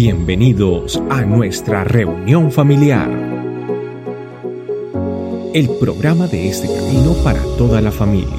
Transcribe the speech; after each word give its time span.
Bienvenidos 0.00 1.02
a 1.10 1.22
nuestra 1.22 1.82
reunión 1.82 2.52
familiar. 2.52 3.10
El 5.52 5.68
programa 5.80 6.28
de 6.28 6.48
este 6.48 6.68
camino 6.68 7.14
para 7.24 7.42
toda 7.58 7.80
la 7.80 7.90
familia. 7.90 8.38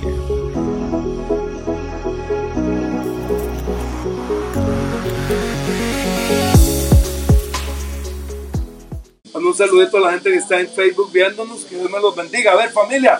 Un 9.33 9.53
saludito 9.53 9.97
a 9.97 9.99
la 9.99 10.11
gente 10.11 10.31
que 10.31 10.37
está 10.37 10.61
en 10.61 10.69
Facebook 10.69 11.11
viéndonos, 11.11 11.65
que 11.65 11.75
Dios 11.75 11.91
me 11.91 11.99
los 11.99 12.15
bendiga. 12.15 12.53
A 12.53 12.55
ver, 12.55 12.69
familia, 12.69 13.19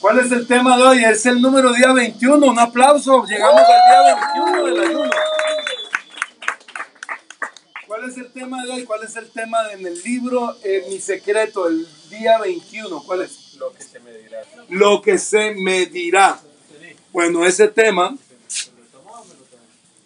¿cuál 0.00 0.20
es 0.20 0.30
el 0.30 0.46
tema 0.46 0.76
de 0.76 0.82
hoy? 0.84 1.04
Es 1.04 1.26
el 1.26 1.42
número 1.42 1.72
día 1.72 1.92
21, 1.92 2.46
un 2.46 2.56
aplauso. 2.56 3.24
Llegamos 3.24 3.62
al 3.62 4.04
día 4.04 4.16
21 4.32 4.64
del 4.64 4.80
ayuno. 4.80 5.10
¿Cuál 7.86 8.10
es 8.10 8.16
el 8.16 8.23
tema 8.34 8.64
de 8.64 8.72
hoy? 8.72 8.84
¿Cuál 8.84 9.04
es 9.04 9.14
el 9.16 9.30
tema 9.30 9.58
en 9.72 9.86
el 9.86 10.02
libro 10.02 10.56
eh, 10.64 10.84
Mi 10.90 11.00
Secreto, 11.00 11.68
el 11.68 11.86
día 12.10 12.38
21? 12.40 13.02
¿Cuál 13.04 13.22
es? 13.22 13.54
Lo 13.58 13.72
que 13.72 13.82
se 13.84 14.00
me 14.00 14.12
dirá. 14.12 14.42
Lo 14.68 15.00
que 15.02 15.18
se 15.18 15.54
me 15.54 15.86
dirá. 15.86 16.40
Bueno, 17.12 17.46
ese 17.46 17.68
tema... 17.68 18.16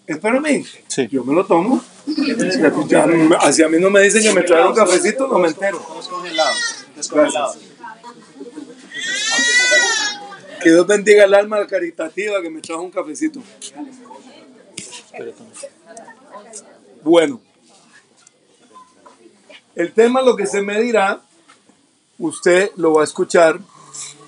Espérame, 0.07 0.65
Sí. 0.87 1.07
yo 1.11 1.23
me 1.25 1.35
lo 1.35 1.45
tomo. 1.45 1.83
Ya, 2.87 3.07
hacia 3.41 3.67
a 3.67 3.69
mí 3.69 3.79
no 3.79 3.91
me 3.91 4.01
dicen 4.01 4.23
que 4.23 4.33
me 4.33 4.43
traigan 4.43 4.69
un 4.69 4.75
cafecito, 4.75 5.29
no 5.29 5.39
me 5.39 5.49
entero. 5.49 5.79
Descongelado. 5.97 6.55
Descongelado. 6.97 7.55
Que 10.63 10.71
Dios 10.71 10.87
bendiga 10.87 11.25
el 11.25 11.35
alma 11.35 11.67
caritativa 11.67 12.41
que 12.41 12.49
me 12.49 12.63
trajo 12.63 12.83
un 12.83 12.91
cafecito. 12.91 13.43
Bueno, 17.03 17.41
el 19.79 19.93
tema, 19.93 20.23
lo 20.23 20.35
que 20.35 20.45
se 20.45 20.61
me 20.61 20.81
dirá, 20.81 21.23
usted 22.19 22.73
lo 22.75 22.95
va 22.95 23.03
a 23.03 23.05
escuchar 23.05 23.61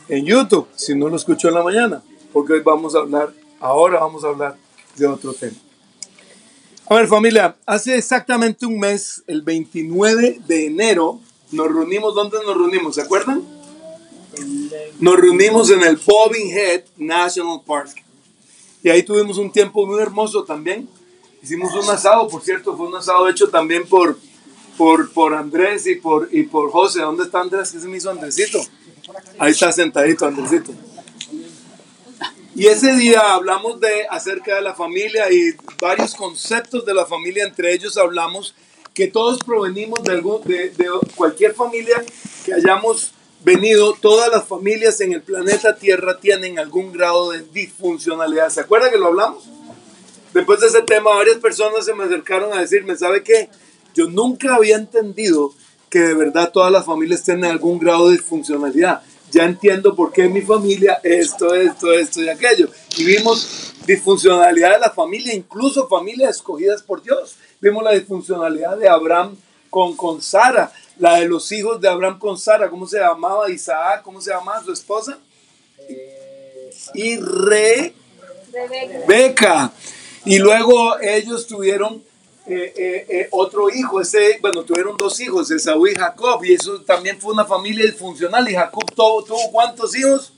en 0.09 0.25
YouTube, 0.25 0.69
si 0.77 0.95
no 0.95 1.09
lo 1.09 1.17
escuchó 1.17 1.49
en 1.49 1.55
la 1.55 1.65
mañana, 1.65 2.03
porque 2.33 2.53
hoy 2.53 2.61
vamos 2.61 2.95
a 2.95 3.01
hablar, 3.01 3.35
ahora 3.59 3.99
vamos 3.99 4.23
a 4.23 4.29
hablar 4.29 4.57
de 4.95 5.09
otro 5.09 5.33
tema. 5.33 5.57
A 6.87 6.95
ver 6.95 7.09
familia, 7.09 7.57
hace 7.67 7.97
exactamente 7.97 8.65
un 8.65 8.79
mes, 8.79 9.25
el 9.27 9.43
29 9.43 10.41
de 10.47 10.67
enero, 10.67 11.19
nos 11.51 11.67
reunimos, 11.67 12.15
¿dónde 12.15 12.39
nos 12.47 12.57
reunimos? 12.57 12.95
¿Se 12.95 13.03
acuerdan? 13.03 13.43
Nos 15.01 15.17
reunimos 15.17 15.69
en 15.71 15.83
el 15.83 15.97
Bobbing 15.97 16.49
Head 16.49 16.85
National 16.97 17.61
Park. 17.67 18.05
Y 18.85 18.89
ahí 18.89 19.03
tuvimos 19.03 19.37
un 19.37 19.51
tiempo 19.51 19.85
muy 19.85 20.01
hermoso 20.01 20.45
también. 20.45 20.89
Hicimos 21.43 21.75
un 21.75 21.91
asado, 21.91 22.29
por 22.29 22.41
cierto, 22.41 22.77
fue 22.77 22.87
un 22.87 22.95
asado 22.95 23.29
hecho 23.29 23.49
también 23.51 23.85
por, 23.89 24.17
por, 24.81 25.13
por 25.13 25.35
Andrés 25.35 25.87
y 25.87 25.97
por, 25.97 26.31
y 26.33 26.45
por 26.45 26.71
José. 26.71 27.03
¿Dónde 27.03 27.25
está 27.25 27.43
Andrés? 27.43 27.71
¿Qué 27.71 27.81
se 27.81 27.87
me 27.87 27.99
hizo 27.99 28.09
Andresito? 28.09 28.59
Ahí 29.39 29.53
está 29.53 29.71
sentadito 29.73 30.25
Andresito. 30.25 30.73
Y 32.55 32.67
ese 32.67 32.97
día 32.97 33.35
hablamos 33.35 33.79
de 33.79 34.07
acerca 34.09 34.55
de 34.55 34.63
la 34.63 34.73
familia 34.73 35.31
y 35.31 35.55
varios 35.79 36.15
conceptos 36.15 36.87
de 36.87 36.95
la 36.95 37.05
familia. 37.05 37.45
Entre 37.45 37.75
ellos 37.75 37.99
hablamos 37.99 38.55
que 38.95 39.07
todos 39.07 39.41
provenimos 39.41 40.03
de, 40.03 40.13
algún, 40.13 40.43
de, 40.45 40.71
de 40.71 40.87
cualquier 41.15 41.53
familia 41.53 42.03
que 42.47 42.55
hayamos 42.55 43.13
venido. 43.45 43.93
Todas 44.01 44.31
las 44.31 44.49
familias 44.49 44.99
en 45.03 45.13
el 45.13 45.21
planeta 45.21 45.77
Tierra 45.77 46.19
tienen 46.19 46.59
algún 46.59 46.91
grado 46.91 47.33
de 47.33 47.43
disfuncionalidad. 47.53 48.49
¿Se 48.49 48.63
acuerda 48.63 48.91
que 48.91 48.97
lo 48.97 49.09
hablamos? 49.09 49.45
Después 50.33 50.59
de 50.61 50.69
ese 50.69 50.81
tema, 50.81 51.11
varias 51.11 51.37
personas 51.37 51.85
se 51.85 51.93
me 51.93 52.05
acercaron 52.05 52.57
a 52.57 52.63
decirme, 52.63 52.97
¿sabe 52.97 53.23
qué? 53.23 53.51
Yo 53.95 54.09
nunca 54.09 54.55
había 54.55 54.77
entendido 54.77 55.53
que 55.89 55.99
de 55.99 56.15
verdad 56.15 56.53
todas 56.53 56.71
las 56.71 56.87
familias 56.87 57.23
tienen 57.23 57.47
algún 57.47 57.79
grado 57.79 58.09
de 58.09 58.17
disfuncionalidad. 58.17 59.03
Ya 59.31 59.45
entiendo 59.45 59.95
por 59.95 60.13
qué 60.13 60.25
en 60.25 60.33
mi 60.33 60.43
familia 60.43 61.01
esto, 61.03 61.55
esto, 61.55 61.93
esto 61.93 62.23
y 62.23 62.29
aquello. 62.29 62.69
Y 62.97 63.05
vimos 63.05 63.75
disfuncionalidad 63.87 64.73
de 64.73 64.79
la 64.79 64.91
familia, 64.91 65.35
incluso 65.35 65.89
familias 65.89 66.37
escogidas 66.37 66.83
por 66.83 67.03
Dios. 67.03 67.37
Vimos 67.61 67.83
la 67.83 67.93
disfuncionalidad 67.93 68.77
de 68.77 68.89
Abraham 68.89 69.37
con, 69.69 69.97
con 69.97 70.21
Sara, 70.21 70.73
la 70.99 71.17
de 71.17 71.27
los 71.27 71.51
hijos 71.53 71.81
de 71.81 71.89
Abraham 71.89 72.19
con 72.19 72.39
Sara. 72.39 72.71
¿Cómo 72.71 72.87
se 72.87 72.99
llamaba 72.99 73.51
Isaac? 73.51 74.03
¿Cómo 74.03 74.21
se 74.21 74.31
llamaba 74.31 74.63
su 74.65 74.73
esposa? 74.73 75.19
Y 76.95 77.17
Re 77.17 77.95
Beca. 79.07 79.73
Y 80.25 80.39
luego 80.39 80.99
ellos 81.01 81.47
tuvieron 81.47 82.03
eh, 82.51 82.73
eh, 82.77 83.07
eh, 83.09 83.29
otro 83.31 83.71
hijo, 83.71 84.01
ese, 84.01 84.39
bueno, 84.41 84.65
tuvieron 84.65 84.97
dos 84.97 85.21
hijos, 85.21 85.51
Esaú 85.53 85.87
y 85.87 85.95
Jacob, 85.95 86.45
y 86.45 86.55
eso 86.55 86.81
también 86.81 87.21
fue 87.21 87.33
una 87.33 87.45
familia 87.45 87.85
disfuncional. 87.85 88.49
¿Y 88.49 88.55
Jacob 88.55 88.85
tuvo, 88.93 89.23
tuvo 89.23 89.53
cuántos 89.53 89.97
hijos? 89.97 90.33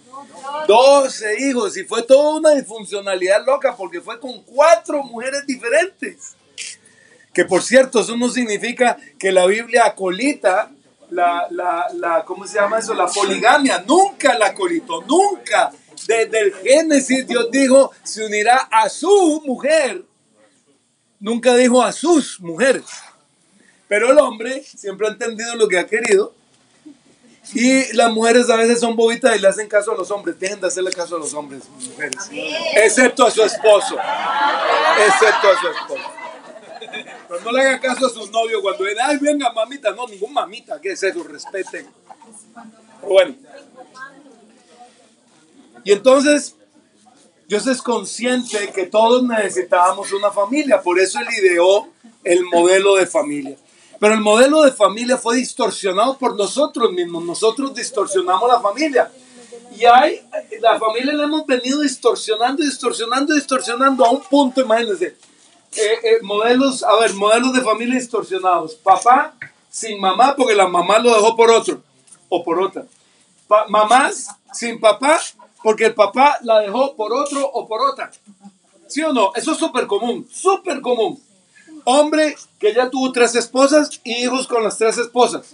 Doce 0.69 1.41
hijos, 1.41 1.75
y 1.78 1.84
fue 1.84 2.03
toda 2.03 2.37
una 2.37 2.50
disfuncionalidad 2.50 3.47
loca 3.47 3.75
porque 3.75 4.03
fue 4.03 4.21
con 4.21 4.43
cuatro 4.43 5.03
mujeres 5.03 5.47
diferentes. 5.47 6.37
Que 7.33 7.47
por 7.47 7.62
cierto, 7.62 8.00
eso 8.00 8.15
no 8.15 8.29
significa 8.29 8.99
que 9.19 9.33
la 9.33 9.47
Biblia 9.47 9.87
acolita 9.87 10.71
la, 11.09 11.47
la, 11.50 11.87
la, 11.94 12.25
¿cómo 12.27 12.47
se 12.47 12.59
llama 12.59 12.79
eso? 12.79 12.93
La 12.93 13.06
poligamia. 13.06 13.83
Nunca 13.87 14.39
la 14.39 14.49
acolitó, 14.49 15.00
nunca. 15.03 15.73
Desde 16.06 16.41
el 16.41 16.53
Génesis 16.55 17.27
Dios 17.27 17.50
dijo, 17.50 17.91
se 18.03 18.27
unirá 18.27 18.69
a 18.71 18.91
su 18.91 19.43
mujer. 19.47 20.05
Nunca 21.22 21.55
dijo 21.55 21.81
a 21.81 21.93
sus 21.93 22.41
mujeres. 22.41 22.84
Pero 23.87 24.10
el 24.10 24.19
hombre 24.19 24.65
siempre 24.65 25.06
ha 25.06 25.10
entendido 25.12 25.55
lo 25.55 25.69
que 25.69 25.78
ha 25.78 25.87
querido. 25.87 26.34
Y 27.55 27.93
las 27.93 28.10
mujeres 28.10 28.50
a 28.50 28.56
veces 28.56 28.81
son 28.81 28.97
bobitas 28.97 29.37
y 29.37 29.38
le 29.38 29.47
hacen 29.47 29.69
caso 29.69 29.93
a 29.93 29.97
los 29.97 30.11
hombres. 30.11 30.37
Dejen 30.41 30.61
de 30.61 30.66
hacerle 30.66 30.91
caso 30.91 31.15
a 31.15 31.21
los 31.21 31.32
hombres, 31.32 31.62
mujeres. 31.69 32.28
Excepto 32.75 33.25
a 33.25 33.31
su 33.31 33.41
esposo. 33.41 33.97
Excepto 35.06 35.49
a 35.49 35.61
su 35.61 35.69
esposo. 35.69 37.43
No 37.44 37.53
le 37.53 37.61
hagan 37.61 37.78
caso 37.78 38.06
a 38.06 38.11
sus 38.11 38.28
novios 38.32 38.61
cuando 38.61 38.82
ven, 38.82 38.97
ay, 39.00 39.19
venga, 39.19 39.53
mamita. 39.53 39.93
No, 39.93 40.09
ningún 40.09 40.32
mamita. 40.32 40.81
¿Qué 40.81 40.91
es 40.91 41.03
eso? 41.05 41.22
Respeten. 41.22 41.87
Pero 43.00 43.12
bueno. 43.12 43.37
Y 45.84 45.93
entonces, 45.93 46.56
Dios 47.53 47.67
es 47.67 47.83
consciente 47.83 48.73
que 48.75 48.87
todos 48.87 49.23
necesitábamos 49.25 50.11
una 50.13 50.31
familia, 50.31 50.81
por 50.81 50.99
eso 50.99 51.19
Él 51.19 51.27
ideó 51.39 51.87
el 52.25 52.47
modelo 52.47 52.95
de 52.95 53.07
familia. 53.07 53.59
Pero 54.01 54.15
el 54.15 54.23
modelo 54.23 54.63
de 54.63 54.73
familia 54.73 55.19
fue 55.19 55.37
distorsionado 55.37 56.17
por 56.17 56.35
nosotros 56.35 56.91
mismos, 56.93 57.23
nosotros 57.25 57.75
distorsionamos 57.75 58.49
la 58.49 58.59
familia. 58.59 59.12
Y 59.79 59.85
hay, 59.85 60.27
la 60.62 60.79
familia 60.79 61.12
la 61.12 61.25
hemos 61.25 61.45
venido 61.45 61.83
distorsionando, 61.83 62.62
distorsionando, 62.62 63.35
distorsionando 63.35 64.03
a 64.03 64.12
un 64.12 64.23
punto, 64.23 64.62
imagínense. 64.62 65.15
Eh, 65.77 65.99
eh, 66.05 66.19
modelos, 66.23 66.83
a 66.83 66.97
ver, 67.01 67.12
modelos 67.12 67.53
de 67.53 67.61
familia 67.61 67.97
distorsionados. 67.97 68.77
Papá 68.77 69.35
sin 69.69 70.01
mamá 70.01 70.35
porque 70.35 70.55
la 70.55 70.69
mamá 70.69 70.99
lo 71.01 71.12
dejó 71.15 71.37
por 71.37 71.51
otro 71.51 71.83
o 72.31 72.43
por 72.43 72.62
otra. 72.62 72.87
Mamás 73.69 74.29
sin 74.55 74.81
papá 74.81 75.21
porque 75.62 75.87
el 75.87 75.95
papá 75.95 76.39
la 76.43 76.61
dejó 76.61 76.95
por 76.95 77.12
otro 77.12 77.47
o 77.47 77.67
por 77.67 77.81
otra. 77.83 78.11
¿Sí 78.89 79.03
o 79.03 79.12
no? 79.12 79.33
Eso 79.34 79.53
es 79.53 79.59
súper 79.59 79.87
común, 79.87 80.28
súper 80.31 80.81
común. 80.81 81.21
Hombre 81.84 82.37
que 82.59 82.75
ya 82.75 82.91
tuvo 82.91 83.11
tres 83.12 83.34
esposas 83.34 84.00
y 84.05 84.25
hijos 84.25 84.47
con 84.47 84.62
las 84.62 84.78
tres 84.78 84.99
esposas. 84.99 85.47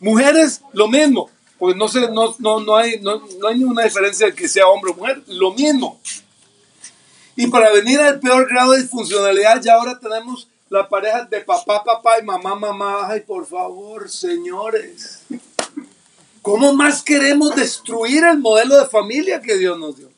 Mujeres, 0.00 0.62
lo 0.72 0.88
mismo. 0.88 1.30
Pues 1.58 1.76
no, 1.76 1.86
sé, 1.86 2.10
no, 2.10 2.34
no, 2.38 2.60
no, 2.60 2.76
hay, 2.76 2.98
no, 3.00 3.22
no 3.38 3.48
hay 3.48 3.58
ninguna 3.58 3.84
diferencia 3.84 4.26
de 4.26 4.34
que 4.34 4.48
sea 4.48 4.66
hombre 4.66 4.90
o 4.90 4.94
mujer, 4.94 5.22
lo 5.28 5.52
mismo. 5.52 6.00
Y 7.36 7.46
para 7.46 7.70
venir 7.70 8.00
al 8.00 8.18
peor 8.18 8.48
grado 8.48 8.72
de 8.72 8.82
disfuncionalidad, 8.82 9.62
ya 9.62 9.74
ahora 9.74 9.98
tenemos 9.98 10.48
la 10.68 10.88
pareja 10.88 11.24
de 11.24 11.40
papá, 11.42 11.84
papá 11.84 12.18
y 12.18 12.24
mamá, 12.24 12.54
mamá. 12.54 13.06
Ay, 13.08 13.20
por 13.20 13.46
favor, 13.46 14.10
señores. 14.10 15.22
¿Cómo 16.42 16.72
más 16.72 17.02
queremos 17.02 17.54
destruir 17.54 18.24
el 18.24 18.38
modelo 18.38 18.76
de 18.76 18.86
familia 18.86 19.40
que 19.40 19.56
Dios 19.56 19.78
nos 19.78 19.96
dio? 19.96 20.10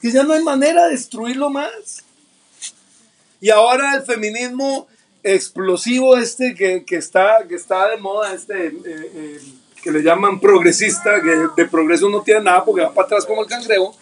Que 0.00 0.10
ya 0.10 0.24
no 0.24 0.32
hay 0.32 0.42
manera 0.42 0.86
de 0.86 0.92
destruirlo 0.92 1.50
más. 1.50 2.02
Y 3.38 3.50
ahora 3.50 3.94
el 3.94 4.02
feminismo 4.02 4.88
explosivo 5.22 6.16
este 6.16 6.54
que, 6.54 6.84
que 6.84 6.96
está, 6.96 7.46
que 7.46 7.54
está 7.54 7.90
de 7.90 7.98
moda, 7.98 8.32
este, 8.32 8.68
eh, 8.68 8.72
eh, 8.84 9.40
que 9.82 9.92
le 9.92 10.02
llaman 10.02 10.40
progresista, 10.40 11.20
que 11.20 11.62
de 11.62 11.68
progreso 11.68 12.08
no 12.08 12.22
tiene 12.22 12.40
nada 12.40 12.64
porque 12.64 12.82
va 12.82 12.94
para 12.94 13.06
atrás 13.06 13.26
como 13.26 13.42
el 13.42 13.48
cangrejo, 13.48 13.94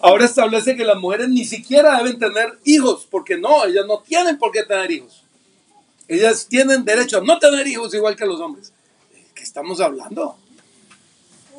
ahora 0.00 0.24
establece 0.24 0.74
que 0.74 0.84
las 0.84 0.98
mujeres 0.98 1.28
ni 1.28 1.44
siquiera 1.44 1.96
deben 1.98 2.18
tener 2.18 2.58
hijos, 2.64 3.06
porque 3.08 3.38
no, 3.38 3.64
ellas 3.64 3.86
no 3.86 4.00
tienen 4.00 4.36
por 4.36 4.50
qué 4.50 4.64
tener 4.64 4.90
hijos. 4.90 5.22
Ellas 6.08 6.46
tienen 6.48 6.84
derecho 6.84 7.18
a 7.18 7.20
no 7.20 7.38
tener 7.38 7.66
hijos 7.68 7.94
igual 7.94 8.16
que 8.16 8.26
los 8.26 8.40
hombres. 8.40 8.72
¿De 9.12 9.24
qué 9.34 9.44
estamos 9.44 9.80
hablando? 9.80 10.36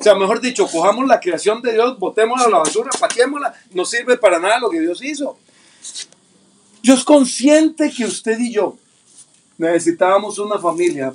O 0.00 0.02
sea, 0.02 0.14
mejor 0.14 0.40
dicho, 0.40 0.66
cojamos 0.66 1.06
la 1.06 1.20
creación 1.20 1.60
de 1.60 1.74
Dios, 1.74 1.98
botémosla 1.98 2.46
a 2.46 2.50
la 2.50 2.58
basura, 2.58 2.88
pateémosla, 2.98 3.52
no 3.72 3.84
sirve 3.84 4.16
para 4.16 4.38
nada 4.38 4.58
lo 4.58 4.70
que 4.70 4.80
Dios 4.80 5.02
hizo. 5.04 5.36
Dios 6.82 7.04
consciente 7.04 7.90
que 7.94 8.06
usted 8.06 8.38
y 8.38 8.52
yo 8.54 8.76
necesitábamos 9.58 10.38
una 10.38 10.58
familia 10.58 11.12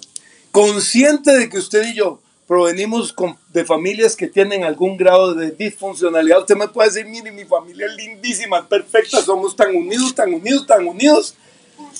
consciente 0.52 1.36
de 1.36 1.50
que 1.50 1.58
usted 1.58 1.88
y 1.88 1.96
yo 1.96 2.20
provenimos 2.48 3.12
con- 3.12 3.36
de 3.52 3.66
familias 3.66 4.16
que 4.16 4.28
tienen 4.28 4.64
algún 4.64 4.98
grado 4.98 5.34
de 5.34 5.50
disfuncionalidad. 5.50 6.42
Usted 6.42 6.56
me 6.56 6.68
puede 6.68 6.90
decir, 6.92 7.08
mire, 7.08 7.32
mi 7.32 7.44
familia 7.44 7.88
es 7.88 7.96
lindísima, 7.96 8.68
perfecta, 8.70 9.20
somos 9.24 9.56
tan 9.56 9.76
unidos, 9.76 10.14
tan 10.14 10.32
unidos, 10.32 10.68
tan 10.68 10.88
unidos, 10.88 11.34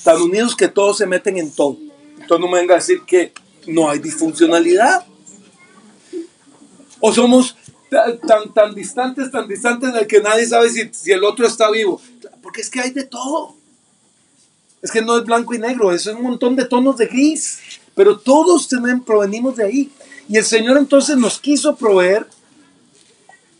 tan 0.04 0.22
unidos 0.22 0.54
que 0.54 0.68
todos 0.68 0.98
se 0.98 1.06
meten 1.06 1.36
en 1.36 1.50
todo. 1.50 1.76
Entonces 2.20 2.38
no 2.38 2.46
me 2.48 2.60
venga 2.60 2.74
a 2.74 2.78
decir 2.78 3.00
que 3.04 3.32
no 3.66 3.90
hay 3.90 3.98
disfuncionalidad. 3.98 5.04
O 7.00 7.12
somos 7.12 7.56
ta- 7.90 8.16
tan, 8.18 8.52
tan 8.52 8.74
distantes, 8.74 9.30
tan 9.30 9.46
distantes 9.48 9.92
de 9.92 10.06
que 10.06 10.20
nadie 10.20 10.46
sabe 10.46 10.70
si, 10.70 10.88
si 10.92 11.12
el 11.12 11.24
otro 11.24 11.46
está 11.46 11.70
vivo. 11.70 12.00
Porque 12.42 12.60
es 12.60 12.70
que 12.70 12.80
hay 12.80 12.90
de 12.90 13.04
todo. 13.04 13.54
Es 14.82 14.90
que 14.90 15.02
no 15.02 15.16
es 15.18 15.24
blanco 15.24 15.54
y 15.54 15.58
negro, 15.58 15.90
eso 15.92 16.10
es 16.10 16.16
un 16.16 16.22
montón 16.22 16.54
de 16.56 16.64
tonos 16.64 16.96
de 16.96 17.06
gris. 17.06 17.58
Pero 17.94 18.18
todos 18.18 18.68
tenemos, 18.68 19.04
provenimos 19.06 19.56
de 19.56 19.64
ahí. 19.64 19.90
Y 20.28 20.36
el 20.36 20.44
Señor 20.44 20.76
entonces 20.76 21.16
nos 21.16 21.38
quiso 21.40 21.76
proveer 21.76 22.26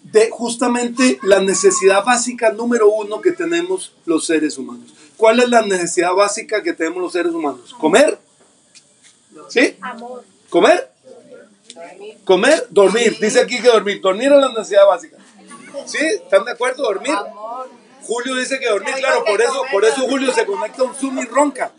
de 0.02 0.30
justamente 0.30 1.18
la 1.22 1.40
necesidad 1.40 2.04
básica 2.04 2.52
número 2.52 2.88
uno 2.88 3.20
que 3.20 3.32
tenemos 3.32 3.92
los 4.04 4.26
seres 4.26 4.56
humanos. 4.58 4.92
¿Cuál 5.16 5.40
es 5.40 5.48
la 5.48 5.62
necesidad 5.62 6.12
básica 6.12 6.62
que 6.62 6.72
tenemos 6.74 7.02
los 7.02 7.12
seres 7.12 7.32
humanos? 7.32 7.74
¿Comer? 7.78 8.18
¿Sí? 9.48 9.76
¿Comer? 10.50 10.90
Comer, 12.24 12.66
dormir. 12.70 13.16
Dice 13.20 13.40
aquí 13.40 13.60
que 13.60 13.68
dormir. 13.68 14.00
Dormir 14.00 14.32
es 14.32 14.38
la 14.40 14.48
necesidad 14.48 14.86
básica. 14.86 15.16
¿Sí? 15.86 15.98
¿Están 16.04 16.44
de 16.44 16.52
acuerdo? 16.52 16.82
¿Dormir? 16.84 17.14
Julio 18.02 18.36
dice 18.36 18.58
que 18.60 18.68
dormir, 18.68 18.94
claro, 18.94 19.24
por 19.24 19.40
eso, 19.42 19.62
por 19.72 19.84
eso 19.84 20.02
Julio 20.08 20.32
se 20.32 20.46
conecta 20.46 20.82
a 20.82 20.84
un 20.84 20.94
Zoom 20.94 21.18
y 21.18 21.24
ronca. 21.24 21.72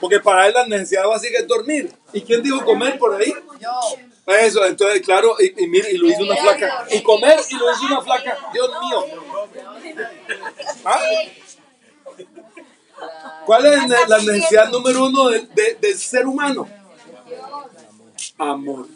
Porque 0.00 0.20
para 0.20 0.46
él 0.46 0.52
la 0.52 0.66
necesidad 0.66 1.06
básica 1.06 1.38
es 1.38 1.46
dormir. 1.48 1.90
¿Y 2.12 2.20
quién 2.22 2.42
dijo 2.42 2.62
comer 2.64 2.98
por 2.98 3.14
ahí? 3.14 3.32
Eso, 4.26 4.64
entonces, 4.66 5.00
claro, 5.02 5.36
y, 5.40 5.64
y 5.64 5.66
mire, 5.68 5.90
y 5.92 5.96
lo 5.96 6.06
hizo 6.08 6.22
una 6.22 6.36
flaca. 6.36 6.86
Y 6.90 7.02
comer, 7.02 7.38
y 7.48 7.54
lo 7.54 7.72
hizo 7.72 7.84
una 7.86 8.02
flaca. 8.02 8.36
Dios 8.52 8.70
mío. 8.82 9.04
¿Ah? 10.84 11.00
¿Cuál 13.46 13.66
es 13.66 13.88
la 14.08 14.18
necesidad 14.18 14.68
número 14.68 15.06
uno 15.06 15.28
del, 15.30 15.48
de- 15.54 15.76
del 15.80 15.98
ser 15.98 16.26
humano? 16.26 16.68
Amor. 18.50 18.88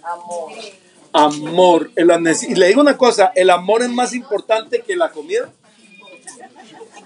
Amor. 1.12 1.90
Nece- 1.94 2.50
y 2.50 2.54
le 2.56 2.66
digo 2.68 2.80
una 2.80 2.96
cosa, 2.96 3.32
el 3.34 3.50
amor 3.50 3.82
es 3.82 3.90
más 3.90 4.12
importante 4.14 4.82
que 4.82 4.96
la 4.96 5.10
comida. 5.12 5.50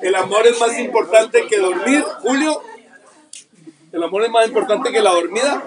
El 0.00 0.14
amor 0.14 0.46
es 0.46 0.58
más 0.58 0.78
importante 0.78 1.46
que 1.46 1.58
dormir. 1.58 2.02
Julio, 2.22 2.62
el 3.92 4.02
amor 4.02 4.24
es 4.24 4.30
más 4.30 4.46
importante 4.46 4.90
que 4.90 5.02
la 5.02 5.10
dormida. 5.10 5.62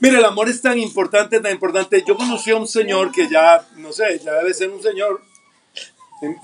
Mire, 0.00 0.18
el 0.18 0.24
amor 0.24 0.48
es 0.48 0.60
tan 0.60 0.78
importante, 0.78 1.40
tan 1.40 1.52
importante. 1.52 2.02
Yo 2.06 2.16
conocí 2.16 2.50
a 2.50 2.56
un 2.56 2.66
señor 2.68 3.10
que 3.12 3.28
ya, 3.28 3.66
no 3.76 3.92
sé, 3.92 4.20
ya 4.22 4.34
debe 4.34 4.52
ser 4.54 4.70
un 4.70 4.82
señor. 4.82 5.22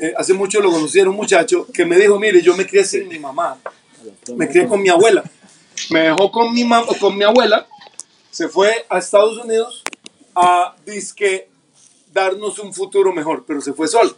Eh, 0.00 0.14
Hace 0.16 0.32
mucho 0.32 0.60
lo 0.60 0.70
conocí, 0.70 0.98
era 0.98 1.10
un 1.10 1.16
muchacho 1.16 1.66
que 1.72 1.84
me 1.84 1.96
dijo, 1.98 2.18
mire, 2.18 2.40
yo 2.40 2.56
me 2.56 2.66
crié 2.66 2.84
sin 2.84 3.08
mi 3.08 3.18
mamá. 3.18 3.58
Me 4.34 4.48
crié 4.48 4.66
con 4.66 4.80
mi 4.82 4.88
abuela. 4.88 5.22
Me 5.90 6.00
dejó 6.00 6.30
con 6.32 6.54
mi, 6.54 6.66
con 6.98 7.16
mi 7.16 7.24
abuela. 7.24 7.66
Se 8.36 8.48
fue 8.48 8.84
a 8.90 8.98
Estados 8.98 9.38
Unidos 9.38 9.82
a, 10.34 10.76
disque, 10.84 11.48
darnos 12.12 12.58
un 12.58 12.74
futuro 12.74 13.10
mejor, 13.10 13.46
pero 13.46 13.62
se 13.62 13.72
fue 13.72 13.88
solo. 13.88 14.14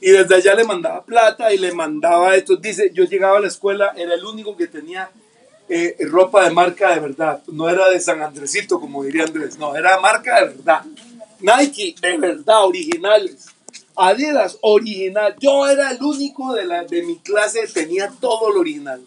Y 0.00 0.10
desde 0.10 0.34
allá 0.34 0.56
le 0.56 0.64
mandaba 0.64 1.04
plata 1.04 1.54
y 1.54 1.58
le 1.58 1.70
mandaba 1.70 2.34
esto. 2.34 2.56
Dice, 2.56 2.90
yo 2.92 3.04
llegaba 3.04 3.36
a 3.36 3.40
la 3.40 3.46
escuela, 3.46 3.92
era 3.96 4.14
el 4.14 4.24
único 4.24 4.56
que 4.56 4.66
tenía 4.66 5.12
eh, 5.68 5.96
ropa 6.00 6.42
de 6.42 6.50
marca 6.50 6.92
de 6.92 6.98
verdad. 6.98 7.40
No 7.46 7.68
era 7.68 7.88
de 7.88 8.00
San 8.00 8.20
Andresito, 8.20 8.80
como 8.80 9.04
diría 9.04 9.22
Andrés. 9.22 9.58
No, 9.60 9.76
era 9.76 10.00
marca 10.00 10.40
de 10.40 10.46
verdad. 10.46 10.82
Nike, 11.38 11.94
de 12.00 12.18
verdad, 12.18 12.64
originales. 12.64 13.46
Adidas, 13.94 14.58
original. 14.60 15.36
Yo 15.38 15.68
era 15.68 15.92
el 15.92 16.02
único 16.02 16.52
de, 16.52 16.64
la, 16.64 16.82
de 16.82 17.04
mi 17.04 17.18
clase, 17.18 17.64
tenía 17.72 18.12
todo 18.20 18.50
lo 18.50 18.58
original. 18.58 19.00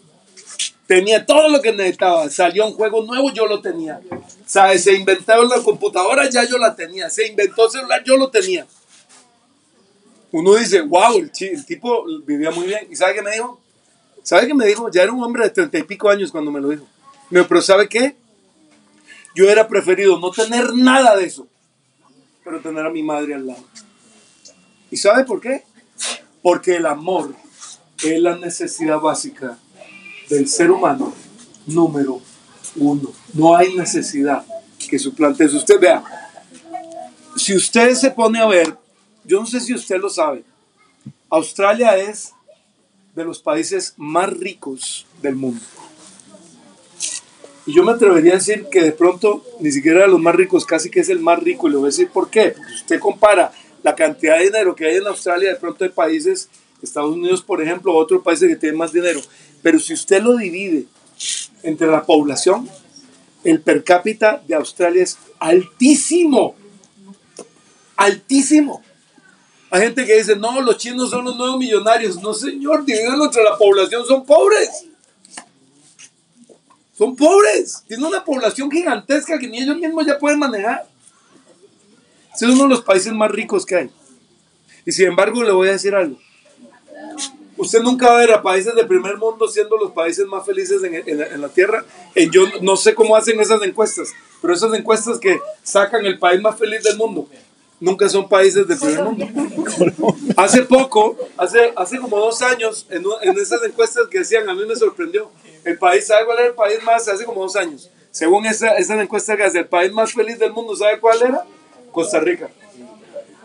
Tenía 0.88 1.26
todo 1.26 1.50
lo 1.50 1.60
que 1.60 1.70
necesitaba. 1.70 2.30
Salió 2.30 2.66
un 2.66 2.72
juego 2.72 3.04
nuevo, 3.04 3.30
yo 3.30 3.46
lo 3.46 3.60
tenía. 3.60 4.00
¿Sabes? 4.46 4.84
Se 4.84 4.94
inventó 4.94 5.44
la 5.44 5.62
computadora, 5.62 6.30
ya 6.30 6.44
yo 6.44 6.56
la 6.56 6.74
tenía. 6.74 7.10
Se 7.10 7.26
inventó 7.26 7.66
el 7.66 7.70
celular, 7.70 8.02
yo 8.02 8.16
lo 8.16 8.30
tenía. 8.30 8.66
Uno 10.32 10.54
dice, 10.54 10.80
wow, 10.80 11.18
el, 11.18 11.30
el 11.40 11.66
tipo 11.66 12.06
vivía 12.24 12.50
muy 12.50 12.66
bien. 12.66 12.88
¿Y 12.90 12.96
sabe 12.96 13.16
qué 13.16 13.20
me 13.20 13.32
dijo? 13.32 13.60
¿Sabe 14.22 14.46
qué 14.46 14.54
me 14.54 14.64
dijo? 14.64 14.90
Ya 14.90 15.02
era 15.02 15.12
un 15.12 15.22
hombre 15.22 15.44
de 15.44 15.50
treinta 15.50 15.76
y 15.76 15.82
pico 15.82 16.08
años 16.08 16.32
cuando 16.32 16.50
me 16.50 16.58
lo 16.58 16.70
dijo. 16.70 16.86
Dijo, 17.28 17.46
pero 17.46 17.60
¿sabe 17.60 17.86
qué? 17.86 18.16
Yo 19.34 19.44
hubiera 19.44 19.68
preferido 19.68 20.18
no 20.18 20.30
tener 20.30 20.72
nada 20.74 21.16
de 21.18 21.26
eso, 21.26 21.46
pero 22.42 22.60
tener 22.60 22.86
a 22.86 22.90
mi 22.90 23.02
madre 23.02 23.34
al 23.34 23.46
lado. 23.46 23.62
¿Y 24.90 24.96
sabe 24.96 25.24
por 25.24 25.42
qué? 25.42 25.64
Porque 26.40 26.76
el 26.76 26.86
amor 26.86 27.34
es 28.02 28.18
la 28.22 28.36
necesidad 28.36 29.00
básica 29.00 29.58
del 30.28 30.48
ser 30.48 30.70
humano 30.70 31.12
número 31.66 32.20
uno. 32.76 33.12
No 33.34 33.56
hay 33.56 33.74
necesidad 33.74 34.44
que 34.88 34.98
suplante 34.98 35.44
eso. 35.44 35.56
Usted 35.56 35.80
vea, 35.80 36.02
si 37.36 37.56
usted 37.56 37.94
se 37.94 38.10
pone 38.10 38.40
a 38.40 38.46
ver, 38.46 38.76
yo 39.24 39.40
no 39.40 39.46
sé 39.46 39.60
si 39.60 39.74
usted 39.74 39.98
lo 39.98 40.08
sabe, 40.08 40.44
Australia 41.30 41.96
es 41.96 42.32
de 43.14 43.24
los 43.24 43.40
países 43.40 43.94
más 43.96 44.30
ricos 44.30 45.06
del 45.20 45.36
mundo. 45.36 45.60
Y 47.66 47.74
yo 47.74 47.82
me 47.82 47.92
atrevería 47.92 48.32
a 48.32 48.36
decir 48.36 48.66
que 48.70 48.82
de 48.82 48.92
pronto 48.92 49.44
ni 49.60 49.70
siquiera 49.70 50.00
de 50.00 50.08
los 50.08 50.20
más 50.20 50.34
ricos, 50.34 50.64
casi 50.64 50.88
que 50.88 51.00
es 51.00 51.10
el 51.10 51.20
más 51.20 51.38
rico. 51.38 51.68
Y 51.68 51.72
le 51.72 51.76
voy 51.76 51.84
a 51.84 51.90
decir 51.90 52.08
por 52.08 52.30
qué. 52.30 52.54
Porque 52.56 52.72
usted 52.72 52.98
compara 52.98 53.52
la 53.82 53.94
cantidad 53.94 54.38
de 54.38 54.44
dinero 54.44 54.74
que 54.74 54.86
hay 54.86 54.96
en 54.96 55.06
Australia, 55.06 55.50
de 55.50 55.56
pronto 55.56 55.84
hay 55.84 55.90
países, 55.90 56.48
Estados 56.80 57.12
Unidos, 57.12 57.42
por 57.42 57.60
ejemplo, 57.60 57.94
otros 57.94 58.22
países 58.22 58.48
que 58.48 58.56
tienen 58.56 58.78
más 58.78 58.90
dinero. 58.90 59.20
Pero 59.62 59.78
si 59.78 59.94
usted 59.94 60.22
lo 60.22 60.36
divide 60.36 60.86
entre 61.62 61.88
la 61.88 62.04
población, 62.04 62.68
el 63.44 63.60
per 63.60 63.84
cápita 63.84 64.42
de 64.46 64.54
Australia 64.54 65.02
es 65.02 65.18
altísimo. 65.38 66.54
Altísimo. 67.96 68.82
Hay 69.70 69.82
gente 69.82 70.06
que 70.06 70.16
dice, 70.16 70.36
no, 70.36 70.60
los 70.62 70.78
chinos 70.78 71.10
son 71.10 71.24
los 71.24 71.36
nuevos 71.36 71.58
millonarios. 71.58 72.20
No, 72.22 72.32
señor, 72.32 72.84
dividido 72.84 73.24
entre 73.24 73.42
la 73.42 73.56
población 73.56 74.06
son 74.06 74.24
pobres. 74.24 74.86
Son 76.96 77.14
pobres. 77.14 77.84
Tienen 77.86 78.06
una 78.06 78.24
población 78.24 78.70
gigantesca 78.70 79.38
que 79.38 79.46
ni 79.46 79.62
ellos 79.62 79.78
mismos 79.78 80.06
ya 80.06 80.18
pueden 80.18 80.38
manejar. 80.38 80.88
Es 82.34 82.42
uno 82.42 82.64
de 82.64 82.68
los 82.68 82.82
países 82.82 83.12
más 83.12 83.30
ricos 83.30 83.66
que 83.66 83.76
hay. 83.76 83.90
Y 84.86 84.92
sin 84.92 85.08
embargo, 85.08 85.42
le 85.42 85.52
voy 85.52 85.68
a 85.68 85.72
decir 85.72 85.94
algo. 85.94 86.18
Usted 87.58 87.80
nunca 87.82 88.08
va 88.08 88.14
a 88.16 88.18
ver 88.20 88.32
a 88.32 88.42
países 88.42 88.74
del 88.74 88.86
primer 88.86 89.16
mundo 89.18 89.48
siendo 89.48 89.76
los 89.76 89.90
países 89.92 90.24
más 90.26 90.46
felices 90.46 90.82
en, 90.84 90.94
en 90.94 91.18
la- 91.18 91.26
en 91.26 91.40
la 91.40 91.48
Tierra. 91.48 91.84
En 92.14 92.30
yo 92.30 92.44
no 92.62 92.76
sé 92.76 92.94
cómo 92.94 93.16
hacen 93.16 93.38
esas 93.40 93.60
encuestas, 93.62 94.08
pero 94.40 94.54
esas 94.54 94.72
encuestas 94.74 95.18
que 95.18 95.38
sacan 95.62 96.06
el 96.06 96.18
país 96.18 96.40
más 96.40 96.58
feliz 96.58 96.82
del 96.84 96.96
mundo, 96.96 97.28
nunca 97.80 98.08
son 98.08 98.28
países 98.28 98.66
del 98.66 98.78
primer 98.78 99.02
mundo. 99.04 99.26
Hace 100.36 100.62
poco, 100.62 101.16
hace, 101.36 101.72
hace 101.76 101.98
como 101.98 102.16
dos 102.18 102.40
años, 102.42 102.86
en, 102.90 103.02
en 103.22 103.38
esas 103.38 103.62
encuestas 103.64 104.06
que 104.08 104.18
decían, 104.20 104.48
a 104.48 104.54
mí 104.54 104.64
me 104.66 104.76
sorprendió, 104.76 105.30
el 105.64 105.76
país, 105.78 106.06
¿sabe 106.06 106.24
cuál 106.26 106.38
era 106.38 106.48
el 106.48 106.54
país 106.54 106.82
más? 106.84 107.08
Hace 107.08 107.24
como 107.24 107.42
dos 107.42 107.56
años. 107.56 107.90
Según 108.10 108.46
esa, 108.46 108.76
esa 108.76 109.00
encuesta 109.00 109.36
que 109.36 109.42
hace, 109.44 109.58
el 109.58 109.66
país 109.66 109.92
más 109.92 110.12
feliz 110.12 110.38
del 110.38 110.52
mundo, 110.52 110.74
¿sabe 110.76 110.98
cuál 110.98 111.20
era? 111.20 111.44
Costa 111.92 112.20
Rica. 112.20 112.48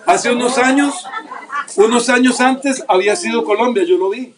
Hace 0.05 0.31
unos 0.31 0.57
años, 0.57 1.05
unos 1.75 2.09
años 2.09 2.39
antes 2.41 2.83
había 2.87 3.15
sido 3.15 3.43
Colombia, 3.43 3.83
yo 3.83 3.97
lo 3.97 4.09
vi. 4.09 4.33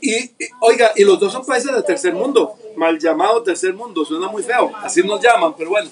Y, 0.00 0.14
y, 0.14 0.34
oiga, 0.60 0.92
y 0.96 1.04
los 1.04 1.20
dos 1.20 1.32
son 1.32 1.44
países 1.44 1.72
del 1.72 1.84
tercer 1.84 2.14
mundo, 2.14 2.56
mal 2.76 2.98
llamado 2.98 3.42
tercer 3.42 3.74
mundo, 3.74 4.04
suena 4.04 4.28
muy 4.28 4.42
feo, 4.42 4.72
así 4.82 5.02
nos 5.02 5.20
llaman, 5.20 5.54
pero 5.56 5.70
bueno. 5.70 5.90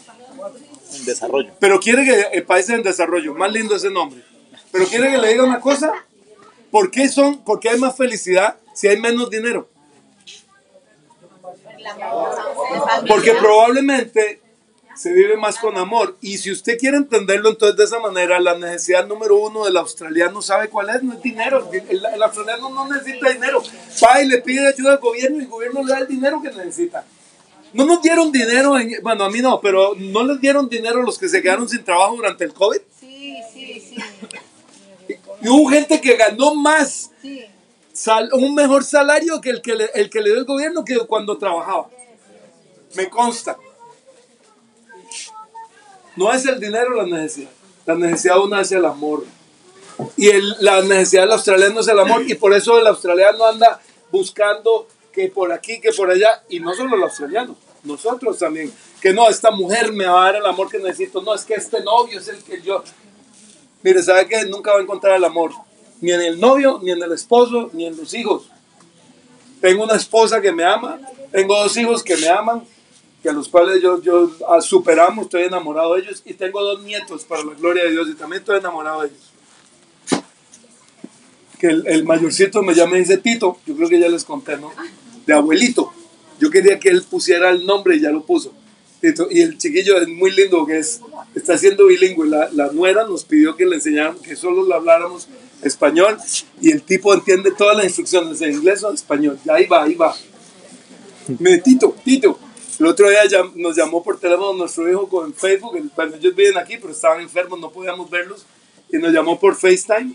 en 0.95 1.05
desarrollo. 1.05 1.53
Pero 1.59 1.79
quiere 1.79 2.05
que 2.05 2.21
el 2.33 2.45
país 2.45 2.69
en 2.71 2.83
desarrollo, 2.83 3.35
más 3.35 3.53
lindo 3.53 3.77
ese 3.77 3.91
nombre. 3.91 4.23
Pero 4.73 4.87
quiere 4.87 5.11
que 5.11 5.19
le 5.19 5.29
diga 5.29 5.45
una 5.45 5.61
cosa, 5.61 5.93
¿por 6.71 6.91
qué 6.91 7.09
son, 7.09 7.39
por 7.45 7.61
qué 7.61 7.71
hay 7.71 7.79
más 7.79 7.97
felicidad 7.97 8.57
si 8.75 8.89
hay 8.89 8.99
menos 8.99 9.29
dinero? 9.29 9.69
Porque 13.07 13.33
probablemente 13.35 14.41
se 14.99 15.13
vive 15.13 15.37
más 15.37 15.59
con 15.59 15.77
amor. 15.79 16.17
Y 16.21 16.39
si 16.39 16.51
usted 16.51 16.77
quiere 16.79 16.97
entenderlo 16.97 17.51
entonces 17.51 17.77
de 17.77 17.85
esa 17.85 18.01
manera, 18.01 18.41
la 18.41 18.59
necesidad 18.59 19.07
número 19.07 19.37
uno 19.37 19.65
del 19.65 19.77
australiano 19.77 20.43
sabe 20.43 20.69
cuál 20.69 20.91
es, 20.91 21.03
no 21.03 21.13
es 21.15 21.23
dinero. 21.23 21.71
El, 21.73 22.05
el 22.05 22.23
australiano 22.23 22.69
no 22.71 22.89
necesita 22.89 23.29
dinero. 23.31 23.63
Va 24.05 24.21
y 24.23 24.27
le 24.27 24.39
pide 24.43 24.67
ayuda 24.69 24.93
al 24.93 24.99
gobierno 24.99 25.39
y 25.39 25.43
el 25.43 25.49
gobierno 25.49 25.83
le 25.85 25.93
da 25.93 25.99
el 26.01 26.09
dinero 26.09 26.43
que 26.43 26.51
necesita. 26.51 27.05
No 27.73 27.85
nos 27.85 28.01
dieron 28.03 28.33
dinero, 28.33 28.79
en- 28.79 28.97
bueno, 29.03 29.25
a 29.25 29.31
mí 29.31 29.41
no, 29.41 29.61
pero 29.61 29.93
no 29.97 30.25
les 30.25 30.41
dieron 30.41 30.69
dinero 30.69 31.01
a 31.01 31.05
los 31.05 31.19
que 31.19 31.29
se 31.29 31.43
quedaron 31.43 31.69
sin 31.69 31.85
trabajo 31.85 32.17
durante 32.17 32.45
el 32.45 32.53
COVID. 32.53 32.79
Sí, 32.99 33.37
sí, 33.53 33.81
sí. 33.81 33.97
Y 35.43 35.49
hubo 35.49 35.69
gente 35.69 36.01
que 36.01 36.17
ganó 36.17 36.55
más 36.55 37.11
sí. 37.23 37.45
sal- 37.93 38.31
un 38.33 38.55
mejor 38.55 38.85
salario 38.85 39.41
que 39.41 39.51
el 39.51 39.63
que, 39.63 39.75
le, 39.75 39.85
el 39.95 40.11
que 40.11 40.21
le 40.21 40.31
dio 40.31 40.39
el 40.39 40.45
gobierno 40.45 40.85
que 40.85 40.99
cuando 41.07 41.39
trabajaba. 41.39 41.89
Me 42.97 43.09
consta. 43.11 43.57
No 46.19 46.33
es 46.33 46.45
el 46.47 46.59
dinero 46.59 46.91
la 46.95 47.07
necesidad. 47.07 47.51
La 47.87 47.95
necesidad 47.95 48.35
de 48.35 48.41
una 48.41 48.61
es 48.61 48.73
el 48.73 48.85
amor. 48.85 49.25
Y 50.17 50.29
el- 50.29 50.55
la 50.61 50.83
necesidad 50.83 51.23
del 51.23 51.33
australiano 51.33 51.81
es 51.81 51.89
el 51.89 51.99
amor. 51.99 52.23
Y 52.29 52.35
por 52.35 52.53
eso 52.55 52.79
el 52.79 52.87
australiano 52.87 53.45
anda 53.47 53.81
buscando 54.11 54.89
que 55.13 55.29
por 55.29 55.53
aquí, 55.53 55.81
que 55.81 55.93
por 55.93 56.11
allá. 56.11 56.43
Y 56.49 56.61
no 56.61 56.75
solo 56.75 56.97
el 56.97 57.03
australiano, 57.05 57.57
nosotros 57.85 58.39
también. 58.39 58.73
Que 59.01 59.13
no, 59.13 59.29
esta 59.29 59.51
mujer 59.53 59.93
me 59.93 60.07
va 60.07 60.23
a 60.23 60.25
dar 60.27 60.37
el 60.37 60.47
amor 60.47 60.69
que 60.69 60.79
necesito. 60.79 61.23
No, 61.23 61.35
es 61.35 61.45
que 61.45 61.55
este 61.55 61.83
novio 61.83 62.19
es 62.19 62.29
el 62.29 62.43
que 62.43 62.61
yo. 62.63 62.83
Mire, 63.83 64.03
¿sabe 64.03 64.27
qué? 64.27 64.45
Nunca 64.45 64.73
va 64.73 64.79
a 64.81 64.83
encontrar 64.83 65.17
el 65.17 65.25
amor. 65.25 65.53
Ni 66.01 66.11
en 66.13 66.21
el 66.21 66.41
novio, 66.41 66.81
ni 66.83 66.91
en 66.91 67.03
el 67.03 67.13
esposo, 67.13 67.71
ni 67.73 67.87
en 67.87 67.97
los 67.97 68.13
hijos. 68.15 68.51
Tengo 69.61 69.85
una 69.85 69.95
esposa 69.95 70.41
que 70.41 70.51
me 70.53 70.65
ama. 70.65 70.99
Tengo 71.33 71.57
dos 71.61 71.77
hijos 71.77 72.03
que 72.03 72.17
me 72.17 72.29
aman. 72.29 72.65
Que 73.23 73.29
a 73.29 73.33
los 73.33 73.49
cuales 73.49 73.83
yo, 73.83 74.01
yo 74.01 74.31
ah, 74.49 74.61
superamos. 74.61 75.25
Estoy 75.25 75.43
enamorado 75.43 75.95
de 75.95 76.03
ellos. 76.03 76.23
Y 76.25 76.35
tengo 76.35 76.63
dos 76.63 76.83
nietos 76.83 77.25
para 77.25 77.45
la 77.45 77.55
gloria 77.55 77.85
de 77.85 77.91
Dios. 77.91 78.09
Y 78.09 78.15
también 78.15 78.41
estoy 78.41 78.59
enamorado 78.59 79.03
de 79.03 79.09
ellos. 79.09 80.23
Que 81.59 81.67
el, 81.67 81.87
el 81.89 82.05
mayorcito 82.05 82.63
me 82.63 82.75
llama 82.75 82.97
y 82.97 83.01
dice 83.01 83.19
Tito. 83.19 83.59
Yo 83.67 83.75
creo 83.75 83.89
que 83.89 83.99
ya 83.99 84.09
les 84.09 84.25
conté, 84.25 84.57
¿no? 84.57 84.71
De 85.27 85.35
abuelito. 85.35 85.93
Yo 86.39 86.51
quería 86.51 86.79
que 86.79 86.89
él 86.89 87.03
pusiera 87.03 87.51
el 87.51 87.67
nombre 87.67 87.97
y 87.97 88.01
ya 88.01 88.11
lo 88.11 88.23
puso. 88.23 88.53
Tito. 89.01 89.27
Y 89.29 89.41
el 89.41 89.59
chiquillo 89.59 90.01
es 90.01 90.07
muy 90.07 90.31
lindo, 90.31 90.65
que 90.65 90.79
es, 90.79 91.01
está 91.35 91.59
siendo 91.59 91.87
bilingüe. 91.87 92.29
La, 92.29 92.49
la 92.53 92.71
nuera 92.71 93.05
nos 93.05 93.25
pidió 93.25 93.57
que 93.57 93.67
le 93.67 93.77
enseñáramos, 93.77 94.23
que 94.23 94.37
solo 94.37 94.65
le 94.65 94.75
habláramos 94.75 95.27
español. 95.63 96.17
Y 96.61 96.71
el 96.71 96.83
tipo 96.83 97.13
entiende 97.13 97.51
todas 97.51 97.77
las 97.77 97.87
instrucciones 97.87 98.41
en 98.41 98.53
inglés 98.53 98.85
o 98.85 98.91
en 98.91 98.95
español. 98.95 99.39
Y 99.45 99.51
ahí 99.51 99.67
va, 99.67 99.83
ahí 99.83 99.95
va. 99.97 100.15
Me 101.41 101.59
Tito, 101.59 101.97
Tito. 102.05 102.39
El 102.79 102.87
otro 102.87 103.09
día 103.11 103.25
llam- 103.25 103.55
nos 103.55 103.77
llamó 103.77 104.03
por 104.03 104.21
teléfono 104.21 104.53
nuestro 104.53 104.89
hijo 104.89 105.09
con 105.09 105.35
Facebook. 105.35 105.77
Bueno, 105.97 106.15
ellos 106.17 106.35
viven 106.35 106.57
aquí, 106.59 106.77
pero 106.77 106.93
estaban 106.93 107.21
enfermos, 107.21 107.59
no 107.59 107.71
podíamos 107.71 108.09
verlos. 108.09 108.47
Y 108.91 108.99
nos 108.99 109.13
llamó 109.13 109.39
por 109.39 109.57
FaceTime. 109.57 110.15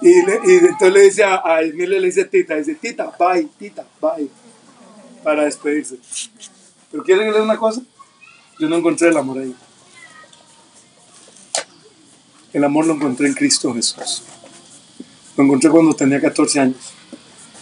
Y, 0.00 0.12
entonces 0.18 0.92
le 0.92 1.00
dice 1.02 1.22
a, 1.22 1.36
a 1.36 1.62
le 1.62 2.00
dice 2.00 2.24
tita, 2.24 2.56
dice 2.56 2.74
tita, 2.74 3.12
bye, 3.18 3.48
tita, 3.58 3.86
bye. 4.00 4.28
Para 5.22 5.44
despedirse. 5.44 5.98
Pero 6.90 7.04
quieren 7.04 7.22
que 7.24 7.30
le 7.30 7.32
diga 7.38 7.44
una 7.44 7.56
cosa? 7.56 7.82
Yo 8.58 8.68
no 8.68 8.76
encontré 8.76 9.08
el 9.08 9.16
amor 9.16 9.38
ahí. 9.38 9.54
El 12.52 12.64
amor 12.64 12.86
lo 12.86 12.94
encontré 12.94 13.28
en 13.28 13.34
Cristo 13.34 13.72
Jesús. 13.72 14.24
Lo 15.36 15.44
encontré 15.44 15.70
cuando 15.70 15.94
tenía 15.94 16.20
14 16.20 16.60
años. 16.60 16.92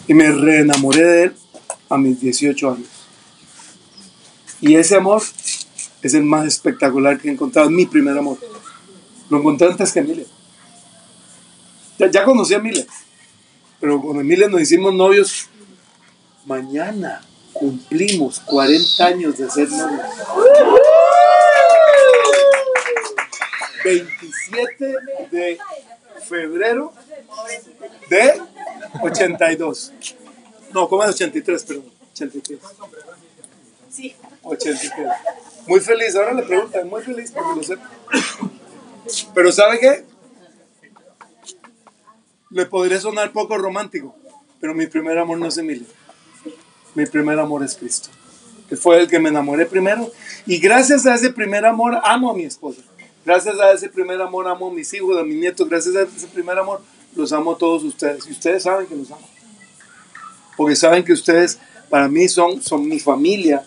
Y 0.09 0.15
me 0.15 0.31
reenamoré 0.33 1.05
de 1.05 1.23
él 1.25 1.37
a 1.89 1.99
mis 1.99 2.21
18 2.21 2.71
años. 2.71 2.89
Y 4.61 4.77
ese 4.77 4.97
amor 4.97 5.23
es 6.03 6.15
el 6.15 6.25
más 6.25 6.47
espectacular 6.47 7.19
que 7.19 7.29
he 7.29 7.33
encontrado. 7.33 7.71
Mi 7.71 7.87
primer 7.87 8.17
amor. 8.17 8.39
Lo 9.29 9.39
encontré 9.39 9.69
antes 9.69 9.93
que 9.93 10.01
Emilia. 10.01 10.27
Ya, 11.99 12.11
ya 12.11 12.25
conocí 12.25 12.55
a 12.55 12.59
Emilia. 12.59 12.87
Pero 13.81 14.01
con 14.01 14.19
Emilia 14.21 14.49
nos 14.49 14.61
hicimos 14.61 14.95
novios. 14.95 15.49
Mañana 16.45 17.23
cumplimos 17.53 18.41
40 18.41 19.07
años 19.07 19.39
de 19.39 19.51
ser 19.51 19.69
novios. 19.71 20.01
27 23.85 24.95
de 25.31 25.59
febrero 26.29 26.93
de 28.09 28.43
82. 29.03 29.93
No, 30.73 30.89
¿cómo 30.89 31.05
es 31.05 31.11
83? 31.11 31.65
Perdón, 31.65 31.85
83. 32.13 32.59
83. 34.43 35.09
Muy 35.67 35.81
feliz, 35.81 36.17
ahora 36.17 36.33
le 36.33 36.43
preguntan, 36.43 36.89
muy 36.89 37.03
feliz 37.03 37.33
porque 37.33 37.57
lo 37.57 37.63
sepa. 37.63 37.91
Pero 39.35 39.53
¿sabe 39.53 39.79
qué? 39.79 40.05
Le 42.51 42.67
podría 42.67 43.01
sonar 43.01 43.33
poco 43.33 43.57
romántico, 43.59 44.15
pero 44.61 44.75
mi 44.75 44.87
primer 44.87 45.19
amor 45.19 45.39
no 45.39 45.47
es 45.47 45.59
Emilia. 45.59 45.87
Mi 46.95 47.07
primer 47.07 47.39
amor 47.39 47.63
es 47.63 47.77
Cristo. 47.77 48.11
Que 48.69 48.77
fue 48.77 49.01
el 49.01 49.09
que 49.09 49.19
me 49.19 49.29
enamoré 49.29 49.67
primero. 49.67 50.11
Y 50.47 50.59
gracias 50.59 51.07
a 51.07 51.15
ese 51.15 51.33
primer 51.33 51.65
amor 51.67 51.99
amo 52.03 52.31
a 52.31 52.35
mi 52.35 52.45
esposa. 52.45 52.83
Gracias 53.25 53.59
a 53.61 53.73
ese 53.73 53.89
primer 53.89 54.21
amor 54.21 54.49
amo 54.49 54.69
a 54.69 54.73
mis 54.73 54.93
hijos, 54.95 55.17
a 55.19 55.23
mis 55.23 55.37
nietos. 55.37 55.69
Gracias 55.69 55.95
a 55.95 56.03
ese 56.03 56.27
primer 56.29 56.59
amor 56.59 56.81
los 57.15 57.33
amo 57.33 57.53
a 57.53 57.59
todos 57.59 57.85
ustedes. 57.85 58.27
Y 58.27 58.33
ustedes 58.33 58.63
saben 58.63 58.87
que 58.87 58.97
los 58.97 59.11
amo. 59.11 59.29
Porque 60.57 60.77
saben 60.77 61.05
que 61.05 61.13
ustedes 61.13 61.59
para 61.89 62.09
mí 62.09 62.29
son, 62.29 62.63
son 62.63 62.89
mi 62.89 62.99
familia. 62.99 63.65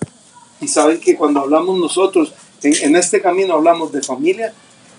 Y 0.63 0.67
saben 0.69 0.99
que 1.01 1.17
cuando 1.17 1.41
hablamos 1.41 1.77
nosotros, 1.77 2.33
en, 2.61 2.95
este 2.95 3.21
camino 3.21 3.55
hablamos 3.55 3.91
de 3.91 4.01
familia, 4.01 4.53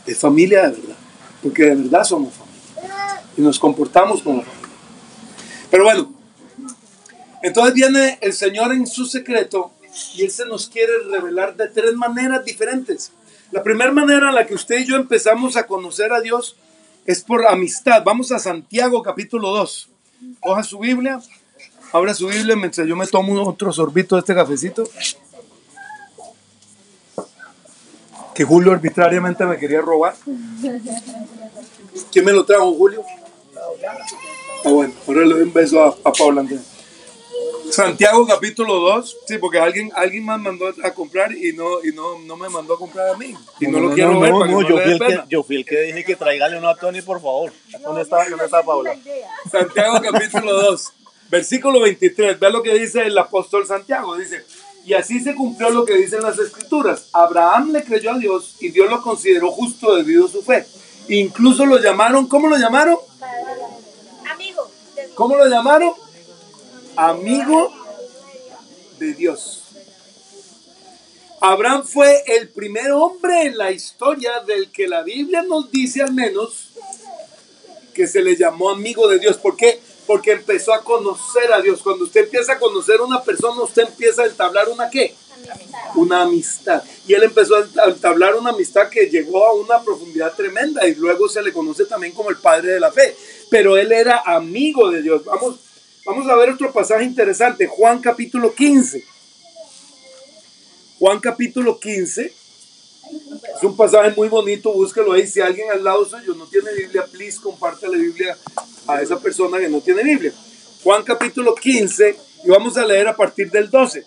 de 0.05 0.15
familia 0.15 0.69
de 0.69 0.77
verdad. 0.77 0.97
Porque 1.43 1.63
de 1.65 1.75
verdad 1.77 2.05
somos 2.05 2.35
familia. 2.35 3.23
Y 3.37 3.41
nos 3.41 3.59
comportamos 3.59 4.23
como 4.23 4.43
familia. 4.43 4.69
Pero 5.71 5.85
bueno, 5.85 6.13
entonces 7.43 7.73
viene 7.73 8.19
el 8.21 8.35
Señor 8.35 8.73
en 8.73 8.87
su 8.87 9.07
secreto 9.07 9.73
y 10.15 10.25
Él 10.25 10.31
se 10.31 10.45
nos 10.45 10.69
quiere 10.69 10.93
revelar 11.11 11.57
de 11.57 11.69
tres 11.69 11.95
maneras 11.95 12.45
diferentes. 12.45 13.13
La 13.51 13.63
primera 13.63 13.91
manera 13.91 14.29
en 14.29 14.35
la 14.35 14.47
que 14.47 14.55
usted 14.55 14.81
y 14.81 14.85
yo 14.85 14.97
empezamos 14.97 15.57
a 15.57 15.67
conocer 15.67 16.13
a 16.13 16.21
Dios 16.21 16.57
es 17.07 17.23
por 17.23 17.47
amistad. 17.47 18.03
Vamos 18.05 18.33
a 18.33 18.39
Santiago 18.39 19.03
capítulo 19.03 19.51
2. 19.51 19.89
Coja 20.41 20.63
su 20.63 20.79
Biblia, 20.79 21.21
abra 21.93 22.13
su 22.13 22.27
Biblia 22.27 22.55
mientras 22.55 22.87
yo 22.87 22.97
me 22.97 23.07
tomo 23.07 23.43
otro 23.43 23.73
sorbito 23.73 24.17
de 24.17 24.21
este 24.21 24.35
cafecito. 24.35 24.85
Que 28.35 28.45
Julio 28.45 28.73
arbitrariamente 28.73 29.45
me 29.45 29.59
quería 29.59 29.81
robar. 29.81 30.15
¿Quién 32.11 32.25
me 32.25 32.33
lo 32.33 32.45
trajo, 32.45 32.75
Julio? 32.75 33.05
Ah, 34.65 34.71
bueno, 34.71 34.93
ahora 35.07 35.21
le 35.21 35.35
doy 35.35 35.43
un 35.43 35.53
beso 35.53 35.83
a, 35.83 35.89
a 36.09 36.13
Pablo. 36.13 36.45
Santiago 37.71 38.27
capítulo 38.27 38.75
2, 38.75 39.17
sí, 39.27 39.39
porque 39.39 39.59
alguien, 39.59 39.91
alguien 39.97 40.25
más 40.25 40.41
mandó 40.41 40.67
a 40.83 40.91
comprar 40.93 41.33
y 41.33 41.53
no, 41.53 41.83
y 41.83 41.93
no, 41.93 42.19
no 42.21 42.37
me 42.37 42.49
mandó 42.49 42.75
a 42.75 42.79
comprar 42.79 43.09
a 43.09 43.17
mí. 43.17 43.35
Y 43.59 43.67
no, 43.67 43.81
lo 43.81 43.89
no, 43.89 43.95
quiero 43.95 44.13
no, 44.13 44.21
ver 44.21 44.33
para 44.33 44.47
que 44.47 44.53
yo, 44.53 44.79
fui 44.79 44.93
el 44.93 44.99
que, 44.99 45.25
yo 45.29 45.43
fui 45.43 45.57
el 45.57 45.65
que 45.65 45.81
dije 45.81 46.05
que 46.05 46.17
tráigale 46.17 46.59
uno 46.59 46.69
a 46.69 46.77
Tony, 46.77 47.03
por 47.03 47.21
favor. 47.21 47.53
¿Dónde 47.83 48.03
está, 48.03 48.29
dónde 48.29 48.45
está 48.45 48.63
Paula? 48.63 48.97
Santiago 49.51 50.01
capítulo 50.01 50.53
2, 50.53 50.93
versículo 51.31 51.81
23. 51.81 52.39
Ve 52.39 52.51
lo 52.51 52.63
que 52.63 52.75
dice 52.75 53.07
el 53.07 53.19
apóstol 53.19 53.67
Santiago. 53.67 54.17
Dice, 54.17 54.45
y 54.87 54.95
así 54.95 55.21
se 55.21 55.35
cumplió 55.35 55.71
lo 55.71 55.85
que 55.85 55.97
dicen 55.97 56.23
las 56.23 56.39
escrituras. 56.39 57.07
Abraham 57.13 57.73
le 57.73 57.85
creyó 57.85 58.13
a 58.13 58.19
Dios 58.19 58.57
y 58.61 58.69
Dios 58.71 58.91
lo 58.91 59.03
consideró 59.03 59.51
justo 59.51 59.95
debido 59.97 60.27
a 60.27 60.31
su 60.31 60.43
fe. 60.43 60.67
Incluso 61.09 61.65
lo 61.67 61.79
llamaron, 61.79 62.27
¿cómo 62.29 62.49
lo 62.49 62.57
llamaron? 62.57 62.97
Amigo. 64.31 64.71
de- 64.97 65.09
¿Cómo 65.15 65.37
lo 65.37 65.47
llamaron? 65.47 65.93
Amigo 66.97 67.73
de 68.99 69.15
Dios. 69.15 69.63
Abraham 71.41 71.85
fue 71.85 72.23
el 72.39 72.49
primer 72.49 72.93
hombre 72.93 73.43
en 73.43 73.59
la 73.59 73.71
historia 73.71 74.41
del 74.47 74.71
que 74.71 74.87
la 74.89 75.03
Biblia 75.03 75.43
nos 75.43 75.71
dice 75.71 76.03
al 76.03 76.15
menos 76.15 76.69
que 77.93 78.07
se 78.07 78.23
le 78.23 78.37
llamó 78.37 78.71
amigo 78.71 79.09
de 79.09 79.19
Dios. 79.19 79.37
¿Por 79.37 79.57
qué? 79.57 79.81
Porque 80.07 80.33
empezó 80.33 80.75
a 80.75 80.83
conocer 80.83 81.53
a 81.53 81.61
Dios. 81.61 81.83
Cuando 81.83 82.05
usted 82.05 82.25
empieza 82.25 82.55
a 82.55 82.59
conocer 82.59 83.01
a 83.01 83.05
una 83.05 83.23
persona, 83.23 83.63
usted 83.63 83.83
empieza 83.83 84.23
a 84.23 84.27
entablar 84.27 84.69
una 84.69 84.91
qué? 84.91 85.15
Una 85.95 86.23
amistad. 86.23 86.83
Y 87.07 87.15
él 87.15 87.23
empezó 87.23 87.57
a 87.57 87.89
entablar 87.89 88.35
una 88.35 88.51
amistad 88.51 88.89
que 88.89 89.07
llegó 89.07 89.47
a 89.47 89.53
una 89.55 89.83
profundidad 89.83 90.35
tremenda 90.35 90.87
y 90.87 90.95
luego 90.95 91.29
se 91.29 91.43
le 91.43 91.53
conoce 91.53 91.87
también 91.87 92.13
como 92.13 92.31
el 92.31 92.37
padre 92.37 92.73
de 92.73 92.81
la 92.81 92.93
fe. 92.93 93.17
Pero 93.51 93.77
él 93.77 93.93
era 93.93 94.23
amigo 94.25 94.91
de 94.91 95.03
Dios. 95.03 95.25
Vamos, 95.25 95.57
vamos 96.05 96.29
a 96.29 96.37
ver 96.37 96.51
otro 96.51 96.73
pasaje 96.73 97.05
interesante. 97.05 97.67
Juan 97.67 98.01
capítulo 98.01 98.55
15. 98.55 99.05
Juan 100.99 101.21
capítulo 101.21 101.79
15. 101.79 102.33
Es 103.57 103.63
un 103.63 103.77
pasaje 103.77 104.13
muy 104.17 104.29
bonito, 104.29 104.73
búsquelo 104.73 105.13
ahí. 105.13 105.27
Si 105.27 105.41
alguien 105.41 105.71
al 105.71 105.85
lado 105.85 106.05
suyo 106.05 106.35
no 106.35 106.47
tiene 106.47 106.73
Biblia, 106.73 107.07
please 107.11 107.41
comparte 107.41 107.87
la 107.89 107.97
Biblia 107.97 108.37
a 108.87 109.01
esa 109.01 109.19
persona 109.19 109.59
que 109.59 109.69
no 109.69 109.81
tiene 109.81 110.03
Biblia. 110.03 110.33
Juan 110.83 111.03
capítulo 111.03 111.55
15 111.55 112.17
y 112.45 112.49
vamos 112.49 112.77
a 112.77 112.85
leer 112.85 113.09
a 113.09 113.17
partir 113.17 113.51
del 113.51 113.71
12. 113.71 114.05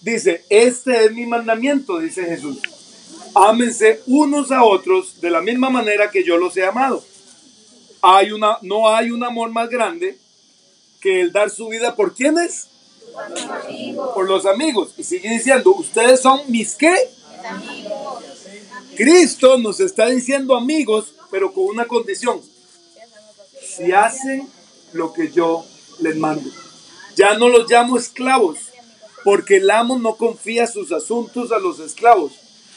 Dice, 0.00 0.44
este 0.48 1.04
es 1.04 1.12
mi 1.12 1.26
mandamiento, 1.26 1.98
dice 1.98 2.24
Jesús. 2.24 2.58
Ámense 3.34 4.02
unos 4.06 4.52
a 4.52 4.62
otros 4.62 5.20
de 5.20 5.30
la 5.30 5.40
misma 5.40 5.68
manera 5.68 6.10
que 6.10 6.24
yo 6.24 6.36
los 6.36 6.56
he 6.56 6.64
amado. 6.64 7.04
Hay 8.02 8.30
una, 8.30 8.58
no 8.62 8.88
hay 8.94 9.10
un 9.10 9.24
amor 9.24 9.50
más 9.50 9.68
grande 9.68 10.18
que 11.00 11.20
el 11.20 11.32
dar 11.32 11.50
su 11.50 11.68
vida 11.68 11.96
por 11.96 12.14
quienes? 12.14 12.68
Por 14.14 14.28
los 14.28 14.46
amigos. 14.46 14.94
Y 14.96 15.02
sigue 15.02 15.28
diciendo, 15.28 15.74
ustedes 15.74 16.20
son 16.20 16.40
mis 16.48 16.74
qué? 16.76 16.94
Cristo 18.96 19.58
nos 19.58 19.80
está 19.80 20.06
diciendo 20.06 20.56
amigos, 20.56 21.14
pero 21.30 21.52
con 21.52 21.64
una 21.64 21.86
condición. 21.86 22.40
Si 23.76 23.92
hacen 23.92 24.48
lo 24.92 25.12
que 25.12 25.30
yo 25.30 25.64
les 26.00 26.16
mando. 26.16 26.48
Ya 27.16 27.34
no 27.38 27.48
los 27.48 27.70
llamo 27.70 27.96
esclavos, 27.98 28.58
porque 29.24 29.56
el 29.56 29.70
amo 29.70 29.98
no 29.98 30.16
confía 30.16 30.66
sus 30.66 30.92
asuntos 30.92 31.50
a 31.52 31.58
los 31.58 31.80
esclavos. 31.80 32.32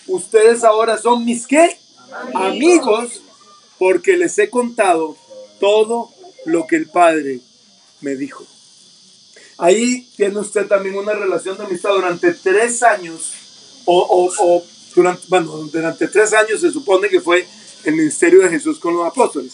Ustedes 0.07 0.63
ahora 0.63 0.97
son 0.97 1.25
mis 1.25 1.45
qué? 1.45 1.77
Amigos, 2.33 3.21
porque 3.77 4.17
les 4.17 4.37
he 4.39 4.49
contado 4.49 5.15
todo 5.59 6.09
lo 6.45 6.65
que 6.67 6.77
el 6.77 6.89
Padre 6.89 7.41
me 8.01 8.15
dijo. 8.15 8.45
Ahí 9.57 10.09
tiene 10.15 10.39
usted 10.39 10.67
también 10.67 10.97
una 10.97 11.13
relación 11.13 11.57
de 11.57 11.65
amistad 11.65 11.91
durante 11.91 12.33
tres 12.33 12.81
años, 12.81 13.33
o, 13.85 13.99
o- 13.99 14.33
o 14.57 14.63
durante, 14.95 15.23
bueno, 15.27 15.51
durante 15.71 16.07
tres 16.07 16.33
años 16.33 16.61
se 16.61 16.71
supone 16.71 17.09
que 17.09 17.19
fue 17.21 17.45
el 17.83 17.95
ministerio 17.95 18.41
de 18.41 18.49
Jesús 18.49 18.79
con 18.79 18.95
los 18.95 19.05
apóstoles. 19.05 19.53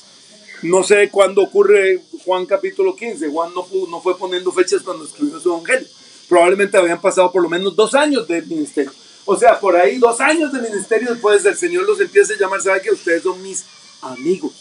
No 0.66 0.84
sé 0.84 1.10
cuándo 1.10 1.42
ocurre 1.44 2.02
Juan 2.24 2.46
capítulo 2.46 2.96
15. 2.96 3.28
Juan 3.30 3.54
no, 3.54 3.68
no 3.90 4.02
fue 4.02 4.18
poniendo 4.18 4.52
fechas 4.52 4.82
cuando 4.84 5.06
escribió 5.06 5.40
su 5.40 5.50
evangelio. 5.54 5.88
Probablemente 6.28 6.78
habían 6.78 7.02
pasado 7.02 7.32
por 7.32 7.44
lo 7.44 7.50
menos 7.50 7.76
dos 7.76 7.94
años 7.94 8.28
de 8.28 8.42
ministerio. 8.42 8.92
O 9.26 9.36
sea, 9.38 9.60
por 9.60 9.76
ahí 9.76 9.98
dos 9.98 10.20
años 10.22 10.52
de 10.52 10.62
ministerio 10.62 11.12
después 11.12 11.46
el 11.46 11.56
Señor 11.58 11.86
los 11.86 12.00
empieza 12.00 12.34
a 12.34 12.38
llamar. 12.38 12.62
¿Sabe 12.62 12.82
que 12.82 12.92
ustedes 12.92 13.24
son 13.24 13.42
mis 13.44 13.64
amigos? 14.02 14.54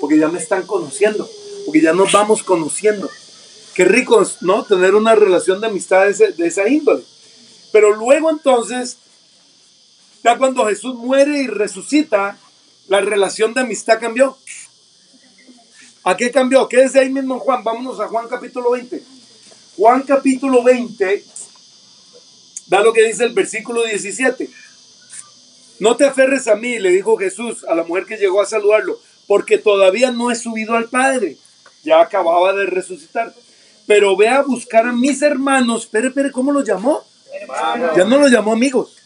Porque 0.00 0.18
ya 0.18 0.28
me 0.28 0.38
están 0.38 0.66
conociendo. 0.66 1.28
Porque 1.64 1.80
ya 1.80 1.92
nos 1.92 2.12
vamos 2.12 2.42
conociendo. 2.42 3.10
Qué 3.74 3.84
rico, 3.84 4.24
¿no? 4.40 4.64
Tener 4.64 4.94
una 4.94 5.14
relación 5.14 5.60
de 5.60 5.68
amistad 5.68 6.04
de, 6.04 6.10
ese- 6.10 6.32
de 6.32 6.46
esa 6.46 6.68
índole. 6.68 7.02
Pero 7.72 7.94
luego 7.94 8.30
entonces, 8.30 8.96
ya 10.24 10.38
cuando 10.38 10.66
Jesús 10.66 10.94
muere 10.96 11.38
y 11.42 11.46
resucita, 11.46 12.38
la 12.88 13.00
relación 13.00 13.54
de 13.54 13.60
amistad 13.60 14.00
cambió. 14.00 14.36
¿A 16.08 16.16
qué 16.16 16.30
cambió? 16.30 16.66
Quédese 16.70 17.00
ahí 17.00 17.10
mismo 17.10 17.34
en 17.34 17.40
Juan. 17.40 17.62
Vámonos 17.62 18.00
a 18.00 18.08
Juan 18.08 18.28
capítulo 18.28 18.70
20. 18.70 19.02
Juan 19.76 20.00
capítulo 20.04 20.64
20, 20.64 21.22
da 22.66 22.80
lo 22.80 22.94
que 22.94 23.06
dice 23.06 23.24
el 23.24 23.34
versículo 23.34 23.84
17. 23.84 24.48
No 25.80 25.98
te 25.98 26.06
aferres 26.06 26.48
a 26.48 26.54
mí, 26.54 26.78
le 26.78 26.92
dijo 26.92 27.18
Jesús 27.18 27.62
a 27.68 27.74
la 27.74 27.84
mujer 27.84 28.06
que 28.06 28.16
llegó 28.16 28.40
a 28.40 28.46
saludarlo, 28.46 28.98
porque 29.26 29.58
todavía 29.58 30.10
no 30.10 30.30
he 30.30 30.34
subido 30.34 30.76
al 30.76 30.88
Padre. 30.88 31.36
Ya 31.84 32.00
acababa 32.00 32.54
de 32.54 32.64
resucitar. 32.64 33.34
Pero 33.86 34.16
ve 34.16 34.28
a 34.28 34.40
buscar 34.40 34.86
a 34.86 34.92
mis 34.94 35.20
hermanos. 35.20 35.82
Espere, 35.82 36.08
espere, 36.08 36.32
¿cómo 36.32 36.52
los 36.52 36.66
llamó? 36.66 37.04
Ya 37.94 38.06
no 38.06 38.16
los 38.16 38.30
llamó 38.30 38.54
amigos. 38.54 38.96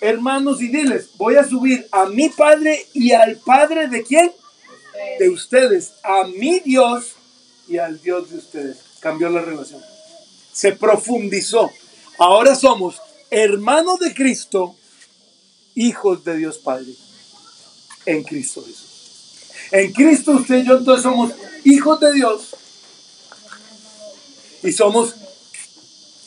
Hermanos 0.00 0.62
y 0.62 0.68
diles, 0.68 1.10
voy 1.16 1.34
a 1.34 1.42
subir 1.42 1.88
a 1.90 2.06
mi 2.06 2.28
Padre 2.28 2.86
y 2.94 3.10
al 3.10 3.38
Padre 3.38 3.88
de 3.88 4.04
quién? 4.04 4.30
De 5.18 5.28
ustedes, 5.28 5.92
a 6.02 6.24
mi 6.24 6.60
Dios 6.60 7.12
y 7.68 7.78
al 7.78 8.00
Dios 8.00 8.30
de 8.30 8.38
ustedes. 8.38 8.78
Cambió 9.00 9.28
la 9.28 9.42
relación. 9.42 9.82
Se 10.52 10.72
profundizó. 10.72 11.70
Ahora 12.18 12.54
somos 12.54 13.00
hermanos 13.30 13.98
de 14.00 14.14
Cristo, 14.14 14.76
hijos 15.74 16.24
de 16.24 16.36
Dios 16.36 16.58
Padre, 16.58 16.92
en 18.06 18.22
Cristo 18.22 18.64
Jesús. 18.64 18.86
En 19.72 19.92
Cristo 19.92 20.32
usted 20.32 20.58
y 20.58 20.66
yo 20.66 20.78
entonces 20.78 21.02
somos 21.02 21.32
hijos 21.64 21.98
de 22.00 22.12
Dios 22.12 22.54
y 24.62 24.72
somos 24.72 25.14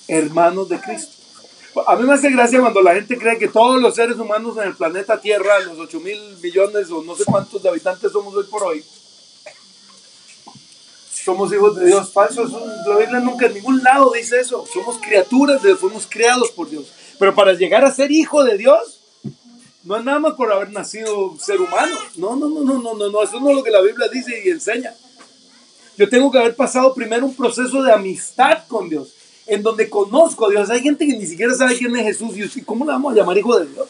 hermanos 0.07 0.69
de 0.69 0.79
Cristo. 0.79 1.18
A 1.87 1.95
mí 1.95 2.03
me 2.03 2.13
hace 2.13 2.31
gracia 2.31 2.59
cuando 2.59 2.81
la 2.81 2.95
gente 2.95 3.17
cree 3.17 3.37
que 3.37 3.47
todos 3.47 3.81
los 3.81 3.95
seres 3.95 4.17
humanos 4.17 4.57
en 4.57 4.63
el 4.63 4.75
planeta 4.75 5.21
Tierra, 5.21 5.59
los 5.59 5.77
8 5.77 5.99
mil 5.99 6.19
millones 6.41 6.89
o 6.91 7.03
no 7.03 7.15
sé 7.15 7.25
cuántos 7.25 7.61
de 7.61 7.69
habitantes 7.69 8.11
somos 8.11 8.33
hoy 8.35 8.45
por 8.45 8.63
hoy, 8.63 8.83
somos 11.23 11.53
hijos 11.53 11.75
de 11.75 11.85
Dios. 11.85 12.11
Falso, 12.11 12.45
eso, 12.45 12.65
la 12.87 12.97
Biblia 12.97 13.19
nunca 13.19 13.45
en 13.45 13.53
ningún 13.53 13.83
lado 13.83 14.11
dice 14.11 14.39
eso. 14.39 14.65
Somos 14.71 14.97
criaturas 14.97 15.61
de 15.61 15.75
fuimos 15.75 16.07
creados 16.09 16.49
por 16.51 16.69
Dios. 16.69 16.87
Pero 17.19 17.35
para 17.35 17.53
llegar 17.53 17.85
a 17.85 17.93
ser 17.93 18.11
hijo 18.11 18.43
de 18.43 18.57
Dios, 18.57 19.01
no 19.83 19.97
es 19.97 20.03
nada 20.03 20.19
más 20.19 20.33
por 20.33 20.51
haber 20.51 20.71
nacido 20.71 21.35
ser 21.37 21.61
humano. 21.61 21.95
No, 22.15 22.35
no, 22.35 22.47
no, 22.47 22.61
no, 22.63 22.79
no, 22.79 22.93
no, 22.95 23.09
no. 23.09 23.23
Eso 23.23 23.39
no 23.39 23.49
es 23.49 23.55
lo 23.55 23.63
que 23.63 23.71
la 23.71 23.81
Biblia 23.81 24.07
dice 24.07 24.41
y 24.43 24.49
enseña. 24.49 24.93
Yo 25.97 26.07
tengo 26.07 26.31
que 26.31 26.39
haber 26.39 26.55
pasado 26.55 26.93
primero 26.93 27.25
un 27.25 27.35
proceso 27.35 27.83
de 27.83 27.91
amistad 27.91 28.63
con 28.67 28.87
Dios, 28.89 29.13
en 29.49 29.63
donde 29.63 29.89
conozco 29.89 30.47
a 30.47 30.49
Dios. 30.51 30.69
Hay 30.69 30.81
gente 30.81 31.05
que 31.05 31.17
ni 31.17 31.25
siquiera 31.25 31.53
sabe 31.53 31.77
quién 31.77 31.95
es 31.95 32.03
Jesús 32.03 32.37
y 32.37 32.43
usted, 32.43 32.63
¿cómo 32.63 32.85
le 32.85 32.91
vamos 32.91 33.13
a 33.13 33.15
llamar 33.15 33.37
hijo 33.37 33.59
de 33.59 33.65
Dios? 33.65 33.89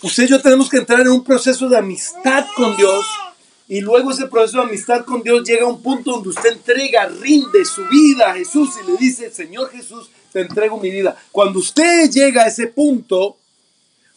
Usted 0.00 0.24
y 0.24 0.28
yo 0.28 0.40
tenemos 0.40 0.68
que 0.68 0.76
entrar 0.76 1.00
en 1.00 1.08
un 1.08 1.24
proceso 1.24 1.68
de 1.68 1.76
amistad 1.76 2.46
con 2.56 2.76
Dios 2.76 3.04
y 3.66 3.80
luego 3.80 4.12
ese 4.12 4.26
proceso 4.28 4.58
de 4.58 4.68
amistad 4.68 5.04
con 5.04 5.22
Dios 5.22 5.42
llega 5.42 5.64
a 5.64 5.68
un 5.68 5.82
punto 5.82 6.12
donde 6.12 6.28
usted 6.28 6.52
entrega, 6.52 7.06
rinde 7.06 7.64
su 7.64 7.84
vida 7.86 8.30
a 8.30 8.34
Jesús 8.34 8.70
y 8.82 8.90
le 8.90 8.96
dice, 8.96 9.30
Señor 9.30 9.70
Jesús, 9.70 10.08
te 10.32 10.40
entrego 10.40 10.78
mi 10.78 10.90
vida. 10.90 11.16
Cuando 11.32 11.58
usted 11.58 12.08
llega 12.08 12.44
a 12.44 12.46
ese 12.46 12.68
punto, 12.68 13.36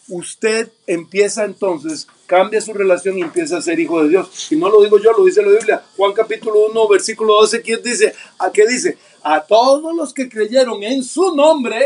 usted 0.07 0.71
empieza 0.85 1.43
entonces, 1.45 2.07
cambia 2.31 2.61
su 2.61 2.71
relación 2.71 3.17
y 3.17 3.23
empieza 3.23 3.57
a 3.57 3.61
ser 3.61 3.77
hijo 3.77 4.01
de 4.01 4.07
Dios. 4.07 4.47
Y 4.49 4.55
no 4.55 4.69
lo 4.69 4.81
digo 4.81 4.97
yo, 4.99 5.11
lo 5.11 5.25
dice 5.25 5.41
la 5.41 5.49
Biblia. 5.49 5.83
Juan 5.97 6.13
capítulo 6.13 6.65
1, 6.67 6.87
versículo 6.87 7.33
12, 7.33 7.61
¿quién 7.61 7.83
dice? 7.83 8.15
¿A 8.39 8.49
qué 8.53 8.65
dice? 8.65 8.97
A 9.21 9.41
todos 9.41 9.93
los 9.93 10.13
que 10.13 10.29
creyeron 10.29 10.81
en 10.81 11.03
su 11.03 11.35
nombre, 11.35 11.85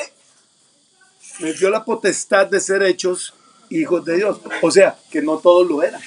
me 1.39 1.51
dio 1.53 1.71
la 1.71 1.83
potestad 1.83 2.45
de 2.45 2.59
ser 2.59 2.83
hechos 2.83 3.33
hijos 3.71 4.05
de 4.05 4.17
Dios. 4.17 4.37
O 4.61 4.69
sea, 4.69 4.95
que 5.09 5.19
no 5.19 5.39
todos 5.39 5.67
lo 5.67 5.81
eran. 5.81 6.01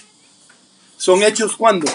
Son 0.96 1.20
hechos 1.24 1.57
cuando? 1.57 1.90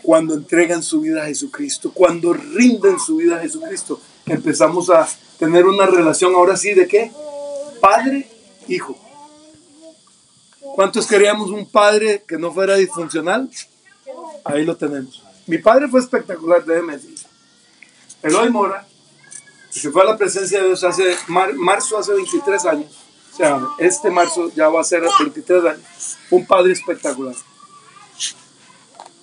Cuando 0.00 0.34
entregan 0.34 0.80
su 0.80 1.00
vida 1.00 1.24
a 1.24 1.26
Jesucristo, 1.26 1.90
cuando 1.92 2.34
rinden 2.34 3.00
su 3.00 3.16
vida 3.16 3.38
a 3.38 3.40
Jesucristo. 3.40 4.00
Empezamos 4.26 4.90
a 4.90 5.08
tener 5.40 5.66
una 5.66 5.86
relación 5.86 6.36
ahora 6.36 6.56
sí 6.56 6.72
de 6.72 6.86
qué? 6.86 7.10
Padre, 7.80 8.28
hijo. 8.68 9.07
¿Cuántos 10.78 11.08
queríamos 11.08 11.50
un 11.50 11.68
padre 11.68 12.22
que 12.24 12.38
no 12.38 12.52
fuera 12.52 12.76
disfuncional? 12.76 13.50
Ahí 14.44 14.64
lo 14.64 14.76
tenemos. 14.76 15.24
Mi 15.48 15.58
padre 15.58 15.88
fue 15.88 15.98
espectacular, 15.98 16.64
déjeme 16.64 16.92
decir. 16.92 17.18
Eloy 18.22 18.48
Mora, 18.48 18.86
que 19.72 19.80
se 19.80 19.90
fue 19.90 20.02
a 20.02 20.04
la 20.04 20.16
presencia 20.16 20.60
de 20.60 20.68
Dios 20.68 20.84
hace 20.84 21.16
mar- 21.26 21.52
marzo, 21.54 21.98
hace 21.98 22.12
23 22.12 22.64
años. 22.66 22.96
O 23.32 23.36
sea, 23.36 23.60
este 23.78 24.08
marzo 24.08 24.52
ya 24.54 24.68
va 24.68 24.82
a 24.82 24.84
ser 24.84 25.02
23 25.18 25.64
años. 25.64 26.16
Un 26.30 26.46
padre 26.46 26.74
espectacular. 26.74 27.34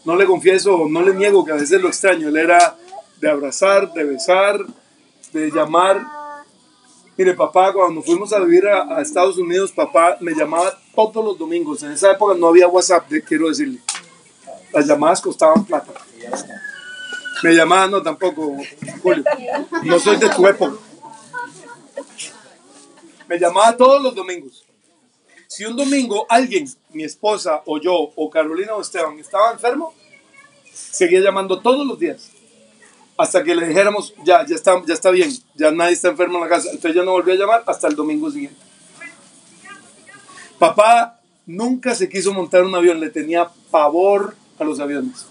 No 0.03 0.17
le 0.17 0.25
confieso, 0.25 0.87
no 0.89 1.03
le 1.03 1.13
niego 1.13 1.45
que 1.45 1.53
a 1.53 1.55
veces 1.55 1.81
lo 1.81 1.87
extraño. 1.87 2.27
Él 2.27 2.35
era 2.35 2.75
de 3.21 3.29
abrazar, 3.31 3.93
de 3.93 4.03
besar, 4.03 4.59
de 5.31 5.49
llamar. 5.51 6.05
Mire, 7.15 7.33
papá, 7.33 7.71
cuando 7.71 8.01
fuimos 8.01 8.33
a 8.33 8.39
vivir 8.39 8.67
a, 8.67 8.97
a 8.97 9.01
Estados 9.01 9.37
Unidos, 9.37 9.71
papá 9.71 10.17
me 10.19 10.33
llamaba 10.33 10.77
todos 10.95 11.25
los 11.25 11.37
domingos. 11.37 11.83
En 11.83 11.91
esa 11.91 12.11
época 12.11 12.35
no 12.35 12.47
había 12.47 12.67
WhatsApp, 12.67 13.11
quiero 13.27 13.49
decirle. 13.49 13.79
Las 14.73 14.87
llamadas 14.87 15.21
costaban 15.21 15.65
plata. 15.65 15.93
Me 17.43 17.53
llamaba, 17.53 17.87
no 17.87 18.01
tampoco, 18.01 18.57
Julio. 19.01 19.23
No 19.83 19.99
soy 19.99 20.17
de 20.17 20.29
tu 20.29 20.47
época. 20.47 20.77
Me 23.27 23.39
llamaba 23.39 23.75
todos 23.75 24.01
los 24.01 24.15
domingos. 24.15 24.65
Si 25.47 25.63
un 25.63 25.75
domingo 25.75 26.25
alguien, 26.27 26.67
mi 26.91 27.03
esposa 27.03 27.61
o 27.65 27.79
yo, 27.79 27.93
o 27.93 28.29
Carolina 28.29 28.75
o 28.75 28.81
Esteban, 28.81 29.17
estaba 29.19 29.51
enfermo, 29.51 29.93
seguía 30.73 31.21
llamando 31.21 31.61
todos 31.61 31.85
los 31.85 31.97
días. 31.97 32.31
Hasta 33.17 33.43
que 33.43 33.55
le 33.55 33.67
dijéramos, 33.67 34.13
ya, 34.25 34.45
ya 34.45 34.55
está, 34.55 34.83
ya 34.85 34.93
está 34.93 35.11
bien, 35.11 35.31
ya 35.53 35.71
nadie 35.71 35.93
está 35.93 36.09
enfermo 36.09 36.37
en 36.37 36.43
la 36.43 36.49
casa. 36.49 36.69
Entonces 36.71 36.95
ya 36.95 37.03
no 37.03 37.11
volvió 37.11 37.33
a 37.33 37.37
llamar 37.37 37.63
hasta 37.65 37.87
el 37.87 37.95
domingo 37.95 38.29
siguiente. 38.29 38.59
Papá 40.59 41.19
nunca 41.45 41.93
se 41.95 42.09
quiso 42.09 42.33
montar 42.33 42.63
un 42.63 42.73
avión, 42.75 42.99
le 42.99 43.09
tenía 43.09 43.49
pavor 43.71 44.35
a 44.59 44.63
los 44.63 44.79
aviones. 44.79 45.25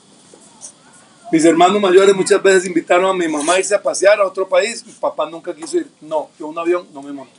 Mis 1.33 1.45
hermanos 1.45 1.81
mayores 1.81 2.15
muchas 2.15 2.43
veces 2.43 2.67
invitaron 2.67 3.07
a 3.07 3.13
mi 3.15 3.27
mamá 3.27 3.55
a 3.55 3.59
irse 3.59 3.75
a 3.75 3.83
pasear 3.83 4.21
a 4.21 4.27
otro 4.27 4.49
país. 4.49 4.85
Mi 4.87 4.93
papá 4.93 5.29
nunca 5.29 5.55
quiso 5.55 5.79
ir. 5.79 5.91
No, 6.01 6.29
yo 6.39 6.47
un 6.47 6.59
avión 6.59 6.87
no 6.93 7.03
me 7.03 7.13
monto. 7.13 7.33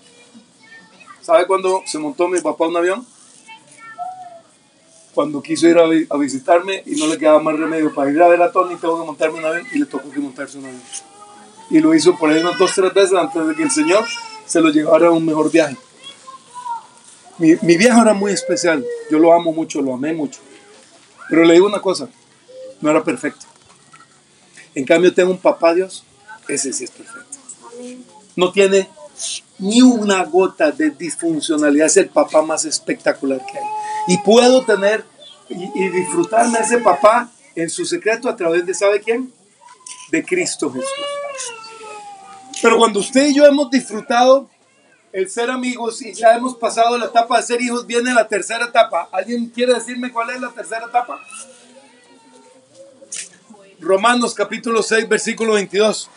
¿Sabe 1.21 1.45
cuándo 1.47 1.81
se 1.85 1.97
montó 1.99 2.27
mi 2.27 2.41
papá 2.41 2.67
un 2.67 2.75
avión? 2.75 3.05
Cuando 5.13 5.41
quiso 5.41 5.67
ir 5.69 5.77
a, 5.77 5.85
vi- 5.87 6.05
a 6.09 6.17
visitarme 6.17 6.83
y 6.85 6.95
no 6.95 7.07
le 7.07 7.17
quedaba 7.17 7.39
más 7.39 7.57
remedio 7.57 7.93
para 7.93 8.11
ir 8.11 8.21
a 8.21 8.27
ver 8.27 8.41
a 8.41 8.51
Tony, 8.51 8.75
tengo 8.75 8.99
que 8.99 9.05
montarme 9.05 9.39
un 9.39 9.45
avión 9.45 9.65
y 9.71 9.79
le 9.79 9.85
tocó 9.85 10.09
que 10.11 10.19
montarse 10.19 10.57
un 10.57 10.65
avión. 10.65 10.81
Y 11.69 11.79
lo 11.79 11.93
hizo 11.95 12.17
por 12.17 12.29
ahí 12.31 12.41
unas 12.41 12.57
dos, 12.57 12.73
tres 12.75 12.93
veces 12.93 13.13
antes 13.17 13.47
de 13.47 13.55
que 13.55 13.63
el 13.63 13.71
Señor 13.71 14.03
se 14.45 14.59
lo 14.59 14.69
llevara 14.69 15.07
a 15.07 15.11
un 15.11 15.25
mejor 15.25 15.49
viaje. 15.51 15.77
Mi, 17.37 17.55
mi 17.61 17.77
viejo 17.77 18.01
era 18.01 18.13
muy 18.13 18.31
especial. 18.31 18.85
Yo 19.09 19.19
lo 19.19 19.33
amo 19.33 19.51
mucho, 19.51 19.81
lo 19.81 19.93
amé 19.93 20.13
mucho. 20.13 20.39
Pero 21.29 21.43
le 21.43 21.53
digo 21.53 21.67
una 21.67 21.81
cosa, 21.81 22.07
no 22.81 22.89
era 22.89 23.03
perfecto. 23.03 23.45
En 24.73 24.85
cambio 24.85 25.13
tengo 25.13 25.31
un 25.31 25.37
papá 25.37 25.73
Dios, 25.73 26.03
ese 26.47 26.73
sí 26.73 26.83
es 26.83 26.91
perfecto. 26.91 27.37
No 28.35 28.51
tiene 28.51 28.89
ni 29.59 29.81
una 29.81 30.23
gota 30.25 30.71
de 30.71 30.89
disfuncionalidad, 30.89 31.87
es 31.87 31.97
el 31.97 32.09
papá 32.09 32.41
más 32.41 32.65
espectacular 32.65 33.39
que 33.45 33.57
hay. 33.57 33.65
Y 34.07 34.17
puedo 34.19 34.65
tener 34.65 35.05
y, 35.49 35.71
y 35.73 35.89
disfrutarme 35.89 36.57
a 36.57 36.61
ese 36.61 36.79
papá 36.79 37.31
en 37.55 37.69
su 37.69 37.85
secreto 37.85 38.29
a 38.29 38.35
través 38.35 38.65
de, 38.65 38.73
¿sabe 38.73 39.01
quién? 39.01 39.31
De 40.11 40.23
Cristo 40.23 40.71
Jesús. 40.71 40.89
Pero 42.61 42.77
cuando 42.77 42.99
usted 42.99 43.27
y 43.27 43.35
yo 43.35 43.45
hemos 43.45 43.69
disfrutado 43.69 44.49
el 45.15 45.29
ser 45.29 45.49
amigos 45.49 46.01
y 46.01 46.11
ya 46.13 46.35
hemos 46.35 46.57
pasado 46.57 46.97
la 46.97 47.05
etapa 47.05 47.37
de 47.37 47.43
ser 47.43 47.61
hijos, 47.61 47.87
viene 47.87 48.13
la 48.13 48.27
tercera 48.27 48.65
etapa. 48.65 49.07
¿Alguien 49.13 49.45
quiere 49.47 49.73
decirme 49.73 50.11
cuál 50.11 50.31
es 50.31 50.41
la 50.41 50.51
tercera 50.51 50.87
etapa? 50.87 51.25
Romanos 53.79 54.33
capítulo 54.33 54.83
6, 54.83 55.07
versículo 55.07 55.53
22. 55.53 56.09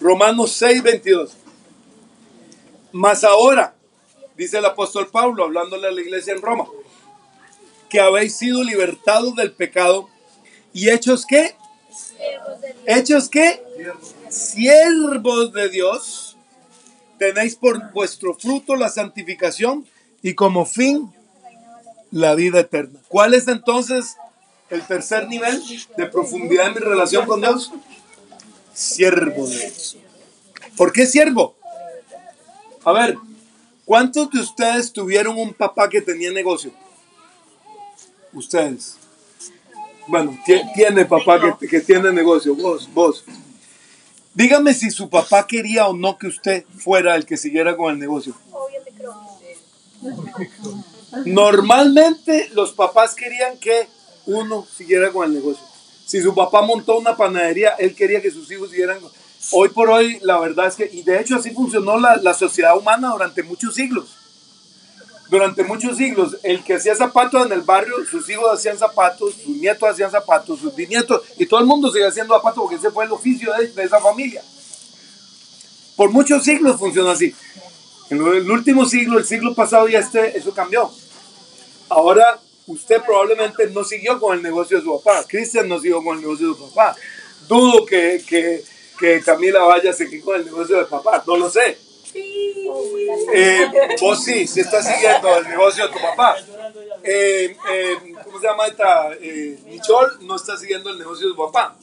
Romanos 0.00 0.50
6, 0.54 0.82
22. 0.82 1.36
Mas 2.90 3.22
ahora, 3.22 3.76
dice 4.36 4.58
el 4.58 4.64
apóstol 4.64 5.06
Pablo, 5.06 5.44
hablándole 5.44 5.86
a 5.86 5.92
la 5.92 6.00
iglesia 6.00 6.32
en 6.32 6.42
Roma, 6.42 6.66
que 7.88 8.00
habéis 8.00 8.36
sido 8.36 8.64
libertados 8.64 9.36
del 9.36 9.52
pecado 9.52 10.08
y 10.78 10.90
hechos 10.90 11.26
qué? 11.26 11.56
Hechos 12.86 13.28
qué? 13.28 13.60
Siervos 14.30 15.52
de 15.52 15.68
Dios. 15.70 16.36
Tenéis 17.18 17.56
por 17.56 17.92
vuestro 17.92 18.32
fruto 18.34 18.76
la 18.76 18.88
santificación 18.88 19.84
y 20.22 20.34
como 20.34 20.64
fin 20.64 21.12
la 22.12 22.36
vida 22.36 22.60
eterna. 22.60 23.00
¿Cuál 23.08 23.34
es 23.34 23.48
entonces 23.48 24.16
el 24.70 24.86
tercer 24.86 25.26
nivel 25.26 25.60
de 25.96 26.06
profundidad 26.06 26.68
en 26.68 26.74
mi 26.74 26.80
relación 26.80 27.26
con 27.26 27.40
Dios? 27.40 27.72
Siervo 28.72 29.48
de 29.48 29.58
Dios. 29.58 29.96
¿Por 30.76 30.92
qué 30.92 31.06
siervo? 31.06 31.56
A 32.84 32.92
ver, 32.92 33.18
¿cuántos 33.84 34.30
de 34.30 34.38
ustedes 34.38 34.92
tuvieron 34.92 35.36
un 35.38 35.52
papá 35.52 35.88
que 35.88 36.00
tenía 36.00 36.30
negocio? 36.30 36.72
Ustedes. 38.32 38.96
Bueno, 40.08 40.36
tie- 40.46 40.64
tiene 40.74 41.04
papá 41.04 41.38
que, 41.58 41.68
que 41.68 41.80
tiene 41.80 42.12
negocio, 42.12 42.54
vos, 42.54 42.88
vos. 42.92 43.24
Dígame 44.34 44.72
si 44.74 44.90
su 44.90 45.08
papá 45.08 45.46
quería 45.46 45.86
o 45.88 45.94
no 45.94 46.16
que 46.16 46.28
usted 46.28 46.64
fuera 46.78 47.14
el 47.16 47.26
que 47.26 47.36
siguiera 47.36 47.76
con 47.76 47.92
el 47.92 47.98
negocio. 47.98 48.34
Normalmente 51.24 52.48
los 52.54 52.72
papás 52.72 53.14
querían 53.14 53.58
que 53.58 53.88
uno 54.26 54.66
siguiera 54.76 55.10
con 55.10 55.26
el 55.26 55.34
negocio. 55.34 55.64
Si 56.06 56.20
su 56.22 56.34
papá 56.34 56.62
montó 56.62 56.98
una 56.98 57.16
panadería, 57.16 57.70
él 57.78 57.94
quería 57.94 58.22
que 58.22 58.30
sus 58.30 58.50
hijos 58.50 58.70
siguieran. 58.70 58.98
Hoy 59.52 59.68
por 59.70 59.90
hoy, 59.90 60.18
la 60.22 60.38
verdad 60.38 60.66
es 60.68 60.74
que, 60.76 60.88
y 60.92 61.02
de 61.02 61.20
hecho 61.20 61.36
así 61.36 61.50
funcionó 61.50 61.98
la, 61.98 62.16
la 62.16 62.34
sociedad 62.34 62.76
humana 62.76 63.10
durante 63.10 63.42
muchos 63.42 63.74
siglos. 63.74 64.17
Durante 65.28 65.62
muchos 65.62 65.98
siglos, 65.98 66.38
el 66.42 66.64
que 66.64 66.74
hacía 66.74 66.94
zapatos 66.94 67.44
en 67.44 67.52
el 67.52 67.60
barrio, 67.60 67.94
sus 68.10 68.28
hijos 68.30 68.50
hacían 68.50 68.78
zapatos, 68.78 69.34
sus 69.34 69.56
nietos 69.56 69.90
hacían 69.90 70.10
zapatos, 70.10 70.58
sus 70.58 70.74
bisnietos, 70.74 71.22
y 71.36 71.44
todo 71.44 71.60
el 71.60 71.66
mundo 71.66 71.92
sigue 71.92 72.06
haciendo 72.06 72.34
zapatos 72.34 72.62
porque 72.62 72.76
ese 72.76 72.90
fue 72.90 73.04
el 73.04 73.12
oficio 73.12 73.52
de, 73.52 73.84
esa 73.84 74.00
familia. 74.00 74.42
Por 75.96 76.10
muchos 76.10 76.44
siglos 76.44 76.78
funcionó 76.78 77.10
así. 77.10 77.34
En 78.08 78.18
el 78.26 78.50
último 78.50 78.86
siglo, 78.86 79.18
el 79.18 79.26
siglo 79.26 79.54
pasado, 79.54 79.86
ya 79.86 79.98
este, 79.98 80.38
eso 80.38 80.54
cambió. 80.54 80.90
Ahora, 81.90 82.40
usted 82.66 83.02
probablemente 83.04 83.68
no 83.68 83.84
siguió 83.84 84.18
con 84.18 84.34
el 84.34 84.42
negocio 84.42 84.78
de 84.78 84.84
su 84.84 85.02
papá. 85.02 85.24
Cristian 85.28 85.68
no 85.68 85.78
siguió 85.78 86.02
con 86.02 86.16
el 86.16 86.22
negocio 86.22 86.48
de 86.48 86.54
su 86.54 86.70
papá. 86.70 86.96
Dudo 87.46 87.84
que, 87.84 88.22
que, 88.26 88.64
que 88.98 89.20
Camila 89.22 89.64
vaya 89.64 89.90
a 89.90 89.94
seguir 89.94 90.22
con 90.22 90.36
el 90.36 90.46
negocio 90.46 90.78
de 90.78 90.84
papá. 90.86 91.22
No 91.26 91.36
lo 91.36 91.50
sé. 91.50 91.87
Eh, 93.34 93.96
vos 94.00 94.22
sí, 94.22 94.46
sí 94.46 94.60
estás 94.60 94.86
siguiendo 94.86 95.36
el 95.36 95.48
negocio 95.48 95.86
de 95.86 95.92
tu 95.92 96.00
papá. 96.00 96.36
Eh, 97.02 97.56
¿Cómo 98.24 98.40
se 98.40 98.46
llama 98.46 98.66
esta? 98.66 99.12
Eh, 99.20 99.58
Michol 99.66 100.18
no 100.22 100.36
está 100.36 100.56
siguiendo 100.56 100.90
el 100.90 100.98
negocio 100.98 101.26
de 101.26 101.34
su 101.34 101.36
papá. 101.36 101.76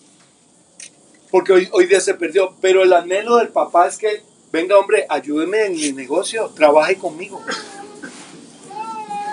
Porque 1.31 1.53
hoy, 1.53 1.69
hoy 1.71 1.85
día 1.85 1.99
se 1.99 2.13
perdió. 2.13 2.55
Pero 2.61 2.83
el 2.83 2.93
anhelo 2.93 3.37
del 3.37 3.49
papá 3.49 3.87
es 3.87 3.97
que, 3.97 4.23
venga 4.51 4.77
hombre, 4.77 5.05
ayúdeme 5.09 5.65
en 5.65 5.73
mi 5.73 5.91
negocio, 5.91 6.51
trabaje 6.55 6.97
conmigo. 6.97 7.41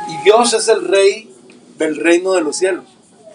Y 0.09 0.25
Dios 0.25 0.53
es 0.53 0.69
el 0.69 0.87
rey 0.87 1.33
del 1.79 1.97
reino 1.97 2.33
de 2.33 2.43
los 2.43 2.57
cielos. 2.57 2.85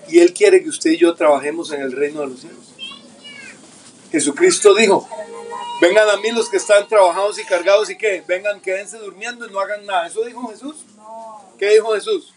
Y 0.10 0.20
Él 0.20 0.34
quiere 0.34 0.64
que 0.64 0.70
usted 0.70 0.92
y 0.92 0.98
yo 0.98 1.16
trabajemos 1.16 1.72
en 1.72 1.82
el 1.82 1.92
reino 1.92 2.22
de 2.22 2.28
los 2.28 2.40
cielos. 2.40 2.74
Jesucristo 4.12 4.74
dijo, 4.74 5.08
vengan 5.82 6.10
a 6.10 6.18
mí 6.18 6.32
los 6.32 6.50
que 6.50 6.58
están 6.58 6.88
trabajados 6.88 7.40
y 7.40 7.46
cargados 7.46 7.90
y 7.90 7.98
que 7.98 8.24
vengan, 8.28 8.62
quédense 8.62 8.98
durmiendo 8.98 9.48
y 9.48 9.52
no 9.52 9.60
hagan 9.60 9.86
nada. 9.86 10.08
¿Eso 10.08 10.24
dijo 10.24 10.48
Jesús? 10.48 10.78
¿Qué 11.58 11.70
dijo 11.72 11.94
Jesús? 11.94 12.34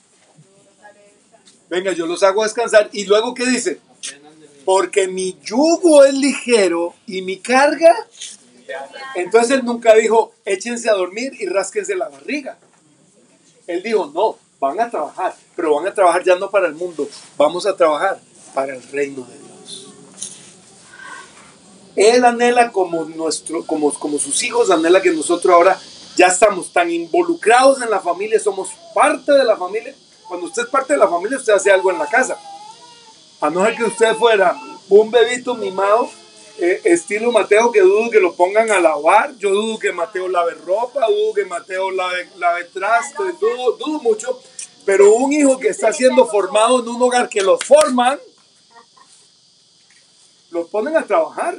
Venga, 1.68 1.92
yo 1.92 2.06
los 2.06 2.22
hago 2.22 2.42
descansar. 2.42 2.88
Y 2.92 3.04
luego, 3.04 3.34
¿qué 3.34 3.46
dice? 3.46 3.80
Porque 4.64 5.08
mi 5.08 5.38
yugo 5.42 6.04
es 6.04 6.14
ligero 6.14 6.94
y 7.06 7.22
mi 7.22 7.38
carga. 7.38 7.94
Entonces 9.14 9.52
él 9.52 9.64
nunca 9.64 9.94
dijo, 9.94 10.32
échense 10.44 10.90
a 10.90 10.94
dormir 10.94 11.32
y 11.38 11.46
rásquense 11.46 11.94
la 11.94 12.08
barriga. 12.08 12.58
Él 13.66 13.82
dijo, 13.82 14.10
no, 14.12 14.36
van 14.60 14.80
a 14.80 14.90
trabajar, 14.90 15.34
pero 15.56 15.74
van 15.74 15.86
a 15.86 15.94
trabajar 15.94 16.22
ya 16.22 16.36
no 16.36 16.50
para 16.50 16.66
el 16.66 16.74
mundo, 16.74 17.08
vamos 17.36 17.66
a 17.66 17.76
trabajar 17.76 18.20
para 18.54 18.74
el 18.74 18.82
reino 18.90 19.22
de 19.22 19.38
Dios. 19.38 19.49
Él 21.96 22.24
anhela 22.24 22.72
como, 22.72 23.04
nuestro, 23.04 23.64
como, 23.66 23.92
como 23.94 24.18
sus 24.18 24.42
hijos, 24.42 24.70
anhela 24.70 25.02
que 25.02 25.10
nosotros 25.10 25.54
ahora 25.54 25.78
ya 26.16 26.26
estamos 26.26 26.72
tan 26.72 26.90
involucrados 26.90 27.82
en 27.82 27.90
la 27.90 28.00
familia, 28.00 28.38
somos 28.38 28.70
parte 28.94 29.32
de 29.32 29.44
la 29.44 29.56
familia. 29.56 29.94
Cuando 30.28 30.46
usted 30.46 30.62
es 30.62 30.68
parte 30.68 30.92
de 30.92 30.98
la 30.98 31.08
familia, 31.08 31.38
usted 31.38 31.52
hace 31.52 31.70
algo 31.70 31.90
en 31.90 31.98
la 31.98 32.06
casa. 32.06 32.38
A 33.40 33.50
no 33.50 33.64
ser 33.64 33.76
que 33.76 33.84
usted 33.84 34.14
fuera 34.14 34.54
un 34.88 35.10
bebito 35.10 35.54
mimado, 35.54 36.10
eh, 36.58 36.80
estilo 36.84 37.32
Mateo, 37.32 37.72
que 37.72 37.80
dudo 37.80 38.10
que 38.10 38.20
lo 38.20 38.34
pongan 38.34 38.70
a 38.70 38.80
lavar. 38.80 39.34
Yo 39.38 39.50
dudo 39.50 39.78
que 39.78 39.92
Mateo 39.92 40.28
lave 40.28 40.54
ropa, 40.54 41.06
dudo 41.08 41.32
que 41.32 41.46
Mateo 41.46 41.90
lave, 41.90 42.28
lave 42.36 42.64
trastes, 42.64 43.40
dudo, 43.40 43.98
mucho. 44.02 44.38
Pero 44.84 45.14
un 45.14 45.32
hijo 45.32 45.58
que 45.58 45.68
está 45.68 45.90
siendo 45.92 46.26
formado 46.26 46.80
en 46.80 46.88
un 46.88 47.00
hogar 47.00 47.30
que 47.30 47.40
los 47.40 47.64
forman, 47.64 48.20
los 50.50 50.68
ponen 50.68 50.96
a 50.96 51.06
trabajar. 51.06 51.56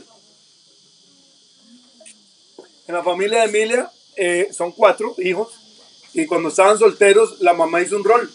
En 2.88 2.96
la 2.96 3.04
familia 3.04 3.40
de 3.40 3.46
Emilia 3.46 3.92
eh, 4.16 4.50
son 4.52 4.72
cuatro 4.72 5.16
hijos 5.20 5.50
y 6.14 6.26
cuando 6.26 6.50
estaban 6.50 6.78
solteros 6.78 7.40
la 7.40 7.54
mamá 7.54 7.82
hizo 7.82 7.96
un 7.96 8.04
rol 8.04 8.30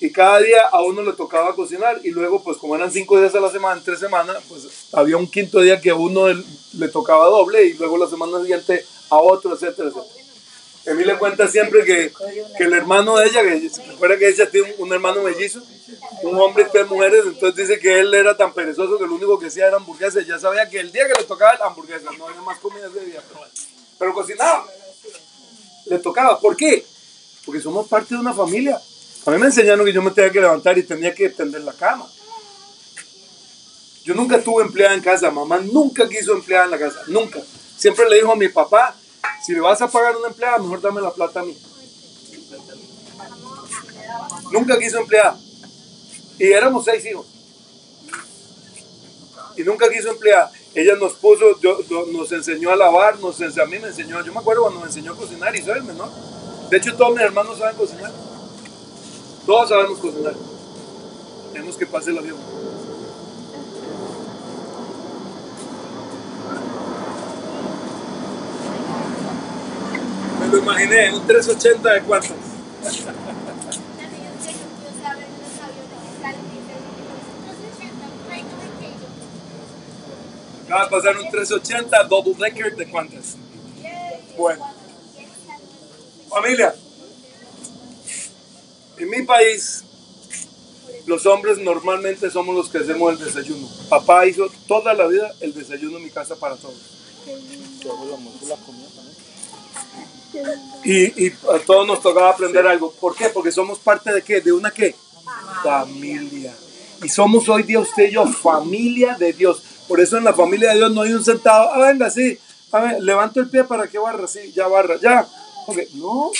y 0.00 0.10
cada 0.10 0.40
día 0.40 0.68
a 0.70 0.82
uno 0.82 1.02
le 1.02 1.12
tocaba 1.12 1.54
cocinar 1.54 2.00
y 2.04 2.10
luego 2.10 2.42
pues 2.42 2.58
como 2.58 2.76
eran 2.76 2.90
cinco 2.90 3.18
días 3.18 3.34
a 3.34 3.40
la 3.40 3.50
semana, 3.50 3.80
tres 3.84 3.98
semanas, 3.98 4.36
pues 4.48 4.88
había 4.92 5.16
un 5.16 5.30
quinto 5.30 5.60
día 5.60 5.80
que 5.80 5.90
a 5.90 5.94
uno 5.94 6.26
le 6.28 6.88
tocaba 6.88 7.26
doble 7.26 7.64
y 7.64 7.74
luego 7.74 7.96
la 7.96 8.08
semana 8.08 8.40
siguiente 8.40 8.84
a 9.08 9.18
otro, 9.18 9.54
etcétera, 9.54 9.88
etcétera. 9.88 10.25
Emilia 10.86 11.18
cuenta 11.18 11.48
siempre 11.48 11.84
que, 11.84 12.12
que 12.56 12.64
el 12.64 12.72
hermano 12.72 13.16
de 13.16 13.26
ella, 13.26 13.42
que 13.42 13.70
recuerda 13.88 14.18
que 14.18 14.28
ella 14.28 14.48
tiene 14.48 14.72
un, 14.78 14.92
hermano 14.92 15.22
mellizo, 15.22 15.60
un 16.22 16.38
hombre 16.40 16.64
y 16.68 16.70
tres 16.70 16.86
mujeres, 16.86 17.24
entonces 17.26 17.68
dice 17.68 17.80
que 17.80 18.00
él 18.00 18.14
era 18.14 18.36
tan 18.36 18.54
perezoso 18.54 18.96
que 18.96 19.06
lo 19.06 19.16
único 19.16 19.38
que 19.38 19.46
hacía 19.46 19.66
era 19.66 19.78
hamburguesas. 19.78 20.24
Ya 20.24 20.38
sabía 20.38 20.68
que 20.68 20.78
el 20.78 20.92
día 20.92 21.06
que 21.08 21.20
le 21.20 21.26
tocaba 21.26 21.56
la 21.58 21.66
hamburguesa, 21.66 22.10
no 22.16 22.28
había 22.28 22.40
más 22.40 22.58
comida 22.60 22.86
ese 22.86 23.04
día, 23.04 23.20
pero, 23.28 23.40
pero 23.98 24.14
cocinaba. 24.14 24.64
Le 25.86 25.98
tocaba. 25.98 26.38
¿Por 26.38 26.56
qué? 26.56 26.86
Porque 27.44 27.60
somos 27.60 27.88
parte 27.88 28.14
de 28.14 28.20
una 28.20 28.32
familia. 28.32 28.80
A 29.26 29.30
mí 29.32 29.38
me 29.38 29.46
enseñaron 29.46 29.84
que 29.84 29.92
yo 29.92 30.02
me 30.02 30.12
tenía 30.12 30.30
que 30.30 30.40
levantar 30.40 30.78
y 30.78 30.84
tenía 30.84 31.12
que 31.12 31.30
tender 31.30 31.62
la 31.62 31.72
cama. 31.72 32.08
Yo 34.04 34.14
nunca 34.14 34.40
tuve 34.40 34.62
empleada 34.62 34.94
en 34.94 35.00
casa, 35.00 35.32
mamá 35.32 35.58
nunca 35.58 36.08
quiso 36.08 36.32
empleada 36.32 36.66
en 36.66 36.70
la 36.70 36.78
casa, 36.78 37.02
nunca. 37.08 37.40
Siempre 37.76 38.08
le 38.08 38.16
dijo 38.16 38.30
a 38.30 38.36
mi 38.36 38.48
papá, 38.48 38.94
si 39.46 39.52
le 39.52 39.60
vas 39.60 39.80
a 39.80 39.88
pagar 39.88 40.16
una 40.16 40.28
empleada, 40.28 40.58
mejor 40.58 40.80
dame 40.80 41.00
la 41.00 41.12
plata 41.12 41.40
a 41.40 41.44
mí. 41.44 41.56
Nunca 44.52 44.78
quiso 44.78 44.98
empleada. 44.98 45.38
Y 46.38 46.46
éramos 46.52 46.84
seis 46.84 47.04
hijos. 47.06 47.26
Y 49.56 49.62
nunca 49.62 49.88
quiso 49.88 50.10
empleada. 50.10 50.50
Ella 50.74 50.96
nos 50.96 51.14
puso, 51.14 51.58
yo- 51.60 51.78
nos 52.12 52.30
enseñó 52.32 52.70
a 52.70 52.76
lavar, 52.76 53.18
nos 53.20 53.40
ense- 53.40 53.62
a 53.62 53.66
mí 53.66 53.78
me 53.78 53.88
enseñó, 53.88 54.22
yo 54.22 54.32
me 54.32 54.40
acuerdo 54.40 54.62
cuando 54.62 54.80
me 54.80 54.86
enseñó 54.86 55.12
a 55.12 55.16
cocinar 55.16 55.54
y 55.56 55.62
soy 55.62 55.78
el 55.78 55.84
menor. 55.84 56.10
De 56.68 56.76
hecho, 56.76 56.94
todos 56.96 57.12
mis 57.14 57.22
hermanos 57.22 57.58
saben 57.58 57.76
cocinar. 57.76 58.12
Todos 59.46 59.68
sabemos 59.68 59.98
cocinar. 60.00 60.34
Tenemos 61.52 61.76
que 61.76 61.86
pase 61.86 62.10
el 62.10 62.18
avión. 62.18 62.36
Imaginé, 70.66 71.12
un 71.12 71.26
380 71.26 71.92
de 71.92 72.02
cuántas. 72.02 72.32
Acaba 80.64 80.84
de 80.84 80.90
pasar 80.90 81.16
un 81.16 81.30
380 81.30 82.04
double 82.04 82.34
decker 82.34 82.74
de 82.74 82.90
cuántas. 82.90 83.36
Bueno. 84.36 84.66
Familia. 86.28 86.74
En 88.98 89.10
mi 89.10 89.22
país, 89.22 89.84
los 91.06 91.24
hombres 91.26 91.58
normalmente 91.58 92.28
somos 92.30 92.56
los 92.56 92.68
que 92.68 92.78
hacemos 92.78 93.12
el 93.12 93.24
desayuno. 93.24 93.68
Papá 93.88 94.26
hizo 94.26 94.50
toda 94.66 94.92
la 94.94 95.06
vida 95.06 95.32
el 95.40 95.54
desayuno 95.54 95.98
en 95.98 96.04
mi 96.04 96.10
casa 96.10 96.34
para 96.34 96.56
todos. 96.56 96.96
Y, 100.84 101.26
y 101.26 101.32
a 101.52 101.58
todos 101.64 101.86
nos 101.86 102.00
tocaba 102.00 102.30
aprender 102.30 102.66
algo. 102.66 102.92
¿Por 102.92 103.14
qué? 103.14 103.28
Porque 103.28 103.52
somos 103.52 103.78
parte 103.78 104.12
de 104.12 104.22
qué? 104.22 104.40
De 104.40 104.52
una 104.52 104.70
qué? 104.70 104.94
Familia. 105.62 106.54
Y 107.02 107.08
somos 107.08 107.48
hoy 107.48 107.62
día 107.62 107.80
usted 107.80 108.08
y 108.08 108.12
yo, 108.12 108.26
familia 108.26 109.16
de 109.18 109.32
Dios. 109.32 109.62
Por 109.88 110.00
eso 110.00 110.16
en 110.16 110.24
la 110.24 110.32
familia 110.32 110.70
de 110.70 110.76
Dios 110.76 110.92
no 110.92 111.02
hay 111.02 111.12
un 111.12 111.24
sentado. 111.24 111.70
Ah, 111.72 111.78
venga, 111.78 112.10
sí. 112.10 112.38
A 112.72 112.80
ver, 112.80 113.02
levanto 113.02 113.40
el 113.40 113.48
pie 113.48 113.64
para 113.64 113.86
que 113.86 113.98
barra. 113.98 114.26
Sí, 114.26 114.52
ya 114.54 114.66
barra, 114.66 114.96
ya. 115.00 115.26
No. 115.94 116.30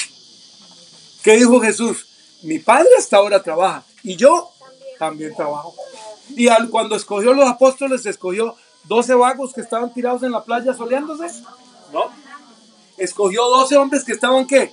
¿Qué 1.22 1.36
dijo 1.36 1.60
Jesús? 1.60 2.06
Mi 2.42 2.58
padre 2.58 2.88
hasta 2.98 3.16
ahora 3.16 3.42
trabaja 3.42 3.82
y 4.02 4.16
yo 4.16 4.52
también 4.98 5.34
trabajo. 5.34 5.74
Y 6.30 6.48
al, 6.48 6.70
cuando 6.70 6.96
escogió 6.96 7.32
los 7.32 7.48
apóstoles, 7.48 8.06
escogió 8.06 8.54
12 8.84 9.14
vagos 9.14 9.52
que 9.52 9.60
estaban 9.60 9.92
tirados 9.92 10.22
en 10.22 10.32
la 10.32 10.44
playa 10.44 10.74
soleándose. 10.74 11.26
No. 11.92 12.10
Escogió 12.96 13.44
12 13.44 13.76
hombres 13.76 14.04
que 14.04 14.12
estaban 14.12 14.46
qué? 14.46 14.72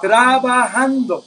Trabajando. 0.00 1.24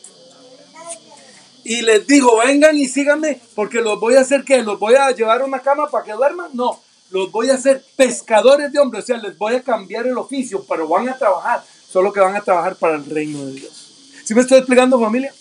Y 1.63 1.81
les 1.81 2.05
digo, 2.05 2.37
vengan 2.37 2.77
y 2.77 2.87
síganme, 2.87 3.41
porque 3.55 3.81
los 3.81 3.99
voy 3.99 4.15
a 4.15 4.21
hacer 4.21 4.43
que 4.43 4.61
los 4.61 4.77
voy 4.77 4.93
a 4.93 5.09
llevar 5.11 5.41
a 5.41 5.45
una 5.45 5.61
cama 5.61 5.89
para 5.89 6.03
que 6.03 6.13
duerman. 6.13 6.51
No, 6.53 6.79
los 7.09 7.31
voy 7.31 7.49
a 7.49 7.55
hacer 7.55 7.83
pescadores 7.95 8.71
de 8.71 8.79
hombres. 8.79 9.03
O 9.03 9.07
sea, 9.07 9.17
les 9.17 9.35
voy 9.37 9.55
a 9.55 9.63
cambiar 9.63 10.05
el 10.05 10.17
oficio, 10.17 10.63
pero 10.69 10.87
van 10.87 11.09
a 11.09 11.17
trabajar. 11.17 11.63
Solo 11.89 12.13
que 12.13 12.19
van 12.19 12.35
a 12.35 12.41
trabajar 12.41 12.75
para 12.75 12.95
el 12.95 13.05
reino 13.05 13.45
de 13.45 13.53
Dios. 13.53 14.11
¿Sí 14.23 14.35
me 14.35 14.41
estoy 14.41 14.59
explicando, 14.59 14.99
familia? 14.99 15.33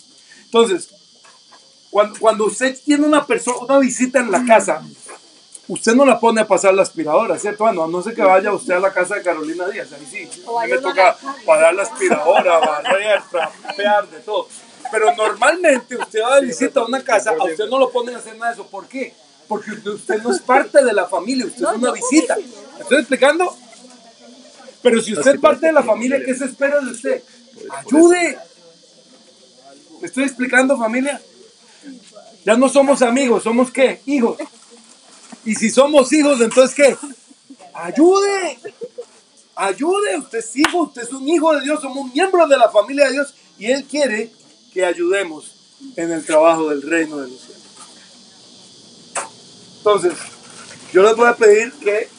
Entonces, 0.45 0.89
cuando, 1.91 2.19
cuando 2.19 2.45
usted 2.45 2.75
tiene 2.83 3.05
una 3.05 3.25
persona, 3.25 3.57
una 3.59 3.79
visita 3.79 4.19
en 4.19 4.31
la 4.31 4.45
casa, 4.45 4.81
usted 5.67 5.95
no 5.95 6.05
la 6.05 6.19
pone 6.19 6.41
a 6.41 6.47
pasar 6.47 6.73
la 6.73 6.83
aspiradora, 6.83 7.37
¿cierto? 7.39 7.63
Bueno, 7.63 7.83
a 7.83 7.87
no 7.87 8.01
sé 8.01 8.13
que 8.13 8.21
vaya 8.21 8.53
usted 8.53 8.73
a 8.73 8.79
la 8.79 8.93
casa 8.93 9.15
de 9.15 9.23
Carolina 9.23 9.67
Díaz, 9.67 9.91
ahí 9.93 10.05
sí. 10.09 10.43
A 10.47 10.65
mí 10.65 10.71
me 10.71 10.77
toca 10.77 11.17
parar 11.45 11.73
la 11.73 11.83
aspiradora, 11.83 12.59
barrer, 12.59 13.21
trapear, 13.29 14.09
de 14.09 14.19
todo. 14.19 14.47
Pero 14.91 15.15
normalmente 15.15 15.95
usted 15.95 16.21
va 16.21 16.39
de 16.39 16.47
visita 16.47 16.79
a 16.79 16.85
una 16.85 17.03
casa, 17.03 17.31
a 17.31 17.43
usted 17.43 17.67
no 17.69 17.79
lo 17.79 17.89
ponen 17.89 18.15
a 18.15 18.19
hacer 18.19 18.35
nada 18.35 18.47
de 18.47 18.61
eso. 18.61 18.67
¿Por 18.67 18.87
qué? 18.87 19.13
Porque 19.47 19.71
usted, 19.71 19.91
usted 19.91 20.21
no 20.21 20.31
es 20.31 20.41
parte 20.41 20.83
de 20.83 20.93
la 20.93 21.07
familia, 21.07 21.45
usted 21.45 21.63
es 21.63 21.77
una 21.77 21.91
visita. 21.91 22.35
¿Me 22.35 22.81
estoy 22.81 22.99
explicando? 22.99 23.55
Pero 24.81 25.01
si 25.01 25.13
usted 25.13 25.35
es 25.35 25.41
parte 25.41 25.65
de 25.65 25.71
la 25.71 25.83
familia, 25.83 26.21
¿qué 26.23 26.35
se 26.35 26.45
espera 26.45 26.79
de 26.79 26.91
usted? 26.91 27.23
Ayude. 27.71 28.37
¿Me 29.99 30.07
estoy 30.07 30.25
explicando, 30.25 30.77
familia? 30.77 31.19
Ya 32.45 32.55
no 32.55 32.69
somos 32.69 33.01
amigos, 33.01 33.41
somos 33.43 33.71
qué? 33.71 34.01
Hijos. 34.05 34.37
Y 35.45 35.53
si 35.53 35.69
somos 35.69 36.11
hijos, 36.11 36.41
entonces 36.41 36.75
qué? 36.75 36.97
Ayude. 37.73 38.59
Ayude. 39.55 40.17
Usted 40.17 40.39
es 40.39 40.55
hijo, 40.55 40.83
usted 40.83 41.03
es 41.03 41.13
un 41.13 41.27
hijo 41.29 41.53
de 41.55 41.61
Dios, 41.61 41.81
somos 41.81 42.11
miembros 42.11 42.49
de 42.49 42.57
la 42.57 42.69
familia 42.69 43.05
de 43.05 43.13
Dios 43.13 43.33
y 43.57 43.67
Él 43.67 43.85
quiere 43.85 44.31
que 44.73 44.83
ayudemos 44.83 45.55
en 45.95 46.11
el 46.11 46.25
trabajo 46.25 46.69
del 46.69 46.81
reino 46.81 47.17
de 47.17 47.29
los 47.29 47.39
cielos. 47.39 47.63
Entonces, 49.77 50.13
yo 50.91 51.03
les 51.03 51.15
voy 51.15 51.27
a 51.27 51.35
pedir 51.35 51.71
que 51.73 52.09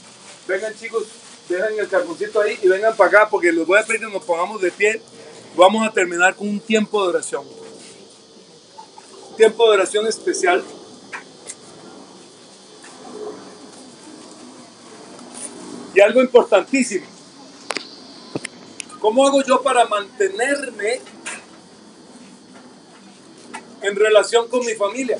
vengan 0.46 0.72
chicos, 0.78 1.04
dejen 1.48 1.80
el 1.80 1.88
carboncito 1.88 2.40
ahí 2.40 2.56
y 2.62 2.68
vengan 2.68 2.96
para 2.96 3.08
acá 3.08 3.28
porque 3.28 3.50
les 3.50 3.66
voy 3.66 3.78
a 3.78 3.84
pedir 3.84 4.02
que 4.02 4.12
nos 4.12 4.24
pongamos 4.24 4.62
de 4.62 4.70
pie. 4.70 5.02
Vamos 5.56 5.86
a 5.86 5.92
terminar 5.92 6.36
con 6.36 6.48
un 6.48 6.60
tiempo 6.60 7.02
de 7.02 7.08
oración. 7.08 7.44
Tiempo 9.36 9.64
de 9.64 9.70
oración 9.70 10.06
especial. 10.06 10.62
Y 15.96 16.00
algo 16.02 16.20
importantísimo. 16.20 17.06
¿Cómo 19.00 19.26
hago 19.26 19.42
yo 19.42 19.62
para 19.62 19.86
mantenerme 19.86 21.00
en 23.80 23.96
relación 23.96 24.46
con 24.48 24.60
mi 24.60 24.74
familia? 24.74 25.18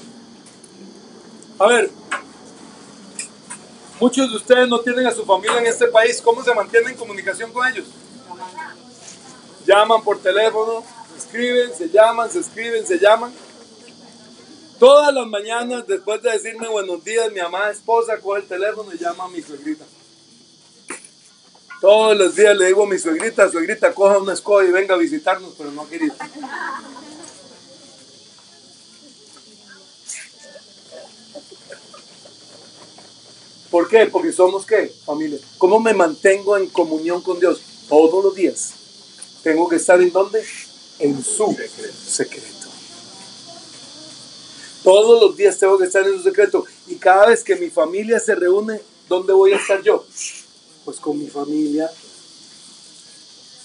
A 1.58 1.66
ver, 1.66 1.90
muchos 3.98 4.30
de 4.30 4.36
ustedes 4.36 4.68
no 4.68 4.80
tienen 4.80 5.06
a 5.06 5.12
su 5.12 5.24
familia 5.24 5.60
en 5.60 5.66
este 5.66 5.86
país. 5.86 6.20
¿Cómo 6.20 6.44
se 6.44 6.54
mantienen 6.54 6.90
en 6.90 6.98
comunicación 6.98 7.54
con 7.54 7.66
ellos? 7.66 7.86
Llaman 9.64 10.04
por 10.04 10.18
teléfono, 10.18 10.84
escriben, 11.16 11.74
se 11.74 11.88
llaman, 11.88 12.30
se 12.30 12.40
escriben, 12.40 12.86
se 12.86 12.98
llaman. 12.98 13.32
Todas 14.78 15.14
las 15.14 15.26
mañanas, 15.26 15.86
después 15.86 16.20
de 16.20 16.32
decirme 16.32 16.68
buenos 16.68 17.02
días, 17.02 17.32
mi 17.32 17.40
amada 17.40 17.70
esposa 17.70 18.20
coge 18.20 18.42
el 18.42 18.46
teléfono 18.46 18.92
y 18.92 18.98
llama 18.98 19.24
a 19.24 19.28
mi 19.28 19.40
suegrita. 19.40 19.86
Todos 21.80 22.16
los 22.16 22.34
días 22.34 22.56
le 22.56 22.66
digo 22.66 22.84
a 22.84 22.88
mi 22.88 22.98
suegrita, 22.98 23.50
suegrita, 23.50 23.92
coja 23.94 24.18
una 24.18 24.32
escoba 24.32 24.64
y 24.64 24.70
venga 24.70 24.94
a 24.94 24.98
visitarnos, 24.98 25.52
pero 25.58 25.70
no 25.72 25.88
querido. 25.88 26.14
¿Por 33.70 33.88
qué? 33.88 34.06
Porque 34.06 34.32
somos 34.32 34.64
qué, 34.64 34.90
familia. 35.04 35.38
¿Cómo 35.58 35.78
me 35.78 35.92
mantengo 35.92 36.56
en 36.56 36.66
comunión 36.68 37.20
con 37.20 37.38
Dios? 37.38 37.60
Todos 37.88 38.24
los 38.24 38.34
días. 38.34 38.72
Tengo 39.42 39.68
que 39.68 39.76
estar 39.76 40.00
en 40.00 40.10
dónde? 40.12 40.42
En 40.98 41.22
su 41.22 41.54
secreto. 42.06 42.46
Todos 44.82 45.20
los 45.20 45.36
días 45.36 45.58
tengo 45.58 45.76
que 45.76 45.84
estar 45.84 46.06
en 46.06 46.16
su 46.16 46.22
secreto. 46.22 46.64
Y 46.86 46.94
cada 46.94 47.26
vez 47.26 47.44
que 47.44 47.56
mi 47.56 47.68
familia 47.68 48.18
se 48.18 48.34
reúne, 48.34 48.80
¿dónde 49.08 49.34
voy 49.34 49.52
a 49.52 49.56
estar 49.56 49.82
yo? 49.82 50.06
Pues 50.86 51.00
con 51.00 51.18
mi 51.18 51.26
familia. 51.26 51.90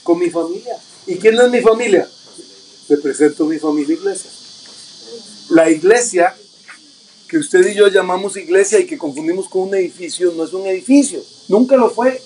Con 0.02 0.18
mi 0.18 0.32
familia. 0.32 0.76
¿Y 1.06 1.18
quién 1.18 1.40
es 1.40 1.52
mi 1.52 1.62
familia? 1.62 2.10
Le 2.90 2.98
presento 2.98 3.46
mi 3.46 3.60
familia 3.60 3.94
iglesia. 3.94 4.32
La 5.52 5.70
iglesia 5.70 6.36
que 7.28 7.38
usted 7.38 7.68
y 7.68 7.76
yo 7.76 7.90
llamamos 7.90 8.38
iglesia 8.38 8.80
y 8.80 8.88
que 8.88 8.98
confundimos 8.98 9.48
con 9.48 9.70
un 9.70 9.76
edificio, 9.76 10.34
no 10.36 10.46
es 10.46 10.54
un 10.54 10.66
edificio, 10.66 11.24
nunca 11.48 11.78
lo 11.78 11.92
fue. 11.92 12.20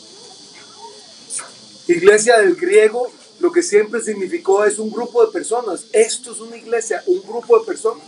Iglesia 1.90 2.40
del 2.40 2.56
griego, 2.56 3.12
lo 3.42 3.52
que 3.52 3.64
siempre 3.64 4.02
significó 4.02 4.64
es 4.64 4.80
un 4.80 4.90
grupo 4.90 5.26
de 5.26 5.34
personas. 5.34 5.88
Esto 5.92 6.32
es 6.32 6.40
una 6.40 6.56
iglesia, 6.56 7.04
un 7.08 7.22
grupo 7.22 7.60
de 7.60 7.66
personas. 7.66 8.06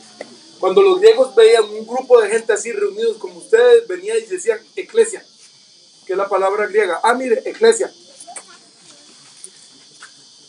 Cuando 0.58 0.82
los 0.82 1.02
griegos 1.02 1.36
veían 1.36 1.66
un 1.66 1.86
grupo 1.86 2.22
de 2.22 2.30
gente 2.30 2.54
así 2.54 2.72
reunidos 2.72 3.18
como 3.18 3.40
ustedes, 3.40 3.86
venían 3.90 4.18
y 4.20 4.26
decían 4.26 4.60
eclesia, 4.78 5.24
que 6.08 6.14
es 6.14 6.18
la 6.18 6.30
palabra 6.30 6.68
griega. 6.68 7.02
Ah, 7.04 7.14
mire, 7.14 7.42
eclesia. 7.46 7.92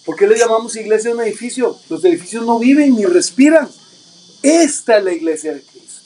¿Por 0.05 0.17
qué 0.17 0.29
le 0.29 0.39
llamamos 0.39 0.77
iglesia 0.77 1.11
a 1.11 1.15
un 1.15 1.21
edificio? 1.21 1.77
Los 1.91 2.05
edificios 2.05 2.47
no 2.47 2.61
viven 2.61 2.95
ni 2.95 3.05
respiran. 3.05 3.69
Esta 4.43 4.99
es 4.99 5.05
la 5.05 5.13
iglesia 5.13 5.53
de 5.53 5.63
Cristo. 5.63 6.01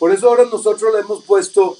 Por 0.00 0.12
eso 0.12 0.28
ahora 0.28 0.44
nosotros 0.44 0.92
le 0.92 1.00
hemos 1.00 1.24
puesto, 1.24 1.78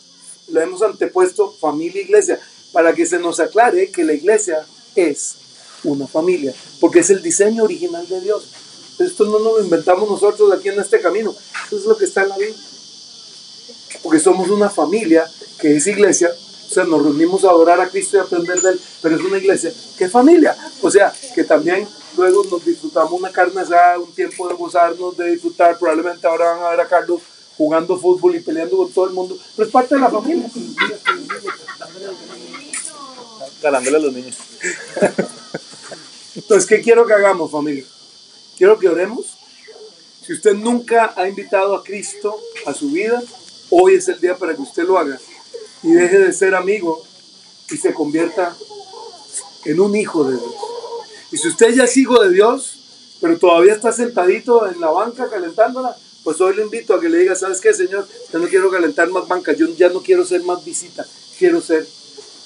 le 0.49 0.63
hemos 0.63 0.81
antepuesto 0.81 1.53
familia 1.61 2.01
iglesia, 2.01 2.41
para 2.73 2.95
que 2.95 3.05
se 3.05 3.19
nos 3.19 3.41
aclare 3.41 3.91
que 3.91 4.05
la 4.05 4.15
iglesia 4.15 4.65
es 4.95 5.35
una 5.83 6.07
familia, 6.07 6.55
porque 6.81 7.01
es 7.01 7.11
el 7.11 7.21
diseño 7.21 7.65
original 7.65 8.07
de 8.09 8.21
Dios. 8.21 8.49
Esto 8.99 9.27
no 9.27 9.39
lo 9.39 9.63
inventamos 9.63 10.09
nosotros 10.09 10.53
aquí 10.53 10.69
en 10.69 10.81
este 10.81 11.01
camino, 11.01 11.35
eso 11.67 11.77
es 11.77 11.85
lo 11.85 11.97
que 11.97 12.07
está 12.07 12.23
en 12.23 12.29
la 12.31 12.39
Biblia. 12.39 12.57
Porque 14.03 14.21
somos 14.21 14.49
una 14.49 14.71
familia 14.71 15.29
que 15.59 15.77
es 15.77 15.87
iglesia, 15.87 16.35
o 16.67 16.75
sea, 16.75 16.85
nos 16.85 17.03
reunimos 17.03 17.45
a 17.45 17.51
adorar 17.51 17.81
a 17.81 17.89
Cristo 17.89 18.17
y 18.17 18.21
a 18.21 18.23
aprender 18.25 18.61
de 18.61 18.71
Él, 18.71 18.81
pero 19.01 19.17
es 19.17 19.23
una 19.23 19.39
iglesia 19.39 19.73
es 19.99 20.13
familia, 20.13 20.57
o 20.83 20.91
sea, 20.91 21.13
que 21.35 21.45
también 21.45 21.87
luego 22.17 22.45
nos 22.45 22.65
disfrutamos 22.65 23.13
una 23.13 23.31
carne 23.31 23.61
asada, 23.61 23.99
un 23.99 24.13
tiempo 24.13 24.49
de 24.49 24.55
gozarnos, 24.55 25.17
de 25.17 25.31
disfrutar, 25.31 25.79
probablemente 25.79 26.27
ahora 26.27 26.53
van 26.53 26.65
a 26.65 26.71
ver 26.71 26.81
a 26.81 26.89
Carlos 26.89 27.21
jugando 27.57 27.99
fútbol 27.99 28.37
y 28.37 28.41
peleando 28.41 28.77
con 28.77 28.93
todo 28.93 29.07
el 29.07 29.13
mundo, 29.13 29.39
pero 29.55 29.67
es 29.67 29.73
parte 29.73 29.95
de 29.95 30.01
la 30.01 30.11
familia. 30.11 30.51
Galándole 33.63 33.97
a 33.97 34.01
los 34.01 34.13
niños. 34.13 34.37
Entonces, 36.35 36.67
¿qué 36.67 36.83
quiero 36.83 37.07
que 37.07 37.15
hagamos, 37.15 37.51
familia? 37.51 37.85
Quiero 38.59 38.79
que 38.79 38.89
oremos. 38.89 39.39
Si 40.23 40.35
usted 40.35 40.55
nunca 40.55 41.15
ha 41.17 41.27
invitado 41.29 41.75
a 41.75 41.83
Cristo 41.83 42.39
a 42.67 42.75
su 42.75 42.91
vida, 42.91 43.23
hoy 43.71 43.95
es 43.95 44.09
el 44.09 44.21
día 44.21 44.37
para 44.37 44.55
que 44.55 44.61
usted 44.61 44.85
lo 44.85 44.99
haga 44.99 45.19
y 45.87 45.93
deje 45.93 46.19
de 46.19 46.33
ser 46.33 46.57
amigo 46.57 47.01
y 47.71 47.77
se 47.77 47.95
convierta 47.95 48.57
en 49.65 49.79
un 49.81 49.95
hijo 49.95 50.25
de 50.25 50.37
Dios. 50.37 50.55
Y 51.31 51.37
si 51.37 51.47
usted 51.47 51.75
ya 51.75 51.85
es 51.85 51.97
hijo 51.97 52.21
de 52.25 52.31
Dios, 52.31 52.79
pero 53.21 53.39
todavía 53.39 53.73
está 53.73 53.93
sentadito 53.93 54.67
en 54.69 54.81
la 54.81 54.91
banca 54.91 55.31
calentándola, 55.31 55.97
pues 56.25 56.41
hoy 56.41 56.57
le 56.57 56.65
invito 56.65 56.93
a 56.93 57.01
que 57.01 57.09
le 57.09 57.19
diga, 57.19 57.37
¿sabes 57.37 57.61
qué, 57.61 57.73
Señor? 57.73 58.05
Yo 58.33 58.41
no 58.41 58.49
quiero 58.49 58.69
calentar 58.69 59.09
más 59.11 59.29
banca, 59.29 59.53
yo 59.53 59.69
ya 59.69 59.89
no 59.89 60.03
quiero 60.03 60.25
ser 60.25 60.43
más 60.43 60.65
visita, 60.65 61.07
quiero 61.39 61.61
ser 61.61 61.87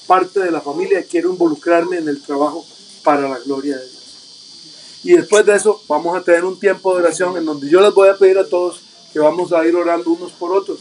parte 0.07 0.41
de 0.41 0.51
la 0.51 0.61
familia, 0.61 1.03
quiero 1.11 1.31
involucrarme 1.31 1.97
en 1.97 2.09
el 2.09 2.23
trabajo 2.23 2.67
para 3.03 3.27
la 3.27 3.39
gloria 3.39 3.79
de 3.79 3.89
Dios. 3.89 5.01
Y 5.03 5.13
después 5.13 5.47
de 5.47 5.55
eso 5.55 5.83
vamos 5.89 6.15
a 6.15 6.23
tener 6.23 6.45
un 6.45 6.61
tiempo 6.61 6.95
de 6.95 7.05
oración 7.05 7.39
en 7.39 7.47
donde 7.47 7.71
yo 7.71 7.81
les 7.81 7.95
voy 7.95 8.11
a 8.11 8.19
pedir 8.19 8.37
a 8.37 8.47
todos 8.47 8.83
que 9.15 9.19
vamos 9.19 9.51
a 9.55 9.67
ir 9.67 9.75
orando 9.75 10.11
unos 10.11 10.33
por 10.33 10.53
otros. 10.53 10.79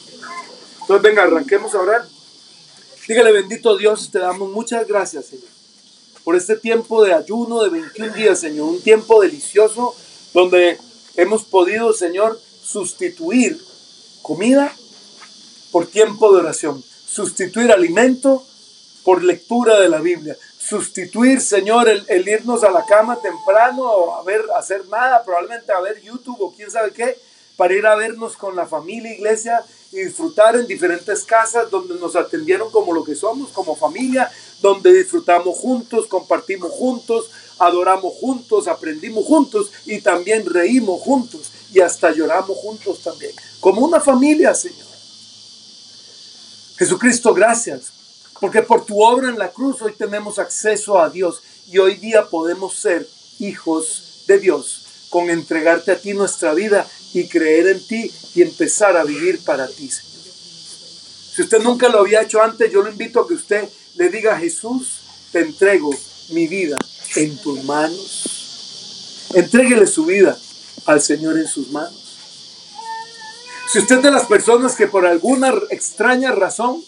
Entonces 0.82 1.02
venga, 1.02 1.24
arranquemos 1.24 1.74
a 1.74 1.80
orar. 1.80 2.19
Dígale, 3.10 3.32
bendito 3.32 3.76
Dios, 3.76 4.12
te 4.12 4.20
damos 4.20 4.52
muchas 4.52 4.88
gracias, 4.88 5.26
Señor, 5.26 5.48
por 6.24 6.36
este 6.36 6.56
tiempo 6.56 7.04
de 7.04 7.16
ayuno 7.16 7.64
de 7.64 7.72
21 7.72 8.14
días, 8.14 8.40
Señor, 8.40 8.70
un 8.70 8.84
tiempo 8.84 9.20
delicioso 9.20 9.96
donde 10.32 10.78
hemos 11.16 11.44
podido, 11.44 11.92
Señor, 11.92 12.40
sustituir 12.62 13.60
comida 14.22 14.72
por 15.72 15.88
tiempo 15.88 16.32
de 16.32 16.42
oración, 16.42 16.84
sustituir 17.08 17.72
alimento 17.72 18.46
por 19.04 19.24
lectura 19.24 19.80
de 19.80 19.90
la 19.90 20.02
Biblia, 20.02 20.38
sustituir, 20.60 21.42
Señor, 21.42 21.90
el, 21.90 22.28
irnos 22.28 22.64
a 22.64 22.70
la 22.70 22.86
cama 22.86 23.20
temprano 23.20 23.82
o 23.86 24.14
a 24.18 24.24
ver, 24.24 24.44
hacer 24.56 24.88
nada, 24.88 25.24
probablemente 25.24 25.72
a 25.72 25.80
ver 25.80 26.00
YouTube 26.00 26.38
o 26.42 26.54
quién 26.56 26.70
sabe 26.70 26.92
qué, 26.92 27.18
para 27.60 27.74
ir 27.74 27.86
a 27.86 27.96
vernos 27.96 28.38
con 28.38 28.56
la 28.56 28.66
familia, 28.66 29.14
iglesia 29.14 29.66
y 29.92 29.98
disfrutar 29.98 30.56
en 30.56 30.66
diferentes 30.66 31.26
casas 31.26 31.70
donde 31.70 31.96
nos 31.96 32.16
atendieron 32.16 32.72
como 32.72 32.94
lo 32.94 33.04
que 33.04 33.16
somos, 33.16 33.50
como 33.50 33.76
familia, 33.76 34.32
donde 34.62 34.94
disfrutamos 34.94 35.58
juntos, 35.58 36.08
compartimos 36.08 36.72
juntos, 36.72 37.30
adoramos 37.58 38.14
juntos, 38.14 38.70
aprendimos 38.70 39.26
juntos 39.26 39.72
y 39.86 40.00
también 40.00 40.46
reímos 40.46 41.02
juntos 41.02 41.52
y 41.74 41.82
hasta 41.82 42.12
lloramos 42.12 42.58
juntos 42.58 43.04
también, 43.04 43.34
como 43.60 43.82
una 43.82 44.00
familia, 44.00 44.56
Señor. 44.56 44.88
Jesucristo, 46.78 47.34
gracias, 47.34 47.92
porque 48.40 48.62
por 48.62 48.86
tu 48.86 49.04
obra 49.04 49.28
en 49.28 49.38
la 49.38 49.52
cruz 49.52 49.82
hoy 49.82 49.92
tenemos 49.98 50.40
acceso 50.40 50.98
a 50.98 51.10
Dios 51.10 51.42
y 51.68 51.78
hoy 51.78 51.96
día 51.98 52.30
podemos 52.30 52.78
ser 52.78 53.06
hijos 53.40 54.24
de 54.28 54.40
Dios 54.40 54.86
con 55.10 55.30
entregarte 55.30 55.92
a 55.92 56.00
ti 56.00 56.14
nuestra 56.14 56.54
vida 56.54 56.88
y 57.14 57.28
creer 57.28 57.68
en 57.68 57.88
ti 57.88 58.12
y 58.36 58.42
empezar 58.42 58.98
a 58.98 59.04
vivir 59.04 59.40
para 59.44 59.68
ti, 59.68 59.90
Señor. 59.90 60.10
Si 61.36 61.42
usted 61.42 61.62
nunca 61.62 61.90
lo 61.90 62.00
había 62.00 62.22
hecho 62.22 62.42
antes, 62.42 62.72
yo 62.72 62.82
lo 62.82 62.92
invito 62.92 63.22
a 63.22 63.28
que 63.28 63.34
usted 63.34 63.70
le 63.96 64.10
diga, 64.10 64.38
Jesús, 64.38 65.02
te 65.32 65.40
entrego 65.40 65.90
mi 66.30 66.48
vida 66.48 66.78
en 67.16 67.38
tus 67.38 67.64
manos. 67.64 69.30
Entréguele 69.34 69.88
su 69.88 70.06
vida 70.06 70.38
al 70.86 71.02
Señor 71.02 71.38
en 71.38 71.48
sus 71.48 71.72
manos. 71.72 72.18
Si 73.72 73.80
usted 73.80 73.98
es 73.98 74.04
de 74.04 74.12
las 74.12 74.26
personas 74.26 74.76
que 74.76 74.88
por 74.88 75.06
alguna 75.06 75.54
extraña 75.70 76.32
razón 76.32 76.84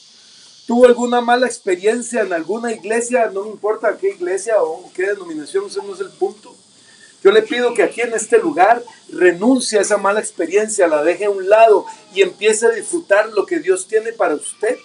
tuvo 0.66 0.86
alguna 0.88 1.22
mala 1.22 1.46
experiencia 1.46 2.22
en 2.22 2.34
alguna 2.34 2.72
iglesia, 2.72 3.30
no 3.32 3.46
importa 3.46 3.98
qué 3.98 4.10
iglesia 4.10 4.56
o 4.62 4.92
qué 4.94 5.08
denominación, 5.08 5.66
no 5.86 5.94
es 5.94 6.00
el 6.00 6.10
punto. 6.10 6.56
Yo 7.24 7.32
le 7.32 7.44
pido 7.44 7.74
que 7.76 7.84
aquí 7.84 8.02
en 8.02 8.14
este 8.14 8.40
lugar 8.40 8.84
renuncie 9.10 9.78
a 9.78 9.84
esa 9.84 9.98
mala 9.98 10.20
experiencia, 10.20 10.88
la 10.88 11.04
deje 11.04 11.26
a 11.26 11.30
un 11.30 11.48
lado 11.48 11.86
y 12.16 12.24
empiece 12.24 12.66
a 12.66 12.72
disfrutar 12.72 13.30
lo 13.30 13.46
que 13.46 13.60
Dios 13.60 13.88
tiene 13.88 14.12
para 14.12 14.36
usted. 14.36 14.78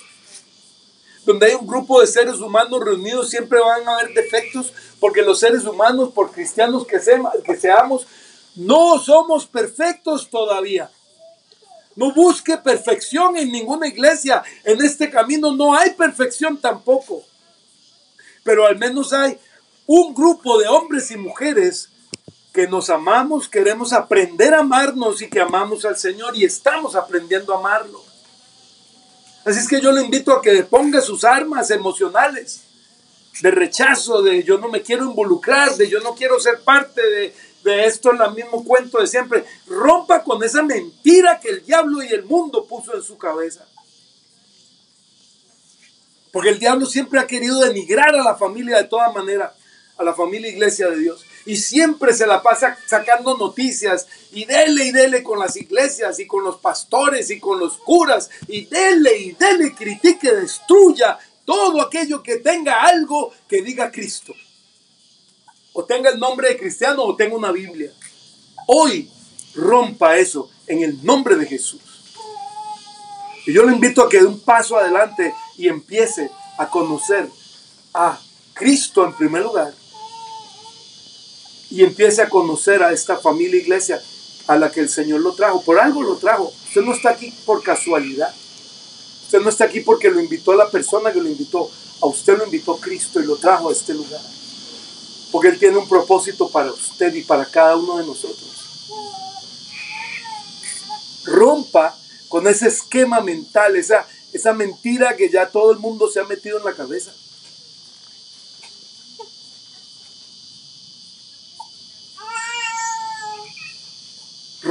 Donde 1.25 1.47
hay 1.47 1.55
un 1.55 1.67
grupo 1.67 2.01
de 2.01 2.07
seres 2.07 2.37
humanos 2.37 2.85
reunidos 2.85 3.31
siempre 3.31 3.59
van 3.59 3.89
a 3.89 3.95
haber 3.95 4.13
defectos 4.13 4.73
porque 5.01 5.23
los 5.23 5.41
seres 5.41 5.65
humanos, 5.65 6.13
por 6.13 6.31
cristianos 6.31 6.87
que, 6.87 7.01
que 7.43 7.57
seamos, 7.57 8.07
no 8.55 8.99
somos 8.99 9.47
perfectos 9.47 10.29
todavía. 10.29 10.91
No 11.95 12.13
busque 12.13 12.59
perfección 12.59 13.39
en 13.39 13.51
ninguna 13.51 13.89
iglesia. 13.89 14.43
En 14.65 14.83
este 14.83 15.11
camino 15.11 15.57
no 15.57 15.75
hay 15.75 15.91
perfección 15.93 16.59
tampoco. 16.59 17.25
Pero 18.45 18.67
al 18.67 18.77
menos 18.77 19.15
hay 19.15 19.39
un 19.87 20.15
grupo 20.15 20.59
de 20.59 20.69
hombres 20.69 21.11
y 21.11 21.17
mujeres 21.17 21.89
que 22.57 22.67
nos 22.67 22.89
amamos, 22.89 23.51
queremos 23.51 23.93
aprender 23.93 24.55
a 24.55 24.61
amarnos 24.61 25.21
y 25.21 25.29
que 25.29 25.43
amamos 25.43 25.85
al 25.85 25.99
Señor 25.99 26.35
y 26.35 26.47
estamos 26.47 26.97
aprendiendo 26.97 27.55
a 27.55 27.59
amarlo. 27.59 28.03
Así 29.45 29.59
es 29.59 29.69
que 29.69 29.79
yo 29.79 29.93
le 29.93 30.01
invito 30.01 30.33
a 30.33 30.41
que 30.41 30.63
ponga 30.63 31.03
sus 31.03 31.23
armas 31.23 31.71
emocionales 31.71 32.63
de 33.43 33.51
rechazo, 33.51 34.23
de 34.23 34.43
yo 34.43 34.57
no 34.57 34.71
me 34.71 34.81
quiero 34.81 35.05
involucrar, 35.05 35.77
de 35.77 35.87
yo 35.87 36.01
no 36.01 36.15
quiero 36.15 36.41
ser 36.41 36.61
parte 36.61 37.03
de, 37.03 37.35
de 37.63 37.85
esto 37.85 38.11
el 38.11 38.35
mismo 38.35 38.65
cuento 38.65 39.03
de 39.03 39.07
siempre. 39.07 39.45
Rompa 39.67 40.25
con 40.25 40.43
esa 40.43 40.63
mentira 40.63 41.39
que 41.39 41.51
el 41.51 41.63
diablo 41.63 42.03
y 42.03 42.09
el 42.09 42.25
mundo 42.25 42.65
puso 42.65 42.97
en 42.97 43.03
su 43.03 43.19
cabeza. 43.19 43.69
Porque 46.33 46.49
el 46.49 46.59
diablo 46.59 46.87
siempre 46.87 47.21
ha 47.21 47.27
querido 47.27 47.61
denigrar 47.61 48.17
a 48.17 48.25
la 48.25 48.35
familia 48.35 48.79
de 48.79 48.85
toda 48.85 49.13
manera, 49.13 49.55
a 49.99 50.03
la 50.03 50.15
familia 50.15 50.49
iglesia 50.49 50.89
de 50.89 50.97
Dios 51.01 51.26
y 51.47 51.57
siempre 51.57 52.13
se 52.13 52.27
la 52.27 52.43
pasa 52.43 52.77
sacando 52.87 53.39
noticias 53.39 54.09
y 54.33 54.45
dele 54.45 54.87
y 54.87 54.91
dele 54.91 55.23
con 55.23 55.39
las 55.39 55.57
iglesias 55.57 56.19
y 56.19 56.27
con 56.27 56.43
los 56.43 56.57
pastores 56.57 57.31
y 57.31 57.39
con 57.39 57.61
los 57.61 57.79
curas 57.79 58.29
y 58.49 58.67
dele 58.67 59.17
y 59.17 59.33
dele, 59.33 59.73
critique, 59.75 60.33
destruya 60.33 61.17
todo 61.45 61.81
aquello 61.81 62.21
que 62.23 62.39
tenga 62.39 62.83
algo 62.83 63.33
que 63.49 63.63
diga 63.63 63.93
Cristo. 63.93 64.35
O 65.73 65.85
tenga 65.85 66.11
el 66.11 66.19
nombre 66.19 66.49
de 66.49 66.59
cristiano 66.59 67.05
o 67.05 67.15
tenga 67.15 67.37
una 67.37 67.53
Biblia. 67.53 67.93
Hoy 68.67 69.09
rompa 69.55 70.17
eso 70.17 70.51
en 70.67 70.83
el 70.83 71.05
nombre 71.05 71.37
de 71.37 71.47
Jesús. 71.47 71.81
Y 73.47 73.53
yo 73.53 73.63
le 73.63 73.73
invito 73.73 74.03
a 74.03 74.09
que 74.09 74.19
dé 74.19 74.27
un 74.27 74.41
paso 74.41 74.77
adelante 74.77 75.33
y 75.57 75.69
empiece 75.69 76.29
a 76.59 76.69
conocer 76.69 77.29
a 77.95 78.19
Cristo 78.55 79.05
en 79.05 79.13
primer 79.13 79.43
lugar 79.43 79.73
y 81.77 81.85
empiece 81.85 82.23
a 82.23 82.31
conocer 82.31 82.83
a 82.83 82.91
esta 82.91 83.19
familia 83.19 83.61
iglesia 83.61 84.03
a 84.47 84.57
la 84.57 84.73
que 84.73 84.81
el 84.81 84.89
Señor 84.89 85.21
lo 85.21 85.35
trajo. 85.35 85.61
Por 85.61 85.79
algo 85.79 86.03
lo 86.03 86.17
trajo. 86.17 86.51
Usted 86.69 86.81
no 86.81 86.95
está 86.95 87.11
aquí 87.11 87.35
por 87.45 87.63
casualidad. 87.63 88.35
Usted 89.25 89.41
no 89.41 89.51
está 89.51 89.65
aquí 89.65 89.81
porque 89.81 90.11
lo 90.11 90.19
invitó 90.19 90.53
a 90.53 90.57
la 90.57 90.71
persona 90.71 91.13
que 91.13 91.21
lo 91.21 91.29
invitó. 91.29 91.71
A 92.01 92.07
usted 92.07 92.39
lo 92.39 92.47
invitó 92.47 92.79
Cristo 92.79 93.21
y 93.21 93.27
lo 93.27 93.37
trajo 93.37 93.69
a 93.69 93.73
este 93.73 93.93
lugar. 93.93 94.23
Porque 95.31 95.49
Él 95.49 95.59
tiene 95.59 95.77
un 95.77 95.87
propósito 95.87 96.49
para 96.49 96.73
usted 96.73 97.15
y 97.15 97.25
para 97.25 97.45
cada 97.45 97.77
uno 97.77 97.99
de 97.99 98.07
nosotros. 98.07 98.49
Rompa 101.25 101.95
con 102.29 102.47
ese 102.47 102.69
esquema 102.69 103.21
mental, 103.21 103.77
esa, 103.77 104.07
esa 104.33 104.55
mentira 104.55 105.15
que 105.15 105.29
ya 105.29 105.51
todo 105.51 105.73
el 105.73 105.79
mundo 105.79 106.09
se 106.11 106.21
ha 106.21 106.25
metido 106.25 106.57
en 106.57 106.65
la 106.65 106.73
cabeza. 106.73 107.13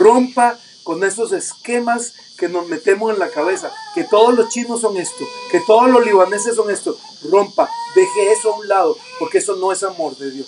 Rompa 0.06 0.60
con 0.84 1.04
esos 1.04 1.32
esquemas 1.32 2.14
que 2.38 2.48
nos 2.48 2.68
metemos 2.68 3.12
en 3.12 3.18
la 3.18 3.32
cabeza, 3.32 3.72
que 3.96 4.04
todos 4.04 4.36
los 4.36 4.50
chinos 4.50 4.82
son 4.82 4.98
esto, 4.98 5.26
que 5.50 5.60
todos 5.62 5.90
los 5.90 6.06
libaneses 6.06 6.56
son 6.56 6.70
esto, 6.70 6.96
rompa, 7.24 7.68
deje 7.96 8.32
eso 8.32 8.54
a 8.54 8.58
un 8.60 8.68
lado, 8.68 8.96
porque 9.18 9.40
eso 9.40 9.56
no 9.56 9.72
es 9.72 9.82
amor 9.82 10.16
de 10.18 10.30
Dios. 10.30 10.48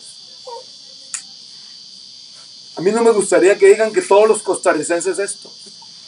A 2.76 2.82
mí 2.82 2.92
no 2.92 3.02
me 3.02 3.10
gustaría 3.10 3.58
que 3.58 3.70
digan 3.70 3.92
que 3.92 4.04
todos 4.04 4.28
los 4.28 4.44
costarricenses 4.44 5.18
esto. 5.18 5.52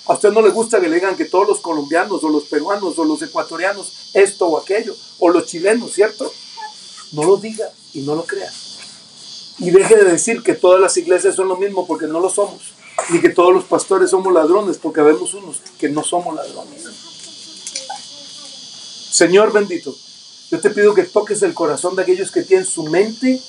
A 0.05 0.13
usted 0.13 0.29
no 0.31 0.43
le 0.43 0.49
gusta 0.49 0.79
que 0.79 0.87
le 0.87 0.95
digan 0.95 1.17
que 1.17 1.25
todos 1.25 1.47
los 1.47 1.59
colombianos 1.59 2.23
o 2.23 2.29
los 2.29 2.43
peruanos 2.43 2.99
o 2.99 3.03
los 3.03 3.21
ecuatorianos 3.23 4.11
esto 4.13 4.45
o 4.45 4.59
aquello, 4.59 4.95
o 5.17 5.29
los 5.29 5.47
chilenos, 5.47 5.91
¿cierto? 5.91 6.31
No 7.13 7.23
lo 7.23 7.37
diga 7.37 7.71
y 7.95 8.01
no 8.01 8.13
lo 8.13 8.25
crea. 8.25 8.51
Y 9.57 9.71
deje 9.71 9.95
de 9.95 10.05
decir 10.05 10.43
que 10.43 10.53
todas 10.53 10.79
las 10.79 10.95
iglesias 10.97 11.35
son 11.35 11.47
lo 11.47 11.57
mismo 11.57 11.87
porque 11.87 12.05
no 12.05 12.19
lo 12.19 12.29
somos 12.29 12.78
ni 13.09 13.19
que 13.19 13.29
todos 13.29 13.53
los 13.53 13.63
pastores 13.63 14.11
somos 14.11 14.33
ladrones, 14.33 14.77
porque 14.77 15.01
vemos 15.01 15.33
unos 15.33 15.57
que 15.77 15.89
no 15.89 16.03
somos 16.03 16.35
ladrones. 16.35 16.83
Señor 19.11 19.51
bendito, 19.51 19.95
yo 20.51 20.59
te 20.59 20.69
pido 20.69 20.93
que 20.93 21.03
toques 21.03 21.41
el 21.41 21.53
corazón 21.53 21.95
de 21.95 22.03
aquellos 22.03 22.31
que 22.31 22.43
tienen 22.43 22.65
su 22.65 22.83
mente 22.83 23.41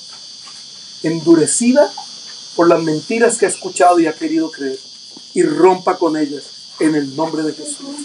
endurecida 1.03 1.91
por 2.55 2.67
las 2.67 2.81
mentiras 2.83 3.37
que 3.37 3.45
ha 3.45 3.49
escuchado 3.49 3.99
y 3.99 4.07
ha 4.07 4.13
querido 4.13 4.51
creer, 4.51 4.79
y 5.33 5.43
rompa 5.43 5.97
con 5.97 6.17
ellas 6.17 6.43
en 6.79 6.95
el 6.95 7.15
nombre 7.15 7.43
de 7.43 7.53
Jesús. 7.53 7.95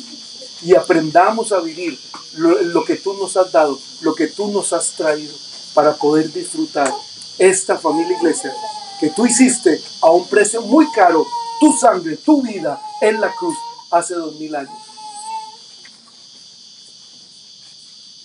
Y 0.63 0.75
aprendamos 0.75 1.53
a 1.53 1.61
vivir 1.61 1.99
lo, 2.37 2.63
lo 2.63 2.85
que 2.85 2.97
tú 2.97 3.15
nos 3.15 3.37
has 3.37 3.53
dado, 3.53 3.79
lo 4.01 4.15
que 4.15 4.29
tú 4.29 4.49
nos 4.49 4.73
has 4.73 4.93
traído, 4.93 5.35
para 5.75 5.95
poder 5.95 6.33
disfrutar 6.33 6.93
esta 7.39 7.77
familia 7.79 8.17
iglesia 8.17 8.55
que 9.01 9.11
tú 9.11 9.27
hiciste 9.27 9.81
a 10.03 10.11
un 10.11 10.27
precio 10.29 10.63
muy 10.63 10.91
caro 10.93 11.27
tu 11.61 11.73
sangre, 11.73 12.17
tu 12.17 12.43
vida 12.43 12.81
en 13.01 13.21
la 13.21 13.35
cruz 13.35 13.57
hace 13.91 14.15
dos 14.15 14.35
mil 14.37 14.55
años. 14.55 14.79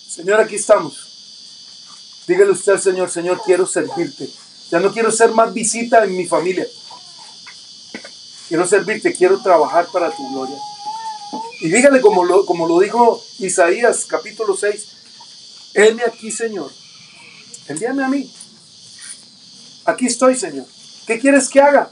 Señor, 0.08 0.40
aquí 0.40 0.56
estamos. 0.56 1.08
Dígale 2.26 2.52
usted 2.52 2.78
Señor, 2.78 3.10
Señor, 3.10 3.40
quiero 3.44 3.66
servirte. 3.66 4.28
Ya 4.70 4.80
no 4.80 4.92
quiero 4.92 5.10
ser 5.10 5.32
más 5.32 5.52
visita 5.52 6.04
en 6.04 6.16
mi 6.16 6.26
familia. 6.26 6.66
Quiero 8.48 8.66
servirte, 8.66 9.12
quiero 9.12 9.42
trabajar 9.42 9.86
para 9.92 10.10
tu 10.10 10.28
gloria. 10.30 10.56
Y 11.60 11.70
dígale 11.70 12.00
como 12.00 12.24
lo, 12.24 12.44
como 12.44 12.66
lo 12.66 12.80
dijo 12.80 13.22
Isaías 13.38 14.04
capítulo 14.06 14.56
6, 14.56 14.86
heme 15.74 16.02
aquí, 16.04 16.30
Señor. 16.30 16.70
Envíame 17.68 18.04
a 18.04 18.08
mí. 18.08 18.30
Aquí 19.84 20.06
estoy, 20.06 20.36
Señor. 20.36 20.66
¿Qué 21.06 21.18
quieres 21.18 21.48
que 21.48 21.60
haga? 21.60 21.90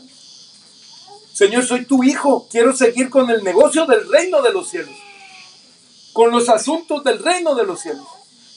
Señor, 1.33 1.65
soy 1.65 1.85
tu 1.85 2.05
hijo. 2.05 2.47
Quiero 2.51 2.77
seguir 2.77 3.11
con 3.11 3.31
el 3.31 3.43
negocio 3.43 3.87
del 3.87 4.09
reino 4.09 4.43
de 4.43 4.53
los 4.53 4.69
cielos. 4.69 4.95
Con 6.13 6.31
los 6.31 6.49
asuntos 6.49 7.03
del 7.03 7.19
reino 7.19 7.55
de 7.55 7.65
los 7.65 7.81
cielos. 7.81 8.07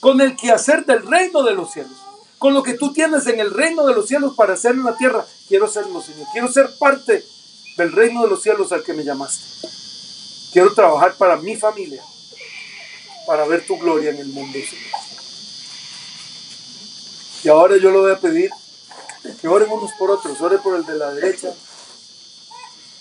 Con 0.00 0.20
el 0.20 0.36
quehacer 0.36 0.84
del 0.84 1.04
reino 1.06 1.42
de 1.42 1.54
los 1.54 1.72
cielos. 1.72 1.96
Con 2.38 2.54
lo 2.54 2.62
que 2.62 2.74
tú 2.74 2.92
tienes 2.92 3.26
en 3.26 3.40
el 3.40 3.50
reino 3.50 3.86
de 3.86 3.94
los 3.94 4.06
cielos 4.06 4.34
para 4.36 4.54
hacer 4.54 4.72
en 4.72 4.84
la 4.84 4.96
tierra. 4.96 5.24
Quiero 5.48 5.66
serlo, 5.66 6.00
Señor. 6.00 6.28
Quiero 6.32 6.52
ser 6.52 6.68
parte 6.78 7.24
del 7.76 7.92
reino 7.92 8.22
de 8.22 8.28
los 8.28 8.42
cielos 8.42 8.70
al 8.70 8.84
que 8.84 8.92
me 8.92 9.02
llamaste. 9.02 9.68
Quiero 10.52 10.72
trabajar 10.74 11.14
para 11.16 11.36
mi 11.36 11.56
familia. 11.56 12.02
Para 13.26 13.46
ver 13.46 13.66
tu 13.66 13.78
gloria 13.78 14.10
en 14.10 14.18
el 14.18 14.28
mundo, 14.28 14.58
Señor. 14.58 15.00
Y 17.42 17.48
ahora 17.48 17.76
yo 17.76 17.90
le 17.90 17.98
voy 17.98 18.12
a 18.12 18.20
pedir 18.20 18.50
que 19.32 19.48
oren 19.48 19.70
unos 19.70 19.92
por 19.98 20.10
otros. 20.10 20.40
Ore 20.40 20.58
por 20.58 20.76
el 20.76 20.84
de 20.84 20.96
la 20.96 21.12
derecha. 21.12 21.52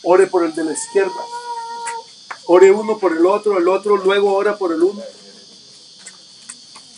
Ore 0.03 0.27
por 0.27 0.43
el 0.45 0.55
de 0.55 0.63
la 0.63 0.73
izquierda. 0.73 1.11
Ore 2.45 2.71
uno 2.71 2.97
por 2.97 3.15
el 3.15 3.25
otro, 3.25 3.57
el 3.57 3.67
otro 3.67 3.97
luego 3.97 4.33
ora 4.33 4.57
por 4.57 4.73
el 4.73 4.83
uno. 4.83 5.01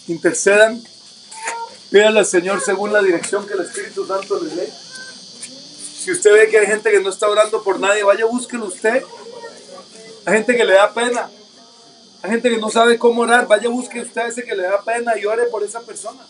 Intercedan. 0.07 0.83
Pídale 1.89 2.19
al 2.19 2.25
Señor 2.25 2.61
según 2.61 2.91
la 2.91 3.01
dirección 3.01 3.47
que 3.47 3.53
el 3.53 3.61
Espíritu 3.61 4.05
Santo 4.05 4.39
les 4.41 4.55
dé. 4.55 4.73
Si 6.05 6.11
usted 6.11 6.33
ve 6.33 6.49
que 6.49 6.59
hay 6.59 6.67
gente 6.67 6.91
que 6.91 6.99
no 6.99 7.09
está 7.09 7.27
orando 7.29 7.63
por 7.63 7.79
nadie, 7.79 8.03
vaya, 8.03 8.25
búsquelo 8.25 8.65
usted. 8.65 9.03
Hay 10.25 10.33
gente 10.33 10.55
que 10.55 10.63
le 10.63 10.73
da 10.73 10.93
pena. 10.93 11.29
Hay 12.21 12.31
gente 12.31 12.49
que 12.49 12.57
no 12.57 12.69
sabe 12.69 12.97
cómo 12.97 13.21
orar. 13.21 13.47
Vaya, 13.47 13.69
busque 13.69 14.01
usted 14.01 14.21
a 14.21 14.27
ese 14.27 14.43
que 14.43 14.55
le 14.55 14.63
da 14.63 14.81
pena 14.83 15.17
y 15.17 15.25
ore 15.25 15.45
por 15.45 15.63
esa 15.63 15.81
persona. 15.81 16.25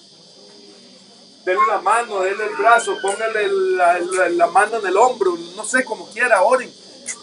Denle 1.46 1.62
la 1.68 1.80
mano, 1.80 2.22
denle 2.22 2.44
el 2.46 2.56
brazo, 2.56 2.98
póngale 3.00 3.48
la, 4.32 4.48
mano 4.48 4.80
en 4.80 4.88
el 4.88 4.98
hombro, 4.98 5.38
no 5.56 5.64
sé, 5.64 5.86
como 5.86 6.08
quiera, 6.08 6.42
oren. 6.42 6.74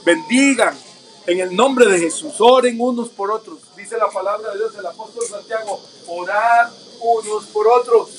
Bendigan 0.04 0.78
en 1.26 1.40
el 1.40 1.56
nombre 1.56 1.86
de 1.86 1.98
Jesús. 1.98 2.34
Oren 2.38 2.80
unos 2.80 3.08
por 3.08 3.32
otros. 3.32 3.58
Dice 3.76 3.98
la 3.98 4.08
palabra 4.08 4.52
de 4.52 4.58
Dios, 4.58 4.76
el 4.78 4.86
apóstol 4.86 5.24
Santiago, 5.26 5.80
orar 6.06 6.70
unos 7.00 7.46
por 7.46 7.66
otros. 7.66 8.10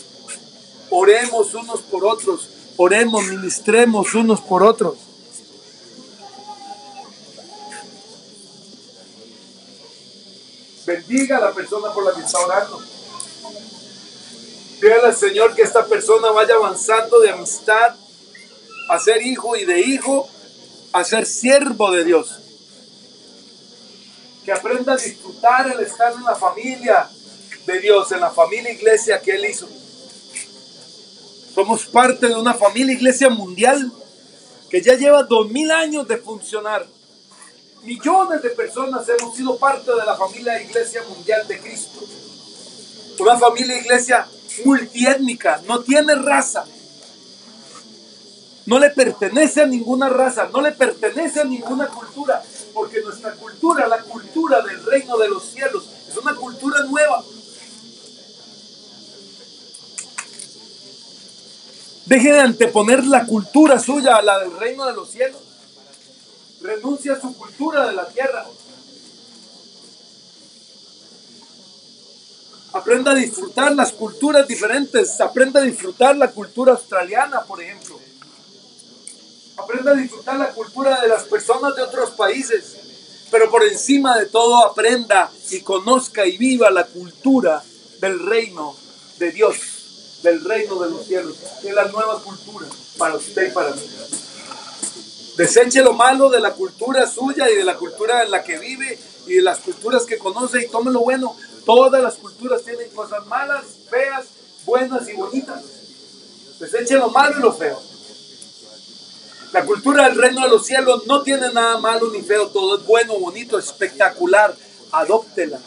Oremos 0.90 1.54
unos 1.56 1.82
por 1.84 2.04
otros. 2.04 2.50
Oremos, 2.76 3.26
ministremos 3.26 4.14
unos 4.14 4.42
por 4.42 4.62
otros. 4.62 4.96
Bendiga 10.86 11.38
a 11.38 11.40
la 11.40 11.54
persona 11.54 11.94
por 11.94 12.04
la 12.04 12.14
que 12.14 12.26
está 12.26 12.40
orando. 12.40 12.82
Dígale 14.84 15.08
al 15.08 15.16
Señor 15.16 15.56
que 15.56 15.62
esta 15.62 15.86
persona 15.86 16.30
vaya 16.32 16.56
avanzando 16.56 17.22
de 17.22 17.30
amistad 17.30 17.96
a 18.90 19.00
ser 19.00 19.26
hijo 19.26 19.56
y 19.56 19.64
de 19.64 19.80
hijo 19.80 20.28
a 20.92 21.06
ser 21.06 21.26
siervo 21.26 21.90
de 21.90 22.04
Dios. 22.04 22.42
Que 24.44 24.52
aprenda 24.52 24.92
a 24.92 24.98
disfrutar 24.98 25.72
el 25.72 25.80
estar 25.80 26.12
en 26.12 26.26
la 26.26 26.36
familia 26.36 27.10
de 27.66 27.80
Dios, 27.80 28.12
en 28.12 28.20
la 28.20 28.30
familia 28.32 28.74
iglesia 28.74 29.22
que 29.22 29.32
Él 29.32 29.46
hizo. 29.46 29.70
Somos 31.56 31.86
parte 31.86 32.28
de 32.28 32.36
una 32.36 32.54
familia 32.54 32.94
iglesia 32.94 33.30
mundial 33.30 33.90
que 34.70 34.82
ya 34.82 34.96
lleva 34.96 35.24
dos 35.24 35.50
mil 35.50 35.72
años 35.72 36.06
de 36.10 36.18
funcionar. 36.18 36.86
Millones 37.84 38.42
de 38.42 38.50
personas 38.50 39.08
hemos 39.08 39.34
sido 39.34 39.58
parte 39.58 39.92
de 39.92 40.06
la 40.06 40.18
familia 40.18 40.62
iglesia 40.62 41.04
mundial 41.04 41.48
de 41.48 41.58
Cristo. 41.62 42.02
Una 43.20 43.40
familia 43.40 43.78
iglesia 43.78 44.28
multiétnica, 44.66 45.62
no 45.68 45.82
tiene 45.82 46.16
raza. 46.16 46.66
No 48.66 48.80
le 48.80 48.92
pertenece 48.92 49.62
a 49.62 49.66
ninguna 49.66 50.08
raza, 50.08 50.48
no 50.54 50.62
le 50.62 50.72
pertenece 50.72 51.42
a 51.42 51.44
ninguna 51.44 51.88
cultura, 51.88 52.42
porque 52.74 53.02
nuestra 53.02 53.34
cultura, 53.34 53.88
la 53.88 54.02
cultura 54.04 54.62
del 54.62 54.86
reino 54.86 55.18
de 55.18 55.28
los 55.28 55.44
cielos, 55.44 55.84
es 56.08 56.16
una 56.16 56.34
cultura 56.36 56.84
nueva. 56.84 57.24
Deje 62.06 62.32
de 62.32 62.40
anteponer 62.40 63.06
la 63.06 63.26
cultura 63.26 63.80
suya 63.80 64.18
a 64.18 64.22
la 64.22 64.40
del 64.40 64.58
reino 64.58 64.86
de 64.86 64.94
los 64.94 65.10
cielos. 65.10 65.42
Renuncia 66.62 67.14
a 67.14 67.20
su 67.20 67.36
cultura 67.36 67.88
de 67.88 67.94
la 67.94 68.08
tierra. 68.08 68.46
Aprenda 72.74 73.12
a 73.12 73.16
disfrutar 73.16 73.76
las 73.76 73.92
culturas 73.92 74.48
diferentes. 74.48 75.22
Aprenda 75.22 75.60
a 75.60 75.64
disfrutar 75.64 76.18
la 76.18 76.32
cultura 76.32 76.74
australiana, 76.74 77.44
por 77.44 77.62
ejemplo. 77.62 78.00
Aprenda 79.58 79.92
a 79.92 79.96
disfrutar 79.96 80.38
la 80.38 80.50
cultura 80.50 81.00
de 81.02 81.08
las 81.08 81.24
personas 81.26 81.76
de 81.76 81.84
otros 81.84 82.10
países. 82.12 82.78
Pero 83.30 83.52
por 83.52 83.64
encima 83.64 84.18
de 84.18 84.26
todo 84.26 84.66
aprenda 84.66 85.32
y 85.52 85.62
conozca 85.62 86.26
y 86.26 86.38
viva 86.38 86.72
la 86.72 86.86
cultura 86.86 87.64
del 88.00 88.20
reino 88.20 88.76
de 89.20 89.32
Dios, 89.32 90.20
del 90.24 90.44
reino 90.44 90.80
de 90.80 90.90
los 90.90 91.06
cielos. 91.06 91.38
que 91.62 91.70
Es 91.70 91.76
la 91.76 91.86
nueva 91.86 92.22
cultura 92.24 92.66
para 92.98 93.16
usted 93.16 93.50
y 93.50 93.52
para 93.52 93.72
mí. 93.72 93.82
Deseche 95.38 95.82
lo 95.82 95.94
malo 95.94 96.30
de 96.30 96.40
la 96.40 96.54
cultura 96.54 97.08
suya 97.08 97.50
y 97.50 97.56
de 97.56 97.64
la 97.64 97.76
cultura 97.76 98.24
en 98.24 98.32
la 98.32 98.44
que 98.44 98.58
vive 98.58 99.00
y 99.28 99.36
de 99.36 99.42
las 99.42 99.60
culturas 99.60 100.06
que 100.06 100.18
conoce 100.18 100.64
y 100.64 100.68
tome 100.70 100.92
lo 100.92 101.02
bueno. 101.02 101.36
Todas 101.66 102.02
las 102.02 102.16
culturas 102.16 102.64
tienen 102.64 102.90
cosas 102.92 103.26
malas, 103.28 103.66
feas, 103.90 104.26
buenas 104.66 105.08
y 105.08 105.14
bonitas. 105.14 105.64
Deseche 106.60 106.96
lo 106.96 107.10
malo 107.10 107.40
y 107.40 107.42
lo 107.42 107.54
feo. 107.54 107.82
La 109.54 109.66
cultura 109.66 110.10
del 110.10 110.18
reino 110.18 110.42
de 110.42 110.50
los 110.50 110.66
cielos 110.66 111.06
no 111.06 111.22
tiene 111.22 111.52
nada 111.54 111.78
malo 111.78 112.10
ni 112.12 112.22
feo, 112.22 112.50
todo 112.50 112.78
es 112.78 112.86
bueno, 112.86 113.20
bonito, 113.20 113.60
espectacular. 113.60 114.56
Adóptela 114.92 115.60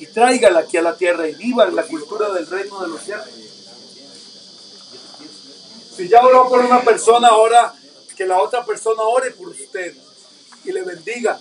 y 0.00 0.06
tráigala 0.06 0.60
aquí 0.60 0.78
a 0.78 0.82
la 0.82 0.96
tierra 0.96 1.28
y 1.28 1.34
viva 1.34 1.66
la 1.70 1.82
cultura 1.82 2.30
del 2.32 2.46
reino 2.46 2.80
de 2.80 2.88
los 2.88 3.02
cielos. 3.02 3.26
Si 5.94 6.08
ya 6.08 6.22
oró 6.22 6.48
por 6.48 6.60
una 6.60 6.80
persona, 6.82 7.28
ahora 7.28 7.74
que 8.16 8.26
la 8.26 8.40
otra 8.40 8.64
persona 8.64 9.02
ore 9.02 9.30
por 9.32 9.48
usted 9.48 9.94
y 10.64 10.72
le 10.72 10.82
bendiga. 10.82 11.38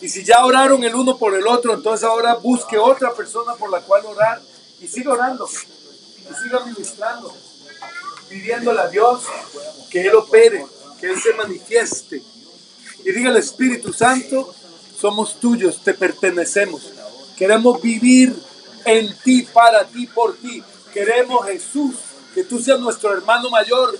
Y 0.00 0.08
si 0.08 0.24
ya 0.24 0.44
oraron 0.44 0.82
el 0.84 0.94
uno 0.94 1.16
por 1.16 1.34
el 1.34 1.46
otro, 1.46 1.74
entonces 1.74 2.04
ahora 2.04 2.34
busque 2.34 2.78
otra 2.78 3.12
persona 3.14 3.54
por 3.54 3.70
la 3.70 3.80
cual 3.80 4.04
orar 4.06 4.40
y 4.80 4.86
siga 4.86 5.12
orando 5.12 5.48
y 5.48 6.42
siga 6.42 6.64
ministrando, 6.64 7.34
pidiéndole 8.28 8.80
a 8.80 8.88
Dios 8.88 9.22
que 9.90 10.02
Él 10.02 10.14
opere, 10.14 10.66
que 11.00 11.06
Él 11.06 11.20
se 11.20 11.34
manifieste. 11.34 12.22
Y 13.04 13.12
diga 13.12 13.30
al 13.30 13.36
Espíritu 13.36 13.92
Santo, 13.92 14.54
somos 14.98 15.38
tuyos, 15.38 15.82
te 15.82 15.94
pertenecemos. 15.94 16.92
Queremos 17.36 17.80
vivir 17.82 18.34
en 18.84 19.14
ti, 19.18 19.42
para 19.42 19.84
ti, 19.84 20.06
por 20.06 20.36
ti. 20.36 20.62
Queremos 20.92 21.44
Jesús, 21.46 21.96
que 22.34 22.44
tú 22.44 22.60
seas 22.60 22.80
nuestro 22.80 23.12
hermano 23.12 23.50
mayor, 23.50 23.98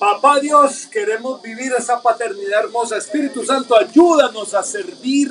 Papá 0.00 0.40
Dios, 0.40 0.86
queremos 0.86 1.42
vivir 1.42 1.74
esa 1.78 2.00
paternidad 2.00 2.60
hermosa. 2.60 2.96
Espíritu 2.96 3.44
Santo, 3.44 3.76
ayúdanos 3.76 4.54
a 4.54 4.62
servir. 4.62 5.30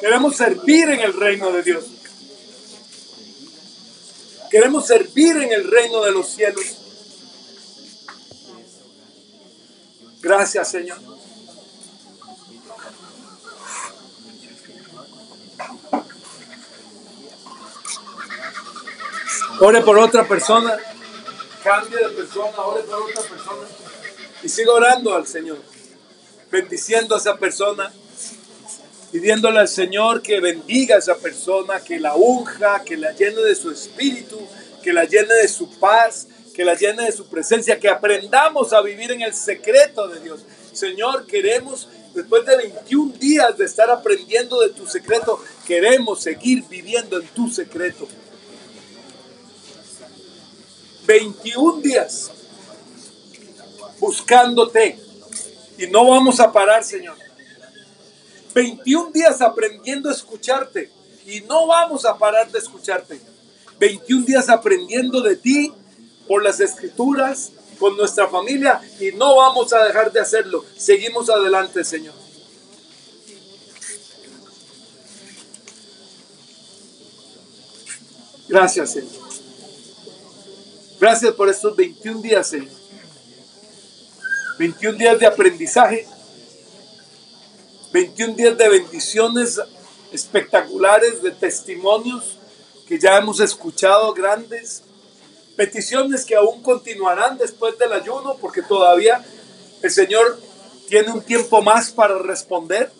Queremos 0.00 0.34
servir 0.36 0.90
en 0.90 0.98
el 0.98 1.12
reino 1.12 1.52
de 1.52 1.62
Dios. 1.62 1.84
Queremos 4.50 4.88
servir 4.88 5.36
en 5.36 5.52
el 5.52 5.70
reino 5.70 6.02
de 6.02 6.10
los 6.10 6.26
cielos. 6.26 6.64
Gracias, 10.20 10.68
Señor. 10.68 10.98
Ore 19.60 19.80
por 19.82 19.96
otra 19.96 20.26
persona 20.26 20.76
cambie 21.64 21.98
de 21.98 22.10
persona, 22.10 22.58
ore 22.58 22.82
por 22.82 23.02
otra 23.02 23.22
persona 23.22 23.66
y 24.42 24.48
siga 24.48 24.72
orando 24.72 25.14
al 25.14 25.26
Señor, 25.26 25.58
bendiciendo 26.50 27.14
a 27.14 27.18
esa 27.18 27.38
persona, 27.38 27.90
pidiéndole 29.10 29.60
al 29.60 29.68
Señor 29.68 30.20
que 30.20 30.40
bendiga 30.40 30.96
a 30.96 30.98
esa 30.98 31.16
persona, 31.16 31.80
que 31.80 31.98
la 31.98 32.14
unja, 32.14 32.84
que 32.84 32.98
la 32.98 33.12
llene 33.12 33.40
de 33.40 33.54
su 33.54 33.70
espíritu, 33.70 34.38
que 34.82 34.92
la 34.92 35.04
llene 35.04 35.32
de 35.34 35.48
su 35.48 35.70
paz, 35.78 36.28
que 36.54 36.64
la 36.64 36.74
llene 36.74 37.04
de 37.04 37.12
su 37.12 37.26
presencia, 37.26 37.80
que 37.80 37.88
aprendamos 37.88 38.74
a 38.74 38.82
vivir 38.82 39.10
en 39.12 39.22
el 39.22 39.32
secreto 39.32 40.06
de 40.08 40.20
Dios. 40.20 40.40
Señor, 40.72 41.26
queremos, 41.26 41.88
después 42.14 42.44
de 42.44 42.56
21 42.56 43.14
días 43.18 43.56
de 43.56 43.64
estar 43.64 43.90
aprendiendo 43.90 44.60
de 44.60 44.68
tu 44.68 44.86
secreto, 44.86 45.42
queremos 45.66 46.20
seguir 46.20 46.62
viviendo 46.68 47.18
en 47.18 47.26
tu 47.28 47.48
secreto. 47.48 48.06
21 51.06 51.80
días 51.80 52.30
buscándote 53.98 54.98
y 55.78 55.86
no 55.86 56.06
vamos 56.06 56.40
a 56.40 56.52
parar, 56.52 56.84
Señor. 56.84 57.16
21 58.54 59.10
días 59.10 59.40
aprendiendo 59.40 60.08
a 60.08 60.12
escucharte 60.12 60.90
y 61.26 61.40
no 61.42 61.66
vamos 61.66 62.04
a 62.04 62.16
parar 62.16 62.50
de 62.50 62.58
escucharte. 62.58 63.20
21 63.78 64.24
días 64.24 64.48
aprendiendo 64.48 65.20
de 65.20 65.36
ti 65.36 65.72
por 66.28 66.42
las 66.42 66.60
escrituras, 66.60 67.52
con 67.78 67.96
nuestra 67.96 68.28
familia 68.28 68.80
y 69.00 69.10
no 69.12 69.36
vamos 69.36 69.72
a 69.72 69.84
dejar 69.84 70.12
de 70.12 70.20
hacerlo. 70.20 70.64
Seguimos 70.76 71.28
adelante, 71.28 71.84
Señor. 71.84 72.14
Gracias, 78.48 78.92
Señor. 78.92 79.23
Gracias 81.04 81.34
por 81.34 81.50
estos 81.50 81.76
21 81.76 82.22
días, 82.22 82.48
Señor. 82.48 82.72
21 84.58 84.96
días 84.96 85.18
de 85.18 85.26
aprendizaje. 85.26 86.08
21 87.92 88.34
días 88.34 88.56
de 88.56 88.68
bendiciones 88.70 89.60
espectaculares, 90.10 91.20
de 91.20 91.30
testimonios 91.32 92.38
que 92.88 92.98
ya 92.98 93.18
hemos 93.18 93.40
escuchado 93.40 94.14
grandes. 94.14 94.82
Peticiones 95.56 96.24
que 96.24 96.36
aún 96.36 96.62
continuarán 96.62 97.36
después 97.36 97.76
del 97.76 97.92
ayuno 97.92 98.38
porque 98.40 98.62
todavía 98.62 99.22
el 99.82 99.90
Señor 99.90 100.40
tiene 100.88 101.12
un 101.12 101.20
tiempo 101.20 101.60
más 101.60 101.90
para 101.90 102.16
responder. 102.16 102.90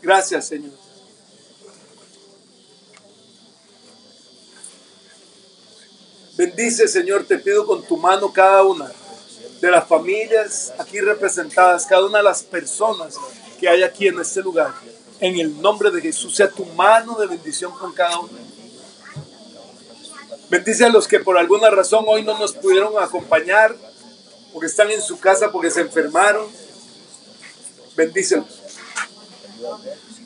Gracias, 0.00 0.48
Señor. 0.48 0.85
Bendice, 6.36 6.86
Señor, 6.86 7.24
te 7.24 7.38
pido 7.38 7.64
con 7.64 7.82
tu 7.82 7.96
mano 7.96 8.30
cada 8.30 8.62
una 8.62 8.92
de 9.60 9.70
las 9.70 9.88
familias 9.88 10.70
aquí 10.78 11.00
representadas, 11.00 11.86
cada 11.86 12.04
una 12.04 12.18
de 12.18 12.24
las 12.24 12.42
personas 12.42 13.16
que 13.58 13.66
hay 13.66 13.82
aquí 13.82 14.06
en 14.06 14.20
este 14.20 14.42
lugar. 14.42 14.74
En 15.18 15.38
el 15.38 15.58
nombre 15.62 15.90
de 15.90 16.02
Jesús, 16.02 16.36
sea 16.36 16.50
tu 16.50 16.66
mano 16.66 17.16
de 17.18 17.26
bendición 17.26 17.72
con 17.72 17.90
cada 17.94 18.18
uno. 18.18 18.28
Bendice 20.50 20.84
a 20.84 20.90
los 20.90 21.08
que 21.08 21.20
por 21.20 21.38
alguna 21.38 21.70
razón 21.70 22.04
hoy 22.06 22.22
no 22.22 22.38
nos 22.38 22.52
pudieron 22.52 23.02
acompañar, 23.02 23.74
porque 24.52 24.66
están 24.66 24.90
en 24.90 25.00
su 25.00 25.18
casa, 25.18 25.50
porque 25.50 25.70
se 25.70 25.80
enfermaron. 25.80 26.46
Bendícelos. 27.96 28.60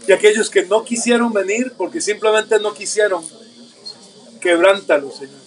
Y 0.08 0.12
aquellos 0.12 0.50
que 0.50 0.64
no 0.66 0.84
quisieron 0.84 1.32
venir, 1.32 1.72
porque 1.76 2.00
simplemente 2.00 2.58
no 2.58 2.74
quisieron, 2.74 3.24
quebrántalos, 4.40 5.18
Señor. 5.18 5.39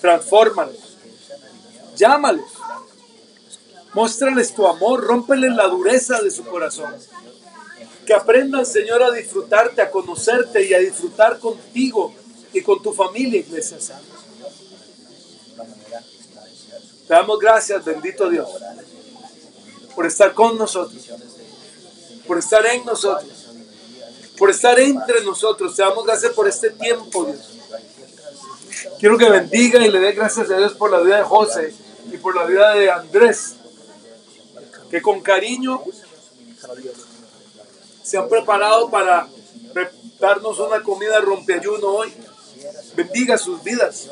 Transfórmalos. 0.00 0.96
Llámalos. 1.96 2.50
Muéstrales 3.94 4.54
tu 4.54 4.66
amor, 4.66 5.04
rómpeles 5.04 5.54
la 5.54 5.68
dureza 5.68 6.20
de 6.20 6.30
su 6.30 6.44
corazón. 6.44 6.94
Que 8.04 8.14
aprendan, 8.14 8.66
Señor, 8.66 9.02
a 9.02 9.10
disfrutarte, 9.10 9.80
a 9.80 9.90
conocerte 9.90 10.64
y 10.66 10.74
a 10.74 10.78
disfrutar 10.78 11.38
contigo 11.38 12.12
y 12.52 12.62
con 12.62 12.82
tu 12.82 12.92
familia, 12.92 13.40
Iglesia. 13.40 13.78
Te 17.06 17.14
damos 17.14 17.38
gracias, 17.38 17.84
bendito 17.84 18.28
Dios, 18.28 18.48
por 19.94 20.06
estar 20.06 20.34
con 20.34 20.58
nosotros, 20.58 21.08
por 22.26 22.38
estar 22.38 22.66
en 22.66 22.84
nosotros, 22.84 23.35
por 24.38 24.50
estar 24.50 24.78
entre 24.78 25.22
nosotros. 25.24 25.74
Te 25.74 25.82
damos 25.82 26.04
gracias 26.04 26.32
por 26.32 26.48
este 26.48 26.70
tiempo, 26.70 27.24
Dios. 27.24 27.58
Quiero 28.98 29.18
que 29.18 29.28
bendiga 29.28 29.84
y 29.84 29.90
le 29.90 29.98
dé 30.00 30.12
gracias 30.12 30.50
a 30.50 30.56
Dios 30.56 30.74
por 30.74 30.90
la 30.90 31.00
vida 31.00 31.18
de 31.18 31.24
José 31.24 31.74
y 32.12 32.16
por 32.18 32.34
la 32.34 32.44
vida 32.44 32.74
de 32.74 32.90
Andrés, 32.90 33.54
que 34.90 35.02
con 35.02 35.20
cariño 35.20 35.82
se 38.02 38.18
han 38.18 38.28
preparado 38.28 38.90
para 38.90 39.28
darnos 40.18 40.58
una 40.60 40.82
comida 40.82 41.20
rompeayuno 41.20 41.88
hoy. 41.88 42.12
Bendiga 42.94 43.36
sus 43.36 43.62
vidas. 43.62 44.08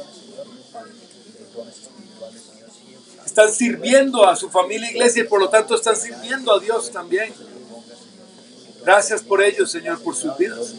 Están 3.24 3.52
sirviendo 3.52 4.24
a 4.26 4.36
su 4.36 4.50
familia 4.50 4.90
iglesia 4.90 5.24
y 5.24 5.26
por 5.26 5.40
lo 5.40 5.48
tanto 5.48 5.74
están 5.74 5.96
sirviendo 5.96 6.52
a 6.52 6.60
Dios 6.60 6.90
también. 6.90 7.32
Gracias 8.84 9.22
por 9.22 9.42
ellos, 9.42 9.70
Señor, 9.70 10.00
por 10.00 10.14
sus 10.14 10.36
vidas. 10.36 10.74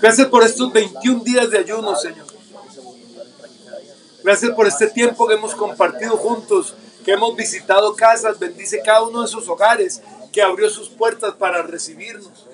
Gracias 0.00 0.26
por 0.28 0.42
estos 0.44 0.72
21 0.72 1.22
días 1.24 1.50
de 1.50 1.58
ayuno, 1.58 1.96
Señor. 1.96 2.26
Gracias 4.22 4.52
por 4.52 4.66
este 4.66 4.88
tiempo 4.88 5.26
que 5.26 5.34
hemos 5.34 5.54
compartido 5.54 6.16
juntos, 6.16 6.74
que 7.04 7.12
hemos 7.12 7.34
visitado 7.34 7.94
casas. 7.94 8.38
Bendice 8.38 8.82
cada 8.84 9.02
uno 9.02 9.22
de 9.22 9.28
sus 9.28 9.48
hogares 9.48 10.02
que 10.32 10.42
abrió 10.42 10.68
sus 10.68 10.88
puertas 10.88 11.34
para 11.34 11.62
recibirnos. 11.62 12.46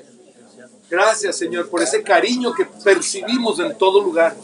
Gracias, 0.91 1.37
Señor, 1.37 1.69
por 1.69 1.83
ese 1.83 2.03
cariño 2.03 2.53
que 2.55 2.64
percibimos 2.64 3.59
en 3.61 3.77
todo 3.77 4.01
lugar. 4.01 4.37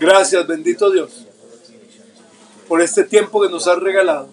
Gracias, 0.00 0.46
bendito 0.46 0.90
Dios, 0.90 1.26
por 2.66 2.80
este 2.80 3.04
tiempo 3.04 3.42
que 3.42 3.50
nos 3.50 3.68
has 3.68 3.78
regalado. 3.78 4.30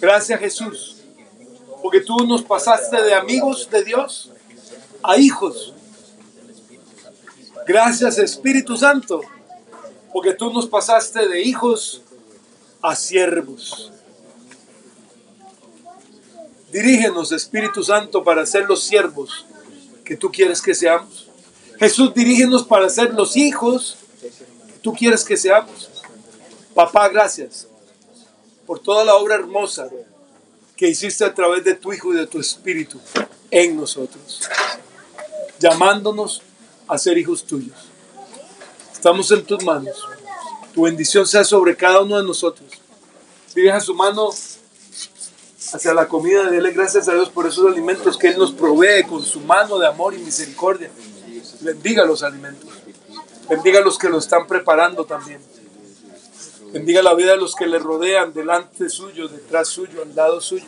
Gracias, 0.00 0.40
Jesús, 0.40 0.96
porque 1.82 2.00
tú 2.00 2.16
nos 2.26 2.42
pasaste 2.42 3.02
de 3.02 3.12
amigos 3.12 3.68
de 3.70 3.84
Dios 3.84 4.30
a 5.02 5.18
hijos. 5.18 5.74
Gracias, 7.66 8.16
Espíritu 8.16 8.74
Santo, 8.78 9.20
porque 10.14 10.32
tú 10.32 10.50
nos 10.50 10.66
pasaste 10.66 11.28
de 11.28 11.42
hijos 11.42 12.00
a 12.80 12.96
siervos. 12.96 13.92
Dirígenos, 16.72 17.32
Espíritu 17.32 17.82
Santo, 17.82 18.24
para 18.24 18.46
ser 18.46 18.64
los 18.64 18.82
siervos 18.82 19.44
que 20.06 20.16
tú 20.16 20.32
quieres 20.32 20.62
que 20.62 20.74
seamos. 20.74 21.29
Jesús, 21.80 22.12
dirígenos 22.12 22.62
para 22.62 22.90
ser 22.90 23.14
los 23.14 23.38
hijos 23.38 23.96
que 24.20 24.74
tú 24.82 24.92
quieres 24.92 25.24
que 25.24 25.34
seamos. 25.38 25.88
Papá, 26.74 27.08
gracias 27.08 27.66
por 28.66 28.80
toda 28.80 29.02
la 29.02 29.14
obra 29.14 29.36
hermosa 29.36 29.88
que 30.76 30.88
hiciste 30.88 31.24
a 31.24 31.34
través 31.34 31.64
de 31.64 31.74
tu 31.74 31.90
Hijo 31.90 32.12
y 32.12 32.18
de 32.18 32.26
tu 32.26 32.38
Espíritu 32.38 33.00
en 33.50 33.76
nosotros, 33.76 34.42
llamándonos 35.58 36.42
a 36.86 36.98
ser 36.98 37.16
hijos 37.16 37.44
tuyos. 37.44 37.88
Estamos 38.92 39.30
en 39.30 39.42
tus 39.42 39.64
manos. 39.64 40.06
Tu 40.74 40.82
bendición 40.82 41.26
sea 41.26 41.44
sobre 41.44 41.74
cada 41.76 42.02
uno 42.02 42.18
de 42.18 42.24
nosotros. 42.24 42.68
Dirija 43.54 43.80
su 43.80 43.94
mano 43.94 44.28
hacia 45.72 45.94
la 45.94 46.06
comida, 46.06 46.50
dele 46.50 46.72
gracias 46.72 47.08
a 47.08 47.14
Dios 47.14 47.30
por 47.30 47.46
esos 47.46 47.72
alimentos 47.72 48.18
que 48.18 48.28
Él 48.28 48.36
nos 48.36 48.52
provee 48.52 49.02
con 49.08 49.24
su 49.24 49.40
mano 49.40 49.78
de 49.78 49.86
amor 49.86 50.12
y 50.12 50.18
misericordia. 50.18 50.90
Bendiga 51.60 52.04
los 52.04 52.22
alimentos. 52.22 52.70
Bendiga 53.48 53.80
los 53.80 53.98
que 53.98 54.08
lo 54.08 54.18
están 54.18 54.46
preparando 54.46 55.04
también. 55.04 55.40
Bendiga 56.72 57.02
la 57.02 57.14
vida 57.14 57.32
de 57.32 57.36
los 57.36 57.54
que 57.54 57.66
le 57.66 57.78
rodean, 57.78 58.32
delante 58.32 58.88
suyo, 58.88 59.28
detrás 59.28 59.68
suyo, 59.68 60.02
al 60.02 60.14
lado 60.14 60.40
suyo. 60.40 60.66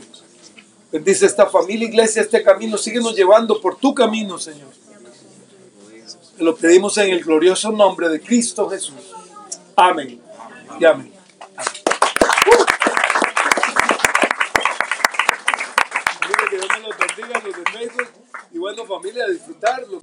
Bendice 0.90 1.26
esta 1.26 1.46
familia, 1.46 1.88
iglesia, 1.88 2.22
este 2.22 2.42
camino. 2.42 2.76
Síguenos 2.76 3.14
llevando 3.14 3.60
por 3.60 3.76
tu 3.76 3.94
camino, 3.94 4.36
Señor. 4.36 4.68
Te 6.36 6.44
lo 6.44 6.56
pedimos 6.56 6.98
en 6.98 7.10
el 7.10 7.22
glorioso 7.22 7.70
nombre 7.70 8.08
de 8.08 8.20
Cristo 8.20 8.68
Jesús. 8.68 9.14
Amén. 9.76 10.20
Y 10.80 10.84
amén. 10.84 11.12
Y 18.52 18.58
bueno, 18.58 18.84
familia, 18.84 19.24
a 19.24 19.28
disfrutarlo. 19.28 20.02